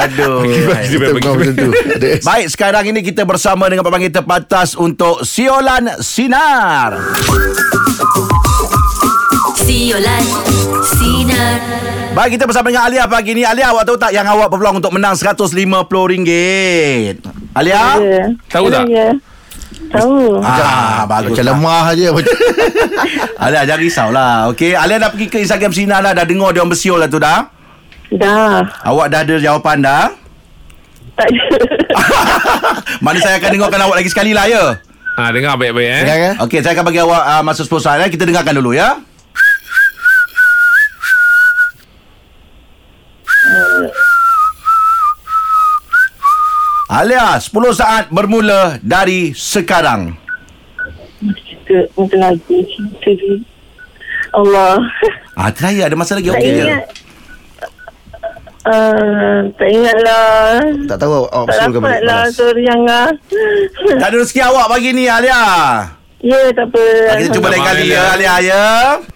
Aduh. 0.00 0.40
Kita 0.88 1.06
bukan 1.14 1.30
bagi 1.30 1.38
macam 1.38 1.54
tu 1.54 1.70
Ada. 1.70 2.10
Baik, 2.20 2.46
sekarang 2.48 2.84
ini 2.86 3.00
kita 3.02 3.22
bersama 3.22 3.68
dengan 3.68 3.84
pemanggil 3.84 4.08
terpantas 4.10 4.72
untuk 4.74 5.20
Siolan 5.22 6.00
Sinar. 6.00 6.96
Siyolan 9.56 10.24
Sinar 10.90 11.60
Baik, 12.10 12.34
kita 12.34 12.44
bersama 12.44 12.66
dengan 12.66 12.90
Alia 12.90 13.06
pagi 13.06 13.32
ni. 13.32 13.46
Alia, 13.46 13.70
awak 13.70 13.86
tahu 13.86 13.94
tak 13.94 14.10
yang 14.10 14.26
awak 14.26 14.50
berpeluang 14.50 14.82
untuk 14.82 14.90
menang 14.90 15.14
RM150? 15.14 16.26
Alia? 17.54 18.02
Ya. 18.02 18.24
Tahu 18.50 18.66
tak? 18.66 18.82
Ya. 18.90 19.14
Tahu. 19.90 20.38
Ah, 20.40 21.02
bagus. 21.10 21.34
Macam 21.34 21.44
lemah 21.50 21.84
je 21.98 22.06
Alia, 23.42 23.66
jangan 23.66 23.80
risaulah. 23.82 24.34
Okey, 24.54 24.78
Alia 24.78 25.02
dah 25.02 25.10
pergi 25.10 25.26
ke 25.26 25.38
Instagram 25.42 25.74
Sinar 25.74 26.00
dah. 26.04 26.12
Dah 26.14 26.24
dengar 26.24 26.54
dia 26.54 26.62
orang 26.62 26.70
bersiul 26.70 26.98
lah 27.02 27.10
tu 27.10 27.18
dah. 27.18 27.50
Dah. 28.14 28.62
Awak 28.86 29.06
dah 29.10 29.20
ada 29.26 29.34
jawapan 29.38 29.76
dah? 29.82 30.04
Tak 31.18 31.26
ada. 31.26 31.44
Mana 33.04 33.18
saya 33.18 33.42
akan 33.42 33.50
dengarkan 33.50 33.80
awak 33.82 33.96
lagi 34.02 34.10
sekali 34.10 34.30
lah 34.30 34.46
ya. 34.46 34.78
Ha, 35.18 35.34
dengar 35.34 35.58
baik-baik 35.58 35.88
eh. 35.90 36.00
Dengar 36.06 36.18
kan 36.22 36.34
Okey, 36.46 36.58
saya 36.62 36.72
akan 36.78 36.84
bagi 36.86 37.00
awak 37.02 37.22
uh, 37.26 37.42
masa 37.42 37.62
10 37.66 37.82
saat 37.82 37.98
ya. 37.98 38.06
Kita 38.08 38.24
dengarkan 38.24 38.54
dulu 38.56 38.70
ya. 38.72 39.02
Alia, 46.90 47.38
10 47.38 47.54
saat 47.70 48.10
bermula 48.10 48.82
dari 48.82 49.30
sekarang. 49.30 50.18
Cerita 51.22 51.86
mungkin 51.94 52.18
lagi. 52.18 52.66
Cerita 52.98 53.10
ni. 53.14 53.46
Allah. 54.34 54.82
Ah, 55.38 55.54
try 55.54 55.78
ada 55.78 55.94
masa 55.94 56.18
lagi 56.18 56.34
okey 56.34 56.50
je. 56.50 56.66
ingat. 56.66 56.84
Uh, 58.66 59.46
tak 59.54 59.70
ingat 59.70 59.98
lah. 60.02 60.58
Tak 60.90 60.98
tahu 60.98 61.30
awak 61.30 61.46
Tak 61.54 61.70
ke 61.70 61.78
dapat 61.78 62.02
lah. 62.02 62.22
Sorry 62.34 62.66
Angah. 62.66 63.14
Tak 63.94 64.08
ada 64.10 64.16
rezeki 64.18 64.42
awak 64.50 64.66
pagi 64.74 64.90
ni 64.90 65.06
Alia. 65.06 65.46
Ya, 66.20 66.52
tak 66.52 66.66
apa. 66.66 66.84
Ah, 67.06 67.16
kita 67.18 67.28
cuba 67.32 67.48
lain 67.48 67.60
kali 67.60 67.84
ya 67.88 68.02
Alia 68.10 68.34
ya. 68.40 68.64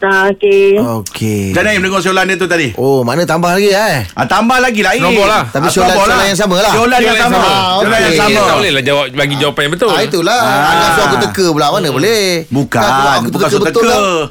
Ah, 0.00 0.24
okay. 0.26 0.76
Okey 0.76 1.50
Macam 1.50 1.64
mana 1.66 1.80
dengar 1.80 2.00
soalan 2.00 2.24
dia 2.26 2.36
tu 2.36 2.46
tadi? 2.46 2.68
Oh 2.74 3.00
mana 3.00 3.22
tambah 3.22 3.50
lagi 3.50 3.68
eh 3.68 4.04
Ah, 4.12 4.24
tambah 4.24 4.56
lagi 4.58 4.80
lah. 4.80 4.92
Nombor 4.96 5.24
lah. 5.24 5.42
Tapi 5.46 5.64
Ah, 5.64 5.70
soalan- 5.70 5.92
nombor 5.94 6.06
soalan 6.06 6.26
yang 6.26 6.38
sama 6.38 6.56
lah. 6.58 6.72
Soalan 6.72 6.98
yang 6.98 7.18
sama. 7.18 7.38
Soalan 7.78 7.98
yang 7.98 8.08
Okey. 8.10 8.20
sama. 8.20 8.40
Tak 8.42 8.56
boleh 8.56 8.72
lah 8.72 8.82
jawab 8.82 9.04
bagi 9.10 9.34
jawapan 9.36 9.60
yang 9.62 9.72
betul. 9.72 9.88
Ah 9.90 10.00
itulah 10.00 10.40
Ah. 10.40 10.64
Anda 10.66 10.86
suruh 10.90 11.04
aku 11.06 11.16
teka 11.22 11.46
pula 11.50 11.66
Mana 11.70 11.88
boleh 11.90 12.24
Bukan, 12.46 12.80
Kan, 12.80 13.18
aku 13.18 13.30
bukan 13.30 13.48
suruh 13.48 13.66
betul 13.66 13.82
teka. 13.82 13.90
lah. 13.90 14.24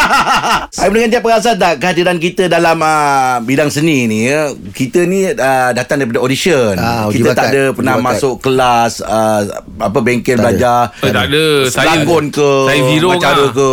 Saya 0.70 0.88
dengan 0.88 1.08
dia 1.08 1.20
perasan 1.20 1.54
tak 1.56 1.78
kehadiran 1.78 2.16
kita 2.16 2.46
dalam 2.46 2.76
uh, 2.76 3.40
bidang 3.40 3.68
seni 3.68 4.04
ni 4.04 4.26
ya. 4.26 4.50
Kita 4.70 5.02
ni 5.02 5.24
uh, 5.26 5.70
datang 5.70 5.98
daripada 5.98 6.20
audition. 6.20 6.74
Ah, 6.74 7.08
kita 7.08 7.32
tak 7.32 7.50
ada 7.50 7.62
pernah 7.70 7.96
masuk 7.98 8.40
kelas 8.40 9.00
apa 9.00 9.98
bengkel 10.00 10.36
belajar. 10.36 10.92
Eh, 11.00 11.08
tak 11.08 11.24
ada. 11.26 11.44
Saya- 11.66 11.88
Lakon 12.10 12.24
ke 12.28 12.50
saya 12.66 12.80
zero 12.84 13.08
Acara 13.14 13.30
kah? 13.38 13.50
ke 13.52 13.70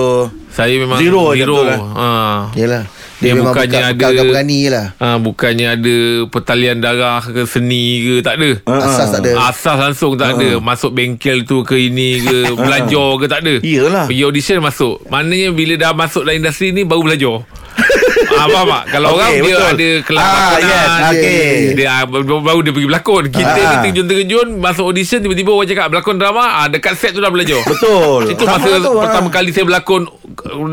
Saya 0.48 0.74
memang 0.78 0.98
Zero 0.98 1.34
zero. 1.34 1.58
lah. 1.62 1.80
Ha. 1.80 2.08
Yelah 2.54 2.84
Dia 3.18 3.24
Dia 3.24 3.34
memang 3.34 3.50
bukannya 3.52 3.80
bukan, 3.80 3.90
ada 3.90 4.06
bukan 4.08 4.26
berani 4.28 4.58
je 4.60 4.70
lah 4.70 4.86
Ha, 4.96 5.08
bukannya 5.18 5.68
ada 5.72 5.96
pertalian 6.30 6.78
darah 6.78 7.18
ke 7.20 7.42
seni 7.44 7.86
ke 8.00 8.14
tak 8.22 8.38
ada. 8.38 8.50
Ah, 8.64 8.82
Asas 8.84 9.08
tak 9.10 9.22
ada 9.24 9.32
Asas 9.44 9.78
langsung 9.80 10.14
tak 10.14 10.30
ada 10.32 10.50
Masuk 10.60 10.94
bengkel 10.94 11.42
tu 11.44 11.62
ke 11.62 11.78
ini 11.80 12.22
ke 12.22 12.38
Belajar 12.54 13.10
ke 13.16 13.26
tak 13.26 13.42
ada 13.42 13.56
Iyalah. 13.58 14.06
Pergi 14.06 14.22
audition 14.24 14.58
masuk 14.60 15.02
Maknanya 15.08 15.50
bila 15.52 15.74
dah 15.76 15.92
masuk 15.94 16.22
dalam 16.24 16.38
industri 16.38 16.70
ni 16.70 16.86
Baru 16.86 17.02
belajar 17.02 17.42
ah, 18.30 18.46
Faham 18.46 18.68
tak? 18.68 18.84
Kalau 18.90 19.08
Okey, 19.10 19.18
orang 19.18 19.32
dia 19.32 19.44
betul. 19.44 19.68
ada 19.68 19.90
kelas 20.04 20.24
Ah, 20.24 20.54
yes, 20.58 20.90
okey. 21.10 21.52
Dia 21.74 21.88
ah, 21.90 22.04
baru 22.06 22.60
dia 22.60 22.72
pergi 22.72 22.88
berlakon 22.88 23.24
Kita 23.28 23.48
Ah. 23.50 23.56
ni 23.56 23.76
terjun-terjun 23.86 24.48
Masuk 24.56 24.86
audition 24.86 25.20
Tiba-tiba 25.20 25.50
orang 25.50 25.68
cakap 25.68 25.86
Berlakon 25.88 26.16
drama 26.16 26.44
ah, 26.56 26.68
Dekat 26.68 26.94
set 26.94 27.12
tu 27.12 27.20
dah 27.20 27.28
belajar 27.28 27.60
Betul. 27.62 28.30
Itu 28.30 28.44
Sama 28.44 28.58
masa 28.58 28.70
tu, 28.78 28.92
ah. 28.92 29.02
pertama 29.02 29.28
kali 29.30 29.50
saya 29.50 29.64
berlakon 29.64 30.02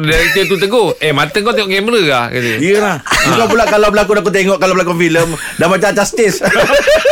Director 0.00 0.42
tu 0.46 0.56
tegur 0.58 0.94
Eh 0.98 1.10
mata 1.10 1.36
kau 1.36 1.50
tengok 1.50 1.70
kamera 1.70 2.00
lah 2.04 2.24
kata. 2.28 2.52
Iyalah. 2.58 2.96
Bukan 3.00 3.46
pula 3.46 3.64
kalau 3.64 3.88
berlakon 3.88 4.16
aku 4.18 4.30
tengok 4.30 4.58
kalau 4.58 4.72
berlakon 4.72 4.98
filem 4.98 5.28
dah 5.56 5.66
macam 5.66 5.88
atas 5.90 6.08
stage. 6.10 6.38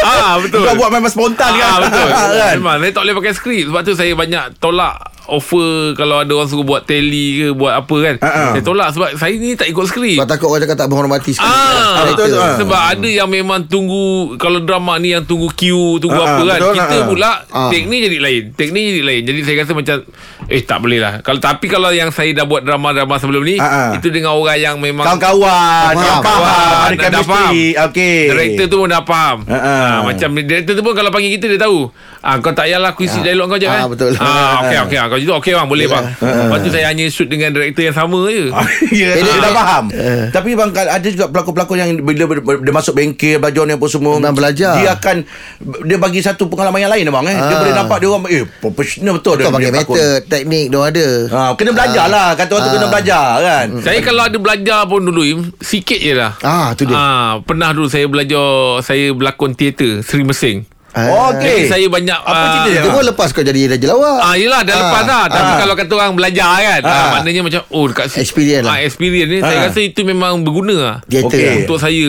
Ah 0.03 0.37
betul. 0.37 0.61
Bukan 0.61 0.75
buat 0.75 0.91
memang 0.91 1.09
spontan 1.09 1.51
kan. 1.51 1.65
Ah, 1.65 1.79
betul. 1.81 2.07
kan? 2.09 2.55
Memang 2.57 2.77
saya 2.79 2.93
tak 2.93 3.03
boleh 3.03 3.15
pakai 3.17 3.33
skrip 3.33 3.65
Sebab 3.67 3.81
tu 3.83 3.93
saya 3.95 4.13
banyak 4.13 4.45
tolak 4.59 4.95
offer 5.25 5.71
kalau 5.93 6.19
ada 6.19 6.31
orang 6.31 6.45
suruh 6.45 6.63
buat 6.63 6.83
tele 6.83 7.25
ke 7.33 7.47
buat 7.53 7.75
apa 7.77 7.97
kan. 7.99 8.15
Ah, 8.19 8.27
ah. 8.27 8.51
Saya 8.53 8.63
tolak 8.63 8.89
sebab 8.91 9.09
saya 9.15 9.35
ni 9.35 9.53
tak 9.53 9.67
ikut 9.67 9.85
skrip. 9.85 10.17
Kau 10.17 10.27
takut 10.27 10.49
orang 10.49 10.63
cakap 10.63 10.77
tak 10.77 10.89
menghormati 10.89 11.31
sekali 11.31 11.49
Ah, 11.49 12.03
betul, 12.05 12.27
betul. 12.29 12.39
ah. 12.39 12.57
Sebab 12.57 12.81
ada 12.89 13.09
yang 13.09 13.29
memang 13.29 13.65
tunggu 13.65 14.03
kalau 14.37 14.61
drama 14.61 14.97
ni 14.97 15.11
yang 15.11 15.23
tunggu 15.23 15.51
queue, 15.51 15.99
tunggu 15.99 16.17
Ah, 16.17 16.27
apa 16.29 16.33
ah, 16.35 16.47
kan. 16.49 16.59
betul, 16.59 16.75
Kita 16.75 16.95
ah. 16.95 17.07
pula 17.07 17.31
Ah. 17.49 17.69
take 17.69 17.87
ni 17.87 17.97
jadi 18.01 18.19
lain. 18.19 18.43
Take 18.53 18.71
ni 18.71 18.81
jadi 18.91 19.03
lain. 19.03 19.23
Jadi 19.25 19.39
saya 19.43 19.57
rasa 19.61 19.73
macam 19.73 19.97
eh 20.45 20.63
tak 20.63 20.79
boleh 20.79 20.99
lah. 20.99 21.13
Kalau 21.21 21.39
tapi 21.39 21.67
kalau 21.67 21.91
yang 21.91 22.09
saya 22.09 22.33
dah 22.33 22.45
buat 22.45 22.61
drama-drama 22.61 23.15
sebelum 23.17 23.43
ni, 23.43 23.57
Ah, 23.57 23.65
ah. 23.65 23.91
itu 23.95 24.09
dengan 24.09 24.33
orang 24.33 24.59
yang 24.59 24.77
memang 24.77 25.05
Kawan-kawan, 25.05 25.93
Faham. 25.93 26.21
faham, 26.21 26.43
Faham, 26.43 26.83
ada 26.85 26.97
dah- 26.99 27.23
chemistry. 27.23 27.63
Okey. 27.83 28.19
Director 28.29 28.67
tu 28.67 28.77
pun 28.77 28.89
dah 28.89 29.03
faham 29.03 29.39
Ha, 29.45 29.55
ha. 29.55 29.75
ha, 29.75 29.99
Macam 30.03 30.29
director 30.35 30.73
tu 30.73 30.83
pun 30.83 30.93
Kalau 30.93 31.09
panggil 31.09 31.31
kita 31.33 31.47
dia 31.47 31.59
tahu 31.59 31.89
ah, 32.21 32.37
Kau 32.39 32.51
tak 32.51 32.65
payahlah 32.65 32.91
Aku 32.91 33.03
isi 33.03 33.19
Ah. 33.19 33.25
dialog 33.25 33.47
kau 33.47 33.57
je 33.57 33.65
Ah, 33.65 33.75
kan 33.79 33.89
betul. 33.89 34.13
ah, 34.15 34.63
Okay 34.63 34.79
okay 34.79 34.99
Kau 35.03 35.12
Kalau 35.13 35.21
gitu 35.21 35.33
okey 35.37 35.53
bang 35.53 35.69
Boleh 35.69 35.87
bang 35.87 36.05
Lepas 36.17 36.59
tu 36.59 36.69
saya 36.69 36.89
hanya 36.89 37.05
shoot 37.07 37.29
Dengan 37.29 37.53
director 37.53 37.85
yang 37.85 37.93
sama 37.93 38.17
je 38.27 38.49
Ya, 38.97 39.13
Eh, 39.13 39.21
dia 39.21 39.29
dia- 39.29 39.39
dah 39.39 39.53
faham. 39.53 39.85
Eh. 39.89 40.27
Tapi 40.31 40.55
bang 40.55 40.71
ada 40.73 41.05
juga 41.05 41.29
pelakon-pelakon 41.29 41.77
yang 41.77 41.91
bila 42.01 42.25
dia 42.39 42.73
masuk 42.73 42.95
bengkel 42.95 43.37
belajar 43.37 43.63
ni 43.65 43.73
apa 43.73 43.87
semua. 43.87 44.17
Memang 44.17 44.33
belajar. 44.33 44.73
Dia 44.75 44.95
akan 44.95 45.17
dia 45.83 45.97
bagi 45.97 46.21
satu 46.21 46.47
pengalaman 46.47 46.79
yang 46.79 46.91
lain 46.91 47.05
bang 47.07 47.25
eh. 47.27 47.37
Dia 47.37 47.45
Ah. 47.47 47.59
boleh 47.59 47.75
nampak 47.75 47.97
dia 47.99 48.09
orang 48.09 48.23
eh 48.31 48.45
profesional 48.59 49.13
betul 49.15 49.35
Kau 49.35 49.41
dia 49.43 49.51
pakai 49.51 49.71
method 49.71 49.97
Teknik 50.25 50.67
dia 50.69 50.81
ada 50.81 51.07
Ha, 51.29 51.41
kena 51.55 51.71
belajar 51.71 52.07
lah 52.07 52.29
Kata 52.33 52.51
orang 52.51 52.63
tu 52.63 52.69
Ah. 52.69 52.75
kena 52.75 52.87
belajar 52.89 53.25
kan 53.39 53.67
Saya 53.81 53.99
kalau 54.01 54.23
ada 54.23 54.39
belajar 54.39 54.81
pun 54.85 55.01
dulu 55.03 55.23
Sikit 55.59 55.99
je 55.99 56.13
lah 56.13 56.33
Ah 56.41 56.73
tu 56.73 56.85
dia 56.85 56.95
Ah, 56.95 57.41
pernah 57.41 57.71
dulu 57.71 57.87
saya 57.87 58.07
belajar 58.07 58.47
saya 58.81 59.11
berlakon 59.11 59.53
teater 59.53 60.01
Seri 60.01 60.23
Mesing. 60.23 60.65
Ah. 60.93 61.33
Okey. 61.33 61.41
Jadi 61.59 61.73
saya 61.73 61.87
banyak 61.89 62.15
Apa 62.15 62.29
ah, 62.29 62.45
cerita 62.45 62.69
dia? 62.69 62.81
Itu 62.81 62.89
pun 62.91 63.03
lepas 63.03 63.29
kau 63.29 63.41
jadi 63.41 63.61
Raja 63.67 63.87
Lawak 63.89 64.17
Ah, 64.21 64.35
yelah 64.35 64.61
dah 64.61 64.71
Ah. 64.71 64.81
lepas 64.83 65.03
dah 65.03 65.25
Tapi 65.27 65.41
Ah. 65.47 65.59
kalau 65.59 65.75
kata 65.75 65.93
orang 65.95 66.13
belajar 66.13 66.53
kan 66.55 66.81
Ah. 66.81 66.93
ah. 66.93 67.09
Maknanya 67.15 67.41
macam 67.43 67.61
Oh 67.71 67.85
dekat 67.87 68.07
si- 68.07 68.21
Experience 68.21 68.61
lah. 68.63 68.75
ah, 68.75 68.79
Experience 68.79 69.27
ni 69.27 69.39
Saya 69.41 69.57
Ah. 69.59 69.65
rasa 69.67 69.81
itu 69.81 70.01
memang 70.03 70.41
berguna 70.41 70.75
lah 70.77 70.97
Theater 71.03 71.33
Okey. 71.33 71.41
lah. 71.43 71.55
Untuk 71.59 71.79
saya 71.79 72.07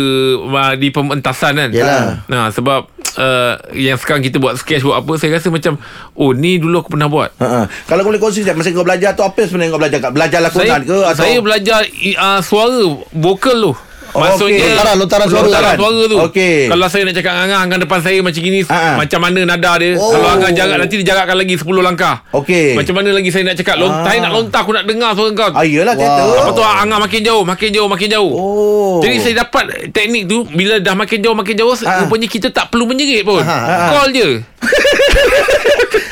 ah, 0.54 0.74
Di 0.76 0.88
pementasan 0.90 1.54
kan 1.56 1.70
Yelah. 1.72 2.28
Nah 2.28 2.52
sebab 2.52 2.92
uh, 3.16 3.54
Yang 3.72 3.98
sekarang 4.02 4.20
kita 4.22 4.38
buat 4.38 4.56
sketch 4.58 4.84
Buat 4.84 5.00
apa 5.00 5.12
Saya 5.16 5.32
rasa 5.34 5.48
macam 5.48 5.80
Oh 6.14 6.32
ni 6.32 6.58
dulu 6.58 6.76
aku 6.78 6.92
pernah 6.92 7.08
buat 7.08 7.32
Ha, 7.36 7.48
ha. 7.48 7.62
Kalau 7.88 8.04
boleh 8.04 8.20
kongsi 8.20 8.44
sekejap 8.44 8.56
Masa 8.58 8.70
kau 8.70 8.84
belajar 8.84 9.16
tu 9.16 9.24
Apa 9.24 9.48
sebenarnya 9.48 9.70
kau 9.70 9.80
belajar 9.80 10.00
kat? 10.02 10.12
Belajar 10.12 10.40
saya, 10.42 10.46
lakonan 10.46 10.82
ke 10.84 10.98
atau 11.06 11.24
saya 11.24 11.38
belajar 11.40 11.80
uh, 12.20 12.40
Suara 12.40 12.84
Vokal 13.14 13.58
tu 13.62 13.74
Oh, 14.14 14.22
Maksudnya 14.22 14.62
Lontaran, 14.64 14.96
lontaran 14.96 15.26
suara. 15.26 15.44
Lontaran 15.44 15.74
suara 15.74 16.02
tu 16.06 16.18
Okey. 16.24 16.70
Kalau 16.70 16.86
saya 16.86 17.02
nak 17.04 17.16
cakap 17.16 17.34
Angah 17.36 17.60
Angah 17.60 17.80
depan 17.82 18.00
saya 18.00 18.18
macam 18.20 18.40
gini 18.40 18.60
Ah, 18.64 18.78
ah. 18.78 18.96
Macam 18.96 19.20
mana 19.20 19.40
nada 19.42 19.72
dia 19.76 19.98
Oh. 19.98 20.10
Kalau 20.10 20.28
Angah 20.30 20.52
jarak 20.52 20.78
Nanti 20.78 20.96
dia 20.96 21.08
jarakkan 21.10 21.34
lagi 21.34 21.56
10 21.56 21.66
langkah 21.80 22.16
Okey. 22.32 22.74
Macam 22.74 22.94
mana 22.94 23.10
lagi 23.10 23.30
saya 23.30 23.44
nak 23.44 23.56
cakap 23.56 23.76
Ah. 23.76 23.82
Lontar 23.82 24.06
Saya 24.06 24.18
nak 24.20 24.32
lontar 24.32 24.60
Aku 24.62 24.72
nak 24.72 24.86
dengar 24.86 25.12
suara 25.12 25.30
kau 25.32 25.50
Ah, 25.52 25.66
yelah 25.66 25.94
teater 25.94 26.24
Lepas 26.30 26.52
tu 26.52 26.62
Angah 26.62 27.00
makin 27.00 27.22
jauh 27.22 27.44
Makin 27.44 27.70
jauh 27.72 27.88
Makin 27.88 28.08
jauh 28.08 28.32
Oh 28.32 28.96
Jadi 29.00 29.16
saya 29.18 29.34
dapat 29.40 29.64
teknik 29.90 30.24
tu 30.26 30.46
Bila 30.48 30.78
dah 30.78 30.94
makin 30.94 31.18
jauh 31.20 31.34
Makin 31.34 31.56
jauh 31.56 31.74
Ah. 31.82 32.06
Rupanya 32.06 32.28
kita 32.28 32.48
tak 32.50 32.70
perlu 32.70 32.86
menjerit 32.86 33.24
pun 33.24 33.42
ah. 33.42 33.90
Call 33.92 34.10
je 34.12 34.30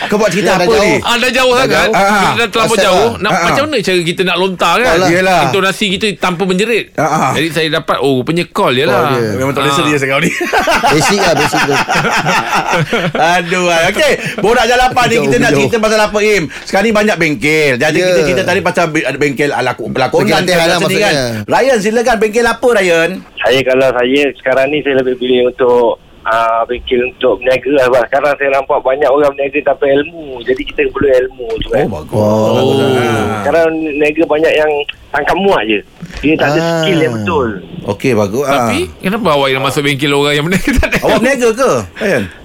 Kau 0.04 0.18
buat 0.18 0.28
cerita 0.28 0.44
Ya, 0.50 0.54
dah 0.54 0.60
apa 0.62 0.74
jauh. 0.74 0.84
ni 0.84 0.94
Ah, 1.00 1.16
dah 1.16 1.32
jauh 1.32 1.52
sangat 1.54 1.70
jauh. 1.72 1.94
Ah, 1.94 2.04
Bila 2.04 2.36
dah 2.36 2.50
terlampau 2.50 2.76
Asal 2.76 2.84
jauh 2.84 3.00
lah. 3.08 3.12
nak, 3.18 3.32
Ah, 3.32 3.42
Macam 3.46 3.64
ah. 3.64 3.68
mana 3.70 3.80
cara 3.82 4.00
kita 4.04 4.22
nak 4.22 4.38
lontar 4.38 4.74
kan 4.76 4.92
Alah. 4.92 5.08
Yelah. 5.10 5.40
Intonasi 5.46 5.86
kita 5.90 6.06
tanpa 6.18 6.44
menjerit 6.44 6.86
Ah, 6.94 7.04
ah. 7.08 7.32
Jadi 7.32 7.48
saya 7.50 7.68
dapat 7.72 7.98
Oh 7.98 8.20
rupanya 8.20 8.44
call 8.46 8.74
je 8.74 8.84
lah 8.84 9.00
dia. 9.10 9.32
Memang 9.34 9.54
tak 9.54 9.62
boleh 9.62 9.72
Ah. 9.72 9.78
serius 9.80 10.02
kau 10.04 10.20
ni 10.20 10.32
Basic 10.94 11.18
lah 11.18 11.34
Basic 11.34 11.62
tu 11.62 11.76
Aduh 13.40 13.66
ah. 13.68 13.80
Okey 13.88 14.12
Borak 14.38 14.66
jalapan 14.66 15.06
ni 15.06 15.16
Jauh, 15.16 15.24
Kita 15.24 15.36
nak 15.38 15.52
cerita 15.54 15.76
pasal 15.80 16.00
apa 16.02 16.18
Im 16.20 16.44
Sekarang 16.62 16.84
ni 16.84 16.94
banyak 16.94 17.16
bengkel 17.18 17.72
Jadi 17.78 17.98
Ya. 17.98 18.06
kita 18.06 18.22
cerita 18.26 18.44
tadi 18.44 18.60
Pasal 18.60 18.86
bengkel 18.92 19.50
ala 19.50 19.72
Pelakonan 19.72 20.28
Bengkel 20.28 20.36
latihan 20.44 20.66
lah 20.66 20.78
seni 20.78 20.98
kan 20.98 21.14
maksudnya. 21.14 21.46
Ryan 21.48 21.78
silakan 21.80 22.16
Bengkel 22.18 22.46
apa 22.46 22.68
Ryan 22.74 23.10
Saya 23.38 23.60
kalau 23.64 23.88
saya 23.90 24.22
sekarang 24.36 24.66
ni 24.68 24.78
saya 24.82 24.96
lebih 24.98 25.16
pilih 25.16 25.40
untuk 25.48 26.04
uh, 26.25 26.62
bengkel 26.69 27.01
untuk 27.10 27.41
berniaga 27.41 27.69
lah 27.77 27.86
sebab 27.89 28.03
sekarang 28.10 28.34
saya 28.38 28.49
nampak 28.53 28.79
banyak 28.81 29.10
orang 29.10 29.31
berniaga 29.34 29.60
tanpa 29.73 29.86
ilmu. 29.89 30.25
Jadi 30.45 30.62
kita 30.67 30.81
perlu 30.91 31.10
ilmu 31.10 31.47
tu 31.62 31.67
kan. 31.73 31.86
Oh. 31.88 31.93
Bagus, 32.01 32.77
ah. 32.97 33.25
Sekarang 33.41 33.67
niaga 33.75 34.23
banyak 34.25 34.53
yang 34.53 34.71
tangkap 35.12 35.36
muat 35.38 35.63
je. 35.63 35.80
Dia 36.19 36.34
tak 36.36 36.47
ada 36.50 36.60
Ah. 36.60 36.69
skill 36.80 37.00
yang 37.00 37.13
betul. 37.15 37.47
Okey 37.84 38.13
bagus 38.13 38.45
ah. 38.45 38.69
Tapi 38.69 38.93
Kenapa 39.02 39.34
awak 39.34 39.50
yang 39.50 39.58
masuk 39.60 39.82
bengkel 39.82 40.13
orang 40.13 40.38
yang 40.38 40.45
berniaga 40.45 40.69
tak 40.78 40.88
ada 40.88 40.97
Awak 41.02 41.17
berniaga 41.17 41.50
ke 41.52 41.71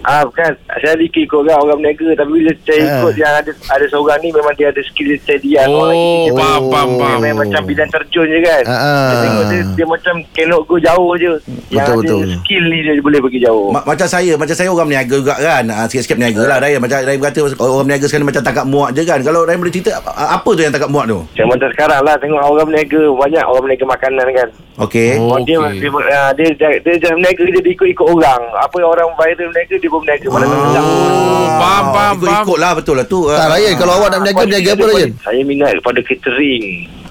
Ah 0.00 0.22
bukan 0.24 0.48
saya 0.72 0.92
ada 0.94 1.02
ikut 1.02 1.28
orang 1.28 1.58
orang 1.58 1.76
berniaga 1.76 2.08
tapi 2.16 2.30
bila 2.32 2.52
saya 2.58 2.80
Ah. 2.80 2.88
ikut 2.96 3.14
yang 3.14 3.32
ada 3.34 3.50
ada 3.52 3.84
seorang 3.86 4.18
ni 4.18 4.28
memang 4.30 4.54
dia 4.54 4.72
ada 4.72 4.80
skill 4.82 5.12
sedian 5.20 5.68
orang 5.68 5.92
lagi 5.92 6.00
Oh 6.00 6.24
dia 6.24 6.32
faham 6.32 6.62
faham 6.64 6.88
Dia 6.88 7.00
faham 7.02 7.18
main 7.20 7.34
macam 7.36 7.60
bidang 7.62 7.90
terjun 7.90 8.26
je 8.26 8.40
kan. 8.40 8.62
Ah, 8.64 8.72
ah. 8.72 9.04
Saya 9.04 9.16
tengok 9.20 9.44
dia, 9.44 9.60
dia 9.74 9.86
macam 9.86 10.14
cannot 10.32 10.62
go 10.62 10.76
jauh 10.78 11.10
je. 11.14 11.32
Yang 11.66 11.76
Betul, 11.76 11.92
ada 11.92 12.00
betul. 12.00 12.20
skill 12.38 12.64
ni 12.64 12.78
dia 12.80 12.92
boleh 12.98 13.20
pergi 13.20 13.40
jauh. 13.42 13.68
Ma- 13.68 13.84
macam 13.84 14.06
saya 14.06 14.32
Macam 14.34 14.54
saya 14.54 14.68
orang 14.70 14.86
berniaga 14.86 15.16
juga 15.16 15.34
kan 15.36 15.64
ah, 15.68 15.84
Sikit-sikit 15.84 16.16
berniaga 16.16 16.42
lah 16.46 16.56
Ryan 16.58 16.80
Macam 16.80 16.96
Ryan 17.02 17.18
berkata 17.18 17.38
Orang 17.58 17.84
berniaga 17.84 18.06
sekarang 18.06 18.24
Macam 18.24 18.42
tangkap 18.42 18.64
muat 18.64 18.90
je 18.92 19.02
kan 19.02 19.18
Kalau 19.20 19.40
Ryan 19.42 19.58
boleh 19.58 19.74
cerita 19.74 19.90
Apa, 20.08 20.48
tu 20.48 20.60
yang 20.60 20.72
tangkap 20.72 20.88
muat 20.88 21.04
tu 21.04 21.18
Macam 21.20 21.46
macam 21.50 21.68
sekarang 21.68 22.00
lah 22.00 22.14
Tengok 22.16 22.40
orang 22.56 22.68
berniaga 22.72 23.00
Banyak 23.12 23.42
orang 23.44 23.62
berniaga 23.68 23.86
makanan 23.86 24.26
kan. 24.32 24.48
Okey. 24.88 25.10
Oh. 25.20 25.36
oh, 25.36 25.38
dia, 25.44 25.56
okey. 25.60 25.78
dia, 25.78 25.90
dia, 25.92 26.20
dia, 26.32 26.48
dia, 26.56 26.68
dia, 26.80 26.92
dia 26.96 27.10
berniaga 27.12 27.42
Dia 27.44 27.70
ikut-ikut 27.70 28.06
orang. 28.08 28.42
Apa 28.56 28.74
yang 28.80 28.90
orang 28.90 29.08
viral 29.14 29.46
berniaga 29.52 29.74
Dia 29.76 29.88
pun 29.92 30.00
berniaga. 30.02 30.26
Mana 30.32 30.44
tak 30.48 30.58
sedap 30.64 30.84
Oh 30.84 31.46
faham 31.60 31.84
faham 31.84 31.84
faham. 31.94 32.14
Ikut-ikut 32.16 32.58
lah 32.58 32.72
Betul 32.76 32.94
lah 32.96 33.06
tu 33.06 33.20
Tak 33.28 33.46
Ryan 33.52 33.72
Kalau 33.76 33.92
awak 34.00 34.08
nak 34.08 34.18
berniaga 34.24 34.42
Berniaga 34.42 34.70
apa 34.72 34.84
Ryan 34.88 35.10
Saya 35.20 35.40
minat 35.44 35.70
kepada 35.78 36.00
catering. 36.02 36.64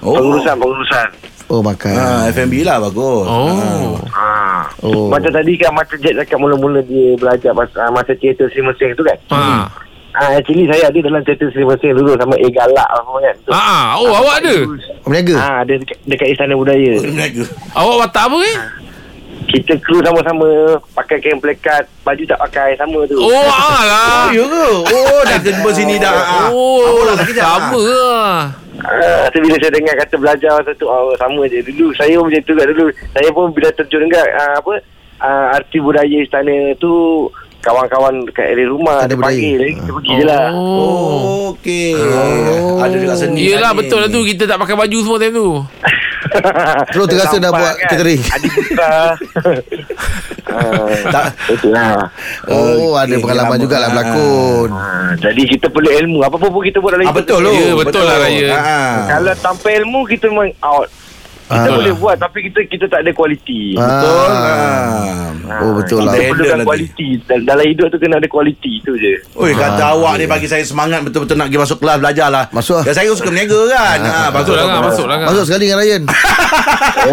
Oh. 0.04 0.14
Pengurusan-pengurusan. 0.18 1.08
Oh 1.46 1.62
makan. 1.62 1.94
Ah, 1.94 2.26
F&B 2.34 2.66
lah 2.66 2.82
bagus. 2.82 3.26
Oh. 3.30 3.94
Ha. 4.10 4.66
Oh. 4.82 5.06
Macam 5.06 5.30
tadi 5.30 5.54
kan 5.54 5.70
Macam 5.70 5.94
Jet 6.02 6.18
cakap 6.18 6.42
Mula-mula 6.42 6.82
dia 6.82 7.14
belajar 7.14 7.54
Masa, 7.54 7.86
masa 7.94 8.12
teater 8.18 8.50
Sri 8.50 8.66
Mesing 8.66 8.98
tu 8.98 9.06
kan. 9.06 9.18
Ha. 9.30 9.70
Ah, 10.16 10.32
actually 10.32 10.64
saya 10.64 10.88
ada 10.88 10.96
dalam 10.96 11.20
Sri 11.20 11.60
Mesing 11.60 11.92
dulu 11.92 12.16
sama 12.16 12.40
A 12.40 12.48
Galak 12.48 12.88
apa 12.88 13.12
kan. 13.20 13.34
Tu. 13.44 13.50
Ah, 13.52 13.60
ah. 13.60 13.86
Oh 14.00 14.08
awak 14.16 14.40
ada 14.40 14.56
Berniaga 15.04 15.34
Ah, 15.36 15.56
ada 15.60 15.76
dekat, 15.76 15.98
dekat 16.08 16.28
Istana 16.32 16.56
Budaya. 16.56 16.96
Berniaga 16.96 17.44
Awak 17.76 17.94
watak 18.00 18.24
apa 18.32 18.36
eh 18.40 18.58
Kita 19.46 19.72
kru 19.78 20.00
sama-sama 20.00 20.48
pakai 20.96 21.20
kain 21.20 21.36
plekat, 21.36 21.84
baju 22.00 22.22
tak 22.24 22.40
pakai 22.48 22.74
sama 22.80 23.04
tu. 23.04 23.20
Oh 23.20 23.44
ah 23.44 23.80
lah 23.84 24.08
Oh 24.08 24.28
ya 24.32 24.44
ke 24.48 24.66
Oh 24.88 25.20
dah 25.22 25.38
jumpa 25.38 25.68
sini 25.76 26.00
dah 26.00 26.16
ah. 26.16 26.48
Oh 26.48 26.80
Apa 26.80 27.00
lah 27.04 27.14
sekejap, 27.20 27.44
Sama 27.44 27.82
lah 27.84 28.36
Ah, 28.76 29.26
bila 29.32 29.56
saya 29.56 29.72
dengar 29.72 29.94
kata 29.98 30.14
belajar 30.20 30.50
masa 30.52 30.70
tu 30.76 30.84
oh, 30.84 31.10
sama 31.16 31.48
je 31.48 31.64
dulu 31.64 31.90
saya 31.96 32.12
pun 32.20 32.28
macam 32.28 32.42
tu 32.44 32.52
kan 32.54 32.66
dulu 32.68 32.86
saya 33.10 33.28
pun 33.32 33.44
bila 33.50 33.68
terjun 33.72 34.04
dekat 34.04 34.28
ah, 34.36 34.52
apa 34.60 34.72
ah, 35.18 35.56
arti 35.56 35.80
budaya 35.80 36.18
istana 36.20 36.76
tu 36.76 36.92
kawan-kawan 37.66 38.22
dekat 38.22 38.46
area 38.48 38.66
rumah 38.66 38.96
Ada 38.96 39.04
ada 39.04 39.14
budaya. 39.16 39.26
panggil 39.28 39.58
eh, 39.60 39.72
kita 39.74 39.90
pergi 39.90 40.12
je 40.12 40.24
lah 40.24 40.46
Oh 40.52 41.18
okey 41.50 41.90
Oh. 41.98 42.78
Ada 42.78 42.94
juga 42.96 43.14
seni 43.16 43.38
Yelah 43.42 43.70
tadi. 43.70 43.78
betul 43.82 43.98
lah 43.98 44.08
tu 44.08 44.20
Kita 44.22 44.42
tak 44.44 44.56
pakai 44.56 44.74
baju 44.76 44.96
semua 44.96 45.18
time 45.18 45.34
tu 45.34 45.48
Terus 46.92 47.06
terasa 47.06 47.36
Sampai 47.36 47.50
buat 47.52 47.74
catering. 47.80 48.20
Adik 48.28 48.50
putra 48.52 48.92
ah, 50.48 50.90
Tak- 51.06 51.32
Betul 51.46 51.70
lah 51.72 52.06
Oh 52.46 52.94
ada 52.94 53.08
Okey, 53.08 53.18
pengalaman 53.18 53.50
lama. 53.52 53.62
jugalah 53.62 53.88
berlakon 53.90 54.68
ah, 54.70 55.10
Jadi 55.18 55.42
kita 55.48 55.66
perlu 55.66 55.90
ilmu 55.92 56.18
Apa-apa 56.22 56.46
pun 56.46 56.62
kita 56.62 56.78
buat 56.78 56.92
dalam 56.92 57.02
Ah 57.02 57.10
hidup 57.10 57.18
betul 57.18 57.38
tu. 57.38 57.44
lu 57.44 57.52
Ya, 57.52 57.72
betul 57.74 58.02
lah, 58.04 58.16
Raya. 58.16 58.48
Ah. 58.52 58.94
Kalau 59.08 59.32
tanpa 59.36 59.68
ilmu 59.72 60.06
kita 60.06 60.24
memang 60.28 60.54
out 60.60 60.86
Kita 61.46 61.62
Ah. 61.64 61.72
boleh 61.72 61.94
buat 61.94 62.16
Tapi 62.16 62.38
kita 62.44 62.60
kita 62.64 62.84
tak 62.86 63.00
ada 63.00 63.10
kualiti 63.10 63.72
Betul 63.72 64.28
Ah. 64.28 65.30
ah. 65.46 65.62
Oh 65.62 65.72
betul 65.72 66.00
lah 66.00 66.10
Kita 66.10 66.32
perlukan 66.32 66.56
lagi. 66.56 66.66
kualiti 66.66 67.08
Dal- 67.22 67.46
Dalam 67.46 67.64
hidup 67.64 67.86
tu 67.86 67.98
kena 67.98 68.14
ada 68.16 68.26
kualiti 68.26 68.72
Tu 68.80 68.92
je 68.94 69.14
Oi 69.32 69.52
kata 69.52 69.82
awak 69.92 70.16
ni 70.16 70.26
bagi 70.26 70.44
saya 70.44 70.62
semangat 70.62 71.00
betul-betul 71.00 71.34
nak 71.34 71.46
pergi 71.46 71.60
masuk 71.60 71.78
kelas 71.78 71.96
belajar 71.98 72.28
lah. 72.28 72.44
Masuk 72.50 72.76
lah. 72.76 72.84
Ya 72.84 72.92
saya 72.92 73.08
suka 73.10 73.28
berniaga 73.28 73.60
kan. 73.68 73.98
Ha 74.00 74.18
Masuk 74.32 74.54
lah 74.54 74.64
kan 74.64 74.80
Masuk 74.82 75.06
lah 75.06 75.16
Masuk 75.24 75.44
sekali 75.44 75.64
dengan 75.64 75.78
Ryan 75.78 76.02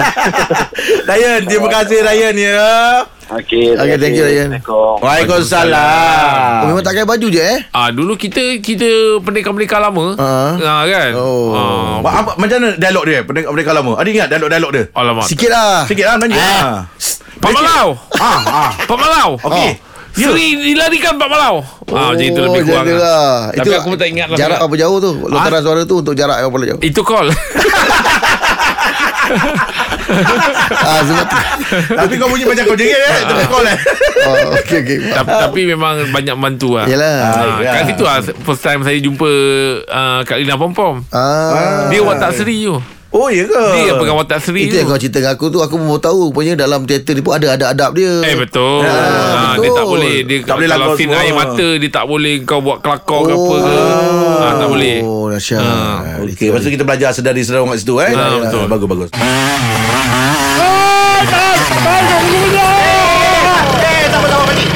Ryan, 1.05 1.39
terima 1.45 1.69
kasih 1.71 1.99
Ryan 2.01 2.35
ya. 2.35 2.71
Okay, 3.33 3.73
Okay, 3.73 3.97
thank 3.97 4.13
you, 4.13 4.25
Ryan. 4.25 4.61
Assalamualaikum. 4.61 4.95
Waalaikumsalam. 5.01 6.61
Oh 6.61 6.67
memang 6.69 6.83
tak 6.85 6.93
pakai 6.93 7.05
baju 7.09 7.27
je 7.27 7.41
eh 7.41 7.59
Ah 7.73 7.89
dulu 7.89 8.13
kita 8.13 8.61
kita 8.61 9.19
pendekar-pendekar 9.25 9.81
lama. 9.81 10.13
Ah. 10.21 10.53
Ah 10.61 10.83
kan. 10.85 11.09
Oh. 11.17 11.49
Ah, 11.51 11.93
Apa, 11.97 12.09
apa, 12.13 12.31
macam 12.37 12.57
mana 12.61 12.69
dialog 12.77 13.03
dia? 13.09 13.19
Pendek 13.25 13.49
mereka 13.49 13.73
lama. 13.73 13.97
Ada 13.97 14.09
ingat 14.09 14.27
dialog-dialog 14.29 14.71
dia? 14.71 14.83
alamak. 14.93 15.25
Sikit 15.25 15.49
lah 15.49 15.89
Sikit 15.89 16.05
lah 16.05 16.15
nanya. 16.21 16.37
Ha. 16.37 16.69
Pak 17.41 17.51
Malau. 17.51 17.87
Ah, 18.21 18.39
ah. 18.45 18.71
Pak 18.85 18.97
Malau. 19.01 19.29
Okey. 19.41 19.69
Ya. 20.13 20.29
Seri 20.29 20.47
dilarikan 20.61 21.17
Pak 21.17 21.25
Malau. 21.25 21.65
Ah 21.89 22.13
macam 22.13 22.21
itu 22.21 22.37
lebih 22.37 22.61
kurang. 22.69 22.85
lah. 22.85 23.01
lah. 23.01 23.57
Tapi 23.57 23.73
aku 23.73 23.87
pun 23.93 23.97
tak 23.97 24.09
ingat 24.13 24.27
lah 24.29 24.37
Jarak 24.37 24.59
apa 24.61 24.73
jauh 24.77 24.97
tu 24.97 25.11
Lontaran 25.25 25.61
suara 25.61 25.81
tu 25.85 25.95
Untuk 26.01 26.13
jarak 26.17 26.41
yang 26.41 26.49
berapa 26.53 26.73
jauh 26.73 26.81
Itu 26.85 27.01
call. 27.01 27.33
ah, 30.83 31.01
sebab 31.01 31.25
tu 31.25 31.37
Tapi 31.95 32.13
kau 32.15 32.27
bunyi 32.27 32.43
macam 32.43 32.63
kau 32.65 32.75
jerit 32.75 32.93
eh. 32.93 33.21
Tapi 33.23 33.43
call 33.45 33.65
eh. 33.65 33.77
oh, 34.23 34.35
Okay 34.55 34.77
okay 34.79 34.97
tapi, 35.09 35.29
tapi 35.31 35.59
memang 35.65 35.93
banyak 36.09 36.35
bantu 36.35 36.75
lah. 36.75 36.85
Yelah 36.85 37.15
Ah, 37.23 37.57
ya. 37.59 37.71
kat 37.73 37.83
situ 37.89 38.03
lah 38.03 38.17
First 38.43 38.61
time 38.61 38.81
saya 38.81 38.97
jumpa 38.97 39.29
uh, 39.83 40.19
Kak 40.23 40.37
Lina 40.37 40.55
Pom 40.55 40.71
Pom 40.71 40.95
ah. 41.09 41.87
Dia 41.87 42.01
watak 42.01 42.35
seri 42.35 42.63
tu 42.63 42.77
Oh 43.13 43.29
ya 43.29 43.45
ke? 43.45 43.53
Dia 43.53 43.83
yang 43.87 43.97
pegang 43.97 44.17
watak 44.17 44.41
seri 44.41 44.65
Itu 44.65 44.73
tu 44.73 44.75
yang 44.75 44.87
kau 44.87 44.97
cerita 44.97 45.17
dengan 45.17 45.37
aku 45.37 45.45
tu 45.47 45.61
Aku 45.61 45.77
pun 45.77 45.85
baru 45.87 46.01
tahu 46.01 46.17
Rupanya 46.27 46.53
dalam 46.59 46.81
teater 46.83 47.13
ni 47.13 47.21
pun 47.21 47.31
Ada 47.31 47.53
adab-adab 47.53 47.93
dia 47.93 48.09
Eh 48.25 48.33
betul. 48.35 48.81
Ah, 48.81 48.89
Ah, 48.89 49.53
betul. 49.53 49.61
Dia 49.61 49.69
tak 49.71 49.85
boleh 49.85 50.15
dia 50.23 50.37
Tak 50.41 50.55
boleh 50.55 50.67
kalau 50.67 50.81
lakon 50.83 50.97
scene 50.97 51.13
air 51.13 51.31
mata 51.31 51.67
dia 51.75 51.89
tak 51.91 52.05
boleh 52.05 52.33
kau 52.41 52.59
buat 52.59 52.77
kelakar 52.79 53.19
ke 53.21 53.31
apa 53.31 53.55
ke. 53.55 53.77
Ah, 54.39 54.53
tak 54.57 54.67
boleh. 54.67 54.97
Oh 54.99 55.29
dahsyat 55.29 55.61
Ah, 55.61 55.97
Okey, 56.19 56.49
lepas 56.49 56.59
tu 56.59 56.69
kita 56.69 56.83
belajar 56.83 57.09
sedari-sedari 57.11 57.61
kat 57.63 57.77
situ 57.77 57.93
eh. 57.99 58.11
Ah, 58.11 58.37
betul. 58.39 58.65
Bagus 58.65 58.87
bagus. 58.89 59.09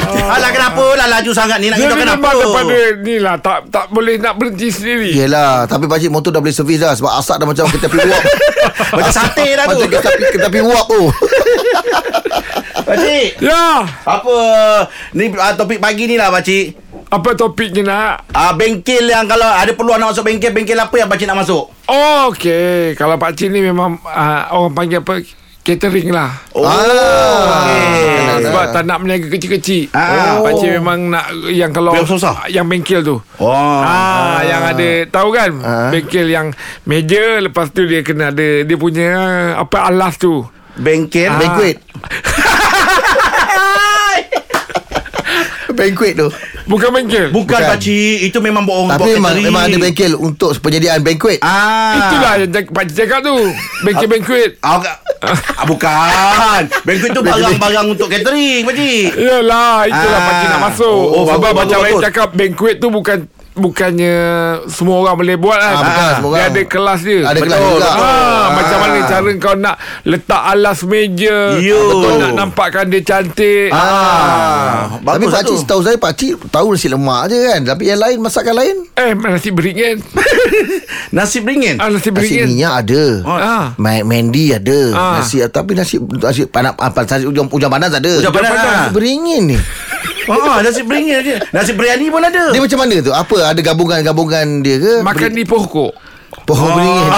Eh, 0.08 0.24
Alah 0.24 0.50
kenapa? 0.50 0.84
Lala 0.92 0.97
laju 1.08 1.30
sangat 1.32 1.58
ni 1.58 1.72
Nak 1.72 1.78
hidupkan 1.80 2.04
ni 2.04 2.12
apa 2.12 2.20
memang 2.20 2.36
daripada 2.38 2.78
ni 3.00 3.16
lah 3.18 3.34
tak 3.40 3.58
tak 3.72 3.86
boleh 3.90 4.14
nak 4.20 4.34
berhenti 4.36 4.68
sendiri. 4.68 5.10
Yelah 5.16 5.64
Tapi 5.64 5.88
pakcik 5.88 6.12
motor 6.12 6.30
dah 6.30 6.40
boleh 6.44 6.54
servis 6.54 6.78
dah 6.78 6.92
Sebab 6.92 7.12
asap 7.18 7.36
dah 7.40 7.46
macam 7.48 7.64
kita 7.72 7.86
pergi 7.88 8.08
uap 8.08 8.22
Macam 8.96 9.12
sate 9.12 9.46
dah 9.56 9.64
tu 9.66 9.78
Macam 9.80 9.90
kita, 9.90 10.08
kita 10.32 10.46
pergi 10.52 10.64
uap 10.64 10.86
tu 10.86 11.02
Pakcik 12.88 13.28
Ya. 13.44 13.84
Apa 14.04 14.36
Ni 15.12 15.28
uh, 15.28 15.52
topik 15.56 15.78
pagi 15.78 16.08
ni 16.08 16.16
lah 16.16 16.32
pakcik 16.32 16.72
Apa 17.08 17.36
topiknya 17.36 17.82
nak? 17.84 18.12
Ah 18.32 18.52
bengkel 18.56 19.08
yang 19.08 19.28
kalau 19.28 19.48
ada 19.48 19.72
peluang 19.72 20.00
nak 20.00 20.12
masuk 20.12 20.24
bengkel 20.24 20.52
bengkel 20.52 20.76
apa 20.76 20.92
yang 20.96 21.08
pakcik 21.08 21.28
nak 21.28 21.40
masuk? 21.40 21.72
Oh, 21.88 22.28
okey. 22.28 22.92
Kalau 23.00 23.16
Pak 23.16 23.32
Cik 23.32 23.48
ni 23.48 23.64
memang 23.64 23.96
uh, 24.04 24.42
orang 24.52 24.76
panggil 24.76 25.00
apa? 25.00 25.24
Catering 25.68 26.08
lah. 26.08 26.32
Oh, 26.56 26.64
Ah, 26.64 27.68
okey. 27.68 28.40
sebab 28.40 28.64
tak 28.72 28.88
nak 28.88 29.04
meniaga 29.04 29.28
kecil-kecil. 29.28 29.92
Ah. 29.92 30.40
Oh. 30.40 30.48
Pak 30.48 30.52
Cik 30.56 30.70
memang 30.74 31.12
nak 31.12 31.28
yang 31.46 31.68
kalau 31.70 31.92
Yang 31.92 32.08
susah? 32.08 32.48
yang 32.48 32.64
bengkel 32.64 33.04
tu. 33.04 33.20
Oh. 33.36 33.52
Ah, 33.78 34.40
yang 34.40 34.64
ada 34.64 34.88
tahu 35.06 35.28
kan? 35.28 35.52
Ah. 35.60 35.92
Bengkel 35.92 36.24
yang 36.26 36.56
meja 36.82 37.36
lepas 37.38 37.68
tu 37.68 37.84
dia 37.84 38.00
kena 38.00 38.32
ada 38.32 38.64
dia 38.64 38.76
punya 38.76 39.12
apa 39.60 39.92
alas 39.92 40.16
tu. 40.16 40.40
Bengkel 40.74 41.28
Ah. 41.28 41.36
Banquet 41.36 41.76
Banquet 45.78 46.12
tu 46.12 46.28
Bukan 46.66 46.90
bengkel. 46.90 47.30
Bukan, 47.30 47.54
Bukan. 47.54 47.70
pakcik 47.70 48.18
Itu 48.20 48.38
memang 48.38 48.62
bohong 48.62 48.90
Tapi 48.90 49.14
memang, 49.14 49.38
memang 49.38 49.62
ada 49.64 49.76
bengkel 49.78 50.12
Untuk 50.12 50.52
penyediaan 50.58 51.00
banquet 51.00 51.38
Ah. 51.40 51.94
Itulah 51.96 52.32
yang 52.36 52.50
cak- 52.50 52.68
Pak 52.68 52.82
Cik 52.84 52.96
cakap 52.98 53.20
tu. 53.22 53.36
Bengkel-bengkel. 53.80 54.58
Ah, 54.58 54.76
bukan. 54.76 54.94
ah, 55.22 55.64
bukan. 55.64 56.62
Bengkel 56.82 57.10
tu 57.10 57.22
barang-barang 57.22 57.86
untuk 57.88 58.08
catering, 58.08 58.62
pakcik. 58.64 59.08
Yalah 59.14 59.86
Itulah 59.86 60.18
Ah. 60.18 60.26
Pak 60.26 60.34
Cik 60.34 60.48
nak 60.48 60.60
masuk 60.66 60.98
Oh, 61.08 61.24
Sebab 61.24 61.38
bagus, 61.40 61.56
macam 61.56 61.68
bagus, 61.70 61.72
saya 61.80 61.94
bagus. 61.94 62.04
cakap 62.04 62.28
Banquet 62.34 62.76
tu 62.76 62.88
bukan 62.90 63.18
Bukannya 63.58 64.16
Semua 64.66 64.96
orang 65.00 65.16
boleh 65.16 65.34
buat 65.34 65.54
kan 65.54 65.68
Ah, 65.68 65.82
bukan, 65.82 66.10
semua 66.14 66.30
Dia 66.30 66.38
orang. 66.38 66.50
ada 66.50 66.62
kelas 66.64 67.00
dia 67.02 67.18
Ada 67.24 67.38
kelas 67.38 67.58
Betul, 67.58 67.68
juga 67.68 67.82
betul. 67.84 67.98
Ah, 67.98 68.06
Ah. 68.08 68.46
Macam 68.50 68.78
mana 68.78 68.98
cara 69.04 69.30
kau 69.36 69.54
nak 69.54 69.76
Letak 70.04 70.42
alas 70.48 70.78
meja 70.82 71.38
Yo. 71.58 71.80
Betul 71.90 72.12
nak 72.16 72.32
nampakkan 72.34 72.84
dia 72.86 73.02
cantik 73.02 73.68
Ah, 73.70 74.94
Tapi 74.94 75.04
bagus 75.20 75.30
pakcik 75.32 75.50
tu. 75.50 75.60
setahu 75.60 75.80
saya 75.80 75.96
Pakcik 75.96 76.32
tahu 76.48 76.66
nasi 76.70 76.86
lemak 76.86 77.22
je 77.26 77.38
kan 77.44 77.60
Tapi 77.66 77.82
yang 77.86 77.98
lain 77.98 78.18
Masakan 78.18 78.54
lain 78.54 78.76
Eh 78.94 79.10
nasi 79.14 79.50
beringin 79.50 79.98
Nasi 81.10 81.38
beringin. 81.38 81.76
ah, 81.76 81.88
Nasi 81.88 82.08
Nasi 82.08 82.10
beringin 82.10 82.46
minyak 82.48 82.72
ada 82.78 83.04
ah. 83.24 83.64
Ma- 83.76 84.02
Mandy 84.02 84.50
ada 84.50 84.80
Ah. 84.90 85.12
Nasi 85.18 85.42
Tapi 85.42 85.72
nasi 85.72 85.98
Nasi 85.98 86.46
panas 86.46 86.72
apa 86.74 87.04
nasi 87.04 87.24
ujung, 87.24 87.48
ujung 87.48 87.68
panas 87.68 87.90
ada 87.90 88.12
Ujang 88.16 88.30
panas, 88.30 88.50
ah. 88.50 88.62
Nasi 88.62 88.88
beringin 88.92 89.42
ni 89.46 89.58
Ah, 90.28 90.60
nasi 90.60 90.84
beringin 90.84 91.24
je. 91.24 91.36
Nasi 91.50 91.72
biryani 91.72 92.12
pun 92.12 92.20
ada. 92.20 92.52
Dia 92.52 92.60
macam 92.60 92.78
mana 92.84 92.94
tu? 93.00 93.12
Apa? 93.12 93.36
Ada 93.56 93.60
gabungan-gabungan 93.64 94.46
dia 94.60 94.76
ke? 94.76 94.94
Makan 95.00 95.30
di 95.32 95.44
pokok. 95.48 95.92
Pohon 96.44 96.68
beringin 96.76 97.08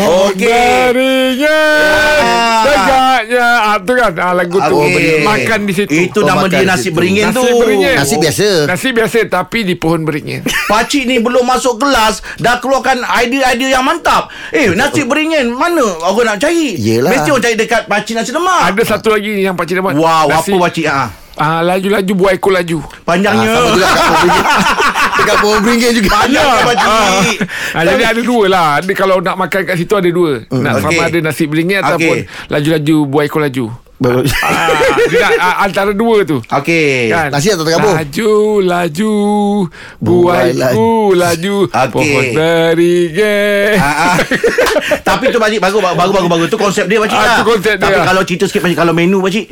Okey. 0.00 0.64
Beringin 0.88 1.50
Ah. 2.18 2.60
Tegaknya. 2.60 3.46
Ah, 3.64 3.76
Tu 3.78 3.92
kan 3.92 4.12
ah, 4.14 4.32
lagu 4.32 4.56
tu. 4.56 4.76
Okey. 4.76 5.22
Makan 5.22 5.60
di 5.64 5.72
situ. 5.72 5.90
Itu 5.90 6.20
Oh, 6.20 6.26
nama 6.26 6.42
makan 6.42 6.50
dia 6.50 6.58
di 6.58 6.66
nasi 6.66 6.82
situ. 6.84 6.94
beringin 6.94 7.24
tu. 7.28 7.40
Nasi 7.40 7.52
beringin. 7.54 7.94
Nasi 7.96 8.14
biasa. 8.16 8.48
Nasi 8.66 8.88
biasa 8.90 9.18
Tapi 9.26 9.58
di 9.62 9.74
pohon 9.74 10.02
beringin. 10.02 10.42
Pakcik 10.70 11.04
ni 11.04 11.18
belum 11.18 11.42
masuk 11.42 11.78
kelas 11.78 12.20
Dah 12.36 12.58
keluarkan 12.58 13.00
idea-idea 13.04 13.74
yang 13.74 13.84
mantap. 13.84 14.28
Eh 14.50 14.70
nasi 14.70 15.02
beringin 15.02 15.50
Mana 15.50 15.82
orang 16.00 16.34
nak 16.34 16.38
cari? 16.40 16.74
Yelah. 16.74 17.10
Mesti 17.10 17.28
orang 17.28 17.42
cari 17.42 17.56
dekat 17.56 17.82
pakcik 17.84 18.14
nasi 18.14 18.30
lemak. 18.30 18.70
Ada 18.70 18.82
satu 18.88 19.08
lagi 19.10 19.38
Yang 19.38 19.54
pakcik 19.56 19.74
dapat. 19.76 19.92
Wow 19.94 20.26
Nasi- 20.28 20.52
apa 20.52 20.62
pakcik? 20.62 20.86
Ah? 20.86 21.08
Ah, 21.34 21.62
laju-laju 21.62 22.12
buah 22.16 22.34
ekor 22.34 22.50
laju. 22.50 22.82
Panjangnya. 23.04 23.46
Ah, 23.48 23.70
sama 23.70 24.16
juga 24.18 24.42
Dekat 25.18 25.36
pohon 25.38 25.58
beringin 25.60 25.90
juga 25.92 26.08
pakcik 26.62 27.36
Ah, 27.74 27.82
jadi 27.84 28.04
ada 28.06 28.20
dua 28.20 28.44
lah. 28.46 28.68
Dia 28.78 28.94
kalau 28.94 29.18
nak 29.18 29.36
makan 29.36 29.60
kat 29.64 29.76
situ 29.76 29.92
ada 29.92 30.08
dua. 30.08 30.46
nak 30.48 30.78
okey. 30.78 30.84
sama 30.86 31.00
ada 31.04 31.18
nasi 31.20 31.44
beringin 31.44 31.78
ataupun 31.78 32.16
laju-laju 32.48 32.96
buah 33.04 33.24
ekor 33.24 33.40
laju. 33.40 33.66
Bagus. 33.98 34.30
Ah, 34.38 34.70
ah, 35.42 35.54
antara 35.66 35.90
dua 35.90 36.22
tu. 36.22 36.38
Okey 36.38 37.10
Kan? 37.10 37.34
Nasi 37.34 37.50
atau 37.50 37.66
kampung? 37.66 37.90
Laju, 37.92 38.30
laju, 38.62 39.14
Buai 39.98 40.54
ku, 40.54 40.90
laju, 41.12 41.66
Okey. 41.66 41.90
pohon 41.90 42.24
beringin. 42.30 43.74
Ah, 43.74 44.14
ah. 44.14 44.16
Tapi 45.08 45.24
tu 45.28 45.42
pakcik 45.42 45.58
bagus 45.58 45.82
bagus 45.82 45.98
bagus 46.14 46.30
bagus 46.30 46.46
tu 46.46 46.54
konsep 46.56 46.86
dia 46.86 47.02
pakcik 47.02 47.18
Ah, 47.18 47.26
lah. 47.26 47.36
tu 47.36 47.46
konsep 47.48 47.74
dia. 47.74 47.82
Tapi 47.82 47.98
kalau 48.06 48.22
cerita 48.22 48.44
sikit 48.46 48.62
pakcik 48.62 48.78
kalau 48.78 48.94
menu 48.94 49.18
pakcik. 49.18 49.50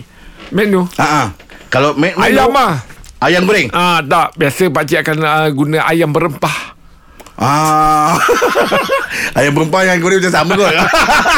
Menu. 0.49 0.87
Ha 0.95 1.03
ah. 1.03 1.27
Kalau 1.67 1.99
me- 1.99 2.15
menu 2.15 2.39
Ayam 2.39 2.55
ah. 2.55 2.79
Ayam 3.17 3.49
goreng. 3.49 3.73
Ah, 3.73 4.05
tak. 4.05 4.37
Biasa 4.37 4.69
pakcik 4.69 4.99
akan 5.01 5.19
uh, 5.25 5.49
guna 5.53 5.89
ayam 5.89 6.13
berempah. 6.13 6.77
Ah. 7.37 8.17
ayam 9.39 9.53
berempah 9.57 9.85
yang 9.85 10.01
goreng 10.01 10.21
macam 10.21 10.33
sama 10.33 10.53
kot. 10.57 10.73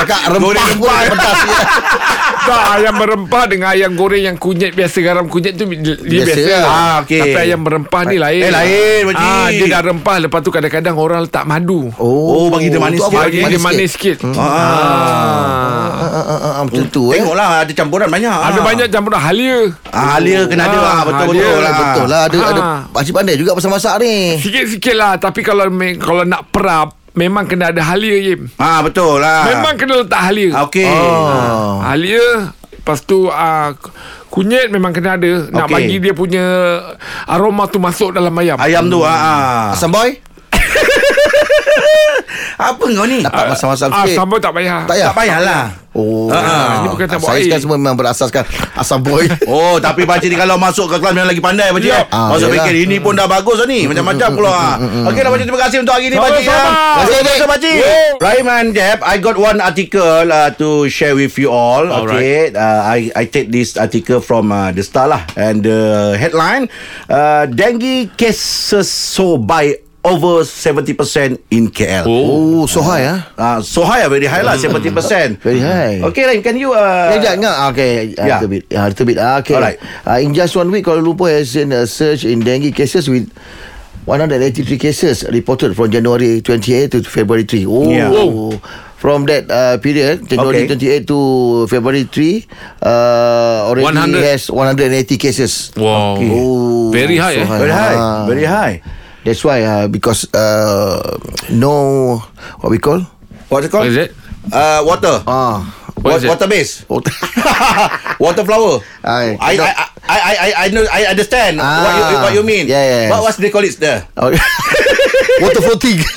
Cakap 0.02 0.20
rempah 0.30 0.42
Goreng 0.78 1.10
rempah. 1.14 1.34
Tak 2.48 2.64
ayam 2.74 2.94
berempah 2.96 3.44
dengan 3.44 3.68
ayam 3.70 3.90
goreng 3.92 4.24
yang 4.24 4.36
kunyit 4.36 4.72
biasa 4.72 4.98
garam 4.98 5.24
kunyit 5.24 5.54
tu 5.54 5.64
dia 5.64 5.94
biasa. 5.94 6.32
Biasa 6.32 6.40
lah. 6.50 6.64
Ah, 6.66 6.94
okey. 7.02 7.20
Tapi 7.20 7.38
ayam 7.38 7.60
berempah 7.60 8.02
ni 8.04 8.16
lain. 8.16 8.42
Eh, 8.42 8.50
lain, 8.50 9.00
pakcik. 9.06 9.28
Ah, 9.28 9.48
dia 9.48 9.66
dah 9.68 9.82
rempah 9.84 10.16
lepas 10.18 10.40
tu 10.40 10.50
kadang-kadang 10.50 10.94
orang 10.94 11.20
letak 11.22 11.44
madu. 11.44 11.92
Oh, 11.96 12.48
bagi 12.48 12.68
dia 12.68 12.80
manis 12.80 12.98
sikit. 12.98 13.20
Bagi 13.20 13.40
dia 13.44 13.60
manis 13.60 13.90
sikit. 13.92 14.16
Ah. 14.24 14.32
Ah. 14.32 15.86
Ah, 15.98 16.12
ah, 16.14 16.26
ah, 16.26 16.40
ah, 16.40 16.62
Macam 16.64 16.84
tu 16.88 17.10
eh 17.10 17.18
Tengoklah 17.18 17.62
ada 17.62 17.72
campuran 17.72 18.08
banyak. 18.08 18.32
Ada 18.32 18.60
banyak 18.60 18.86
campuran 18.88 19.20
halia. 19.20 19.58
Ah, 19.88 20.16
halia 20.16 20.40
kena 20.46 20.62
ada 20.64 20.74
Ah, 20.74 20.82
lah. 20.82 20.98
Betul 21.04 21.26
betul 21.28 21.44
halia. 21.44 21.58
lah. 21.60 21.72
Betul 21.74 22.06
lah 22.06 22.20
ada, 22.24 22.36
ada 22.38 22.60
Ah. 22.60 22.78
Pakcik 22.90 23.12
pandai 23.12 23.34
juga 23.34 23.54
pasal 23.54 23.70
masak 23.70 23.94
ni 24.00 24.34
Sikit-sikit 24.36 24.92
lah 24.92 25.14
Tapi 25.16 25.40
kalau 25.40 25.70
kalau 25.96 26.22
nak 26.22 26.50
perap 26.50 26.97
Memang 27.18 27.44
kena 27.44 27.74
ada 27.74 27.82
halia 27.82 28.14
Yim 28.22 28.46
Ah 28.56 28.78
betul 28.80 29.18
lah. 29.18 29.50
Memang 29.50 29.74
kena 29.74 29.94
letak 29.98 30.22
halia 30.22 30.54
Ah, 30.54 30.62
Okey. 30.64 30.86
Oh. 30.86 31.82
Halia 31.82 32.54
Lepas 32.70 33.02
tu 33.02 33.26
uh, 33.26 33.68
Kunyit 34.30 34.70
memang 34.70 34.94
kena 34.94 35.18
ada 35.18 35.50
Nak 35.50 35.66
Okey. 35.66 35.74
bagi 35.74 35.96
dia 35.98 36.14
punya 36.14 36.44
Aroma 37.26 37.66
tu 37.66 37.76
masuk 37.76 38.14
dalam 38.14 38.30
ayam 38.32 38.54
Ayam 38.56 38.86
tu 38.86 39.02
ah. 39.02 39.10
ah. 39.10 39.62
Asam 39.74 39.90
boy 39.90 40.14
Apa 42.68 42.84
kau 42.84 43.06
ni? 43.06 43.22
Dapat 43.22 43.44
masam-masam 43.50 43.88
Ah, 43.88 44.02
sikit. 44.02 44.16
sambal 44.16 44.38
tak 44.38 44.52
payah. 44.52 44.82
Tak 44.82 44.90
payah? 44.90 45.08
Tak 45.08 45.16
payahlah. 45.16 45.64
Oh. 45.90 46.30
Ah, 46.30 46.78
ini 46.78 46.88
bukan 46.88 47.06
tak 47.08 47.18
Saya 47.18 47.42
sekarang 47.42 47.62
semua 47.64 47.74
memang 47.74 47.96
berasaskan 47.96 48.44
Asam 48.76 49.00
boy. 49.00 49.26
Oh 49.50 49.78
tapi 49.78 50.04
pakcik 50.04 50.30
ni 50.30 50.36
kalau 50.36 50.54
masuk 50.54 50.86
ke 50.86 50.96
kelas 50.96 51.10
memang 51.10 51.26
lagi 51.26 51.40
pandai 51.40 51.70
pakcik 51.70 51.90
Ya. 51.90 51.98
eh. 52.00 52.06
Ah, 52.08 52.30
Masuk 52.30 52.48
yelah. 52.48 52.62
fikir 52.62 52.74
ini 52.84 52.96
pun 52.98 53.12
dah 53.12 53.26
bagus 53.26 53.58
ni. 53.64 53.82
Macam-macam 53.84 54.28
pula. 54.32 54.50
ah. 54.50 54.74
Okey 55.08 55.20
dah 55.20 55.30
pakcik 55.32 55.46
terima 55.46 55.60
kasih 55.60 55.76
untuk 55.80 55.92
hari 55.92 56.06
ni 56.06 56.16
pakcik 56.16 56.44
ya. 56.44 56.60
Terima 57.00 57.22
kasih 57.24 57.46
pakcik. 57.48 57.76
Rahman 58.18 58.64
Jeb 58.70 58.98
I 59.00 59.16
got 59.16 59.36
one 59.36 59.58
article 59.58 60.26
uh, 60.28 60.50
to 60.52 60.68
share 60.88 61.14
with 61.14 61.34
you 61.34 61.50
all. 61.50 61.82
Okay. 62.04 62.50
uh, 62.52 62.82
I 62.84 63.10
I 63.16 63.24
take 63.24 63.48
this 63.48 63.74
article 63.74 64.18
from 64.18 64.50
uh, 64.50 64.70
the 64.70 64.82
Star 64.82 65.06
lah. 65.06 65.26
And 65.34 65.62
the 65.62 65.80
headline 66.14 66.70
uh, 67.06 67.46
Dengue 67.48 68.12
cases 68.14 68.86
so 68.86 69.34
by 69.36 69.78
over 70.08 70.42
70% 70.42 71.36
in 71.52 71.68
KL 71.68 72.04
Oh 72.08 72.64
so 72.64 72.80
high 72.80 73.04
ah 73.04 73.20
Uh, 73.36 73.58
so 73.60 73.84
high 73.84 74.02
very 74.08 74.24
high 74.26 74.40
lah 74.42 74.56
70% 74.56 75.38
Very 75.44 75.60
high 75.60 76.00
Okay 76.08 76.24
Rahim 76.24 76.42
can 76.42 76.56
you 76.56 76.72
uh, 76.72 77.12
Ya, 77.14 77.34
jangan. 77.36 77.70
Okay, 77.72 78.16
a 78.16 78.24
Yeah. 78.24 78.40
little 78.40 78.50
bit. 78.50 78.62
A 78.72 78.88
little 78.88 79.06
bit. 79.06 79.16
Ah, 79.20 79.38
Okay. 79.44 79.54
Alright. 79.54 79.78
Uh, 80.04 80.18
in 80.18 80.32
just 80.32 80.52
one 80.54 80.68
week, 80.70 80.84
Kuala 80.84 81.00
Lumpur 81.00 81.28
has 81.30 81.52
seen 81.52 81.70
a 81.70 81.86
surge 81.86 82.24
in 82.24 82.40
dengue 82.40 82.72
cases 82.74 83.06
with 83.06 83.28
183 84.06 84.78
cases 84.78 85.24
reported 85.28 85.76
from 85.76 85.90
January 85.92 86.40
28 86.40 86.90
to 86.90 86.98
February 87.04 87.44
3. 87.44 87.66
Oh. 87.68 87.88
Yeah. 87.92 88.56
From 88.98 89.30
that 89.30 89.46
uh, 89.46 89.78
period, 89.78 90.26
January 90.26 90.66
Okay. 90.66 90.74
28 90.74 91.06
to 91.06 91.18
February 91.70 92.02
3, 92.10 92.42
uh, 92.82 93.70
already 93.70 93.86
100. 93.86 94.26
has 94.26 94.50
180 94.50 94.90
cases. 95.16 95.70
Wow 95.78 96.18
Oh, 96.18 96.90
Very 96.90 97.14
high, 97.14 97.38
eh? 97.38 97.46
Very 97.46 97.70
high 97.70 97.94
Ah. 97.94 98.26
Very 98.26 98.42
high 98.42 98.82
That's 99.28 99.44
why 99.44 99.60
uh, 99.60 99.84
because 99.92 100.24
uh, 100.32 101.20
no 101.52 102.16
what 102.64 102.72
we 102.72 102.80
call 102.80 103.04
What's 103.52 103.68
it 103.68 103.70
called? 103.70 103.84
What 103.84 103.92
is 103.92 104.08
it? 104.08 104.16
Uh, 104.48 104.80
water 104.88 105.20
ah 105.28 105.68
What 106.00 106.16
is 106.16 106.24
it? 106.24 106.32
Water 106.32 106.48
base 106.48 106.86
oh, 106.90 107.04
Water 108.16 108.40
flower. 108.48 108.80
I, 109.04 109.36
I, 109.36 109.52
I, 109.60 109.68
I, 110.08 110.18
I, 110.32 110.48
I 110.56 110.66
know, 110.72 110.86
I 110.88 111.04
understand 111.12 111.60
Ah. 111.60 111.84
what 111.84 111.92
you, 112.00 112.16
what 112.24 112.32
you 112.40 112.42
mean. 112.46 112.64
Yes. 112.72 113.12
What 113.12 113.20
was 113.28 113.36
they 113.36 113.50
call 113.52 113.64
it 113.68 113.76
there? 113.76 114.08
water 114.16 115.60
floating. 115.60 116.00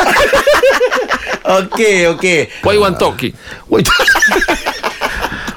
Okay, 1.51 2.07
okay. 2.07 2.47
What 2.63 2.73
you 2.77 2.79
want 2.79 2.95
talking? 3.01 3.33
Wait. 3.67 3.89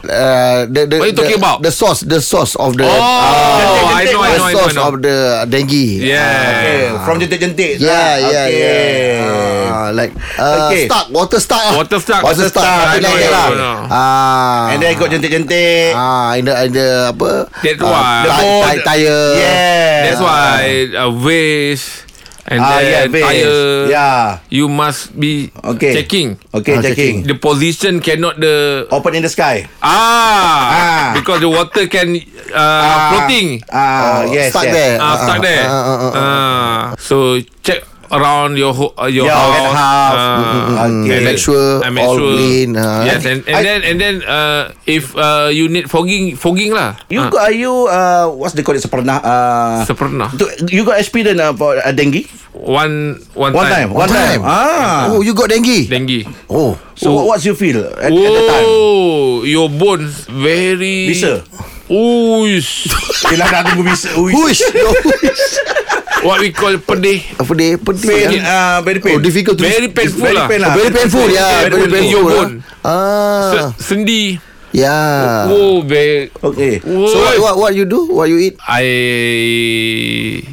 Uh, 0.09 0.67
the, 0.67 0.87
the, 0.87 0.97
What 1.01 1.09
you 1.11 1.17
talking 1.17 1.39
the, 1.39 1.43
about? 1.43 1.59
The 1.63 1.73
sauce, 1.73 2.01
the 2.05 2.21
sauce 2.21 2.55
of 2.57 2.77
the 2.77 2.85
Oh, 2.85 2.91
uh, 2.91 3.95
I 3.95 4.05
know, 4.09 4.21
I 4.21 4.31
the 4.31 4.39
know, 4.39 4.47
I 4.47 4.53
know, 4.53 4.59
sauce 4.59 4.73
I 4.73 4.81
know. 4.81 4.89
of 4.89 4.95
the 5.03 5.17
dengue. 5.49 6.05
Yeah. 6.05 6.25
Okay, 6.25 6.81
from 7.05 7.15
jentik-jentik. 7.21 7.81
Yeah, 7.81 7.91
lah. 7.91 8.15
yeah, 8.31 8.45
okay. 8.47 8.59
yeah. 8.59 9.73
Uh, 9.75 9.89
like 9.93 10.13
uh, 10.39 10.69
Okay. 10.71 10.85
Stark, 10.87 11.07
water 11.11 11.41
lah. 11.41 11.73
Water 11.77 11.99
Stark. 12.01 12.23
Water 12.25 12.45
Water. 12.45 12.49
Stark, 12.49 12.65
Something 12.65 12.85
I 12.85 12.95
like 12.95 13.03
know, 13.03 13.15
that 13.17 13.25
I 13.25 13.35
lah. 13.35 13.49
know, 13.49 13.55
I 13.55 13.59
know. 13.59 13.77
Ah. 13.91 14.65
And 14.73 14.79
then 14.83 14.93
got 14.99 15.09
jentik-jentik. 15.11 15.91
Ah, 15.97 16.31
in 16.39 16.45
the, 16.45 16.55
in 16.65 16.71
the 16.73 16.89
apa? 17.13 17.31
That's 17.65 17.81
ah, 17.83 17.89
why. 17.89 18.25
ti- 18.25 18.77
The 18.77 18.83
tire. 18.85 19.25
Yeah. 19.41 19.97
That's 20.09 20.21
why 20.23 20.63
uh, 20.95 21.11
waste 21.25 22.04
and 22.47 22.61
Ah, 22.61 22.79
yeah, 22.81 23.09
then 23.09 23.13
base. 23.13 23.25
tire. 23.25 23.61
Yeah. 23.89 24.23
You 24.53 24.67
must 24.69 25.17
be 25.17 25.49
Okay. 25.57 25.97
checking. 25.97 26.37
Okay, 26.53 26.77
Ah, 26.77 26.83
checking. 26.85 27.25
The 27.25 27.37
position 27.37 28.01
cannot 28.05 28.37
the 28.41 28.85
Open 28.93 29.17
in 29.17 29.23
the 29.25 29.33
sky. 29.33 29.65
ah, 29.81 30.61
Ah. 30.69 31.07
because 31.17 31.41
the 31.41 31.49
water 31.49 31.87
can 31.89 32.15
uh, 32.53 32.83
floating. 33.11 33.65
Ah, 33.73 34.23
Oh, 34.25 34.33
yes. 34.33 34.53
stuck 34.53 34.69
yes. 34.69 34.75
there. 34.77 34.95
Ah, 35.01 35.15
stuck 35.17 35.39
there. 35.41 35.67
ah, 35.67 35.73
ah, 35.73 35.87
ah, 35.89 36.05
ah. 36.05 36.13
Ah, 36.15 36.81
so 37.01 37.41
check 37.65 37.81
around 38.11 38.57
your 38.57 38.73
ho- 38.73 38.93
uh, 38.95 39.07
your 39.07 39.25
Your 39.25 39.37
house. 39.37 39.73
house. 39.73 40.19
Ah, 40.19 40.87
Okay. 40.89 41.17
and 41.17 41.25
Make 41.25 41.39
sure 41.39 41.81
I 41.81 41.89
make 41.89 42.05
all 42.05 42.17
sure. 42.17 42.35
clean. 42.35 42.77
ah. 42.77 43.05
Yes, 43.05 43.23
and, 43.25 43.41
and 43.45 43.57
I- 43.57 43.63
then 43.63 43.81
and 43.83 43.97
then 43.97 44.15
uh, 44.23 44.63
if 44.85 45.15
uh, 45.15 45.49
you 45.49 45.69
need 45.69 45.89
fogging, 45.89 46.35
fogging 46.35 46.73
lah. 46.73 46.97
You 47.09 47.25
Ah, 47.25 47.31
got, 47.31 47.41
are 47.49 47.57
you 47.57 47.73
uh, 47.87 48.29
what's 48.33 48.53
they 48.53 48.63
call 48.63 48.75
it 48.75 48.83
sepernah 48.83 49.21
uh, 49.21 49.85
Sepernah. 49.85 50.29
You 50.69 50.85
got 50.85 50.99
experience 50.99 51.39
uh, 51.39 51.55
for 51.55 51.77
uh, 51.77 51.93
dengue? 51.93 52.27
one 52.55 53.19
one, 53.35 53.51
One 53.51 53.67
time, 53.67 53.91
one 53.91 54.07
time. 54.07 54.41
Ah. 54.47 55.11
Oh, 55.11 55.21
you 55.21 55.35
got 55.35 55.51
dengue? 55.51 55.91
dengue. 55.91 56.23
Oh. 56.47 56.79
So 56.95 57.11
what, 57.13 57.27
what's 57.35 57.45
you 57.45 57.59
feel 57.59 57.83
at, 57.99 58.07
at 58.07 58.15
the 58.15 58.43
time? 58.47 58.67
Oh, 58.71 59.43
your 59.43 59.67
bones 59.67 60.31
very 60.31 61.11
Bisa? 61.11 61.43
Uish. 61.91 62.89
Yelah 63.29 63.45
nak 63.51 63.63
tunggu 63.69 63.85
bisa. 63.85 64.09
Ui. 64.17 64.33
Huish. 64.33 64.63
What 66.25 66.41
we 66.41 66.51
call 66.51 66.73
pedih. 66.81 67.21
Apa 67.37 67.53
dia? 67.53 67.77
Pedih. 67.77 68.09
Pain, 68.09 68.41
ah. 68.41 68.49
uh, 68.49 68.77
very 68.81 68.99
pain. 68.99 69.17
Oh, 69.17 69.21
difficult 69.21 69.55
to 69.55 69.63
Very 69.63 69.93
painful 69.93 70.25
Very 70.25 70.35
lah. 70.35 70.49
pain 70.49 70.61
lah. 70.61 70.73
Very 70.73 70.89
painful, 70.91 71.29
yeah. 71.29 71.69
Very 71.69 71.85
painful. 71.85 72.09
Your 72.09 72.25
painful. 72.25 72.33
bone. 72.33 72.53
Ah. 72.81 73.51
Se- 73.53 73.93
sendi. 73.93 74.41
Yeah. 74.75 75.47
Oh, 75.55 75.87
very. 75.87 76.35
Okay. 76.35 76.83
So 76.83 77.17
what, 77.23 77.37
what 77.39 77.55
what 77.61 77.73
you 77.77 77.87
do? 77.87 78.11
What 78.11 78.27
you 78.27 78.43
eat? 78.43 78.59
I 78.59 78.83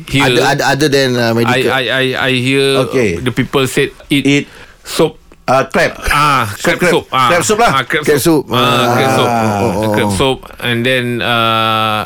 hear. 0.05 0.23
Other, 0.29 0.43
other, 0.45 0.65
other 0.77 0.89
than 0.89 1.09
uh, 1.17 1.31
I, 1.31 1.33
medical. 1.33 1.71
I 1.73 1.83
I 1.89 2.03
I 2.13 2.31
hear 2.35 2.65
Okay. 2.85 3.17
the 3.17 3.31
people 3.33 3.65
said 3.65 3.89
eat, 4.13 4.21
Eat 4.21 4.45
soup. 4.85 5.17
uh, 5.47 5.65
crab. 5.67 5.97
Ah, 6.05 6.53
crab, 6.53 6.77
crab- 6.77 6.93
soup. 6.93 7.05
Ah, 7.09 7.27
crab 7.33 7.43
soup 7.43 7.57
lah. 7.59 7.71
Ah, 7.73 7.83
crab, 7.83 8.03
Crab 8.05 8.19
soup. 8.21 8.45
soup. 8.45 8.53
Ah, 8.53 8.93
crab 8.93 9.09
Ah. 9.09 9.15
soup. 9.17 9.29
Oh, 9.31 9.71
oh, 9.81 9.91
Crab 9.95 10.09
soup, 10.13 10.37
and 10.61 10.79
then 10.85 11.05
uh, 11.19 12.05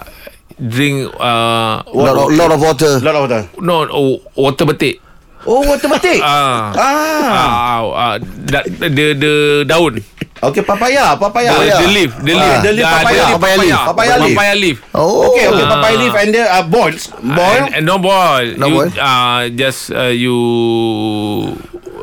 drink 0.59 1.11
uh, 1.19 1.83
lot, 1.91 2.15
of, 2.15 2.27
lot 2.31 2.51
of 2.51 2.59
water. 2.61 2.91
Lot 2.99 3.15
of 3.15 3.21
water. 3.29 3.41
no 3.59 3.85
oh, 3.91 4.21
water 4.35 4.65
betik. 4.65 5.01
Oh, 5.45 5.61
water 5.61 5.85
batik. 5.85 6.19
Ah. 6.25 6.73
Ah. 6.73 6.81
Ah, 7.29 7.81
ah, 7.93 8.15
da, 8.49 8.65
the 8.65 9.13
the 9.13 9.33
daun. 9.69 10.01
Okay, 10.41 10.61
papaya, 10.65 11.15
papaya. 11.17 11.53
The, 11.53 11.85
the 11.85 11.89
leaf, 11.89 12.11
the 12.21 12.33
leaf, 12.33 12.49
Ah, 12.49 12.61
the 12.61 12.71
leaf, 12.75 12.85
Ah, 12.85 12.97
papaya. 13.01 13.23
Papaya 13.37 13.55
leaf. 13.61 13.77
Papaya 13.77 14.13
leaf. 14.19 14.35
papaya 14.35 14.53
leaf. 14.57 14.77
Oh. 14.93 15.31
Okay, 15.31 15.45
okay, 15.47 15.65
Ah. 15.65 15.71
papaya 15.77 15.95
leaf 16.01 16.13
and 16.17 16.29
the 16.33 16.43
uh, 16.43 16.65
boiled. 16.65 16.99
Boil. 17.23 17.61
And, 17.61 17.73
and 17.77 17.83
no 17.85 17.95
boil. 18.01 18.47
No 18.57 18.65
you, 18.67 18.75
boil? 18.83 18.91
Uh, 18.99 19.41
just 19.53 19.89
uh, 19.93 20.09
you 20.11 20.35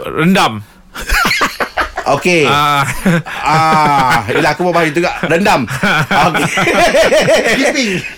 rendam. 0.06 0.62
Okay. 2.02 2.42
Ah, 2.44 2.82
Ah, 3.42 4.26
yelah 4.26 4.52
aku 4.52 4.66
bahas 4.68 4.90
juga 4.90 5.14
rendam. 5.22 5.62
Okay. 5.66 6.46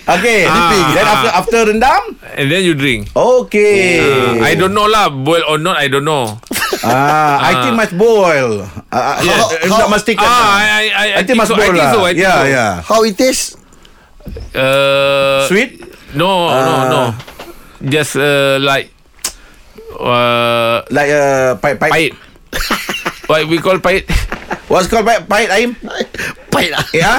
okay. 0.09 0.39
Dipping. 0.45 0.83
Then 0.91 1.05
after 1.05 1.31
after 1.31 1.59
rendam, 1.69 2.01
and 2.33 2.47
then 2.49 2.65
you 2.65 2.73
drink. 2.73 3.09
okay. 3.13 4.01
Uh, 4.01 4.41
I 4.41 4.57
don't 4.57 4.73
know 4.73 4.89
lah, 4.89 5.13
boil 5.13 5.45
or 5.45 5.61
not, 5.61 5.77
I 5.77 5.85
don't 5.85 6.05
know. 6.05 6.37
Ah, 6.81 7.37
I 7.41 7.51
think 7.61 7.77
must 7.77 7.93
boil. 7.93 8.65
Ah, 8.89 9.21
Yeah. 9.21 9.37
yeah. 9.37 9.69
How- 9.69 9.79
Not 9.85 9.89
must 9.91 10.05
take. 10.05 10.17
Ah, 10.17 10.25
I, 10.25 10.65
I, 10.65 10.85
I, 10.89 11.07
I 11.17 11.21
think 11.23 11.37
must 11.37 11.49
so, 11.49 11.57
boil 11.57 11.69
I 11.69 11.73
think 11.73 11.85
lah. 11.85 11.93
so. 11.93 11.99
I 12.01 12.11
think 12.11 12.21
yeah, 12.21 12.37
so. 12.37 12.45
yeah. 12.49 12.71
How 12.81 12.99
it 13.05 13.15
tastes? 13.15 13.53
Uh, 14.53 15.45
Sweet. 15.45 15.77
No, 16.17 16.49
no, 16.49 16.73
Ah. 16.73 16.83
no. 16.89 17.01
Just 17.85 18.17
uh, 18.17 18.57
like 18.57 18.89
uh, 19.93 20.81
Like 20.89 21.11
uh, 21.13 21.59
pahit, 21.61 21.77
pahit. 21.77 22.11
What 23.25 23.47
we 23.47 23.57
call 23.57 23.77
pahit? 23.79 24.05
What's 24.67 24.87
called 24.87 25.05
pahit, 25.05 25.25
pahit 25.25 25.49
Aim? 25.51 25.69
Pahit 26.49 26.71
lah. 26.71 26.83
Yeah. 26.93 27.17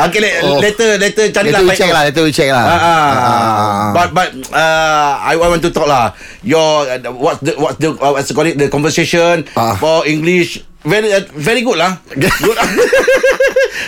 okay, 0.00 0.20
let, 0.20 0.32
Oh. 0.42 0.58
later, 0.58 0.96
later 0.96 1.24
cari 1.30 1.50
Later 1.50 1.54
lah. 1.54 1.60
we 1.60 1.68
pahit 1.68 1.78
check 1.78 1.90
lah. 1.90 2.02
Later 2.06 2.22
we 2.22 2.32
check 2.32 2.50
lah. 2.50 2.64
Ah, 2.64 2.78
ah. 2.78 3.86
But 3.92 4.08
but 4.12 4.28
uh, 4.50 5.10
I 5.20 5.34
want 5.34 5.60
to 5.60 5.70
talk 5.70 5.86
lah. 5.86 6.14
Your 6.42 6.86
uh, 6.86 6.98
what's 7.12 7.42
the 7.42 7.52
what's 7.54 7.78
the 7.78 7.90
uh, 7.92 8.10
what's 8.10 8.26
the 8.26 8.34
call 8.34 8.46
it 8.46 8.56
the 8.56 8.66
conversation 8.66 9.46
Ah. 9.54 9.74
for 9.76 10.02
English 10.04 10.62
very 10.82 11.10
uh, 11.10 11.22
very 11.34 11.62
good 11.62 11.78
lah. 11.78 11.98
good. 12.10 12.26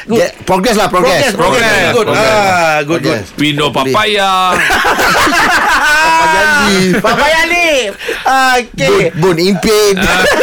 good. 0.07 0.19
Get, 0.21 0.31
progress 0.45 0.77
lah, 0.79 0.87
progress. 0.87 1.33
Progress, 1.33 1.35
progress, 1.35 1.63
Progress, 1.65 1.91
good. 1.91 2.07
progress. 2.07 2.31
Ah, 2.31 2.79
good, 2.83 3.01
good. 3.03 3.19
Progress. 3.25 3.39
We 3.41 3.49
know 3.51 3.71
papaya. 3.71 4.31
Papaya 7.01 7.43
leaf. 7.47 7.93
Okay. 8.25 9.13
Bun 9.21 9.37
impin. 9.37 10.01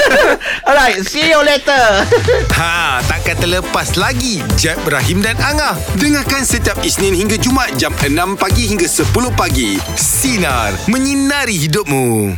Alright, 0.68 1.02
see 1.06 1.30
you 1.30 1.42
later. 1.42 2.06
Ha, 2.62 3.02
takkan 3.10 3.42
terlepas 3.42 3.98
lagi 3.98 4.38
Jeb, 4.54 4.78
Ibrahim 4.86 5.26
dan 5.26 5.34
Angah. 5.42 5.74
Dengarkan 5.98 6.46
setiap 6.46 6.78
Isnin 6.86 7.18
hingga 7.18 7.40
Jumaat 7.42 7.74
jam 7.74 7.90
6 7.98 8.14
pagi 8.38 8.70
hingga 8.70 8.86
10 8.86 9.10
pagi. 9.34 9.82
Sinar, 9.98 10.78
menyinari 10.86 11.58
hidupmu. 11.58 12.38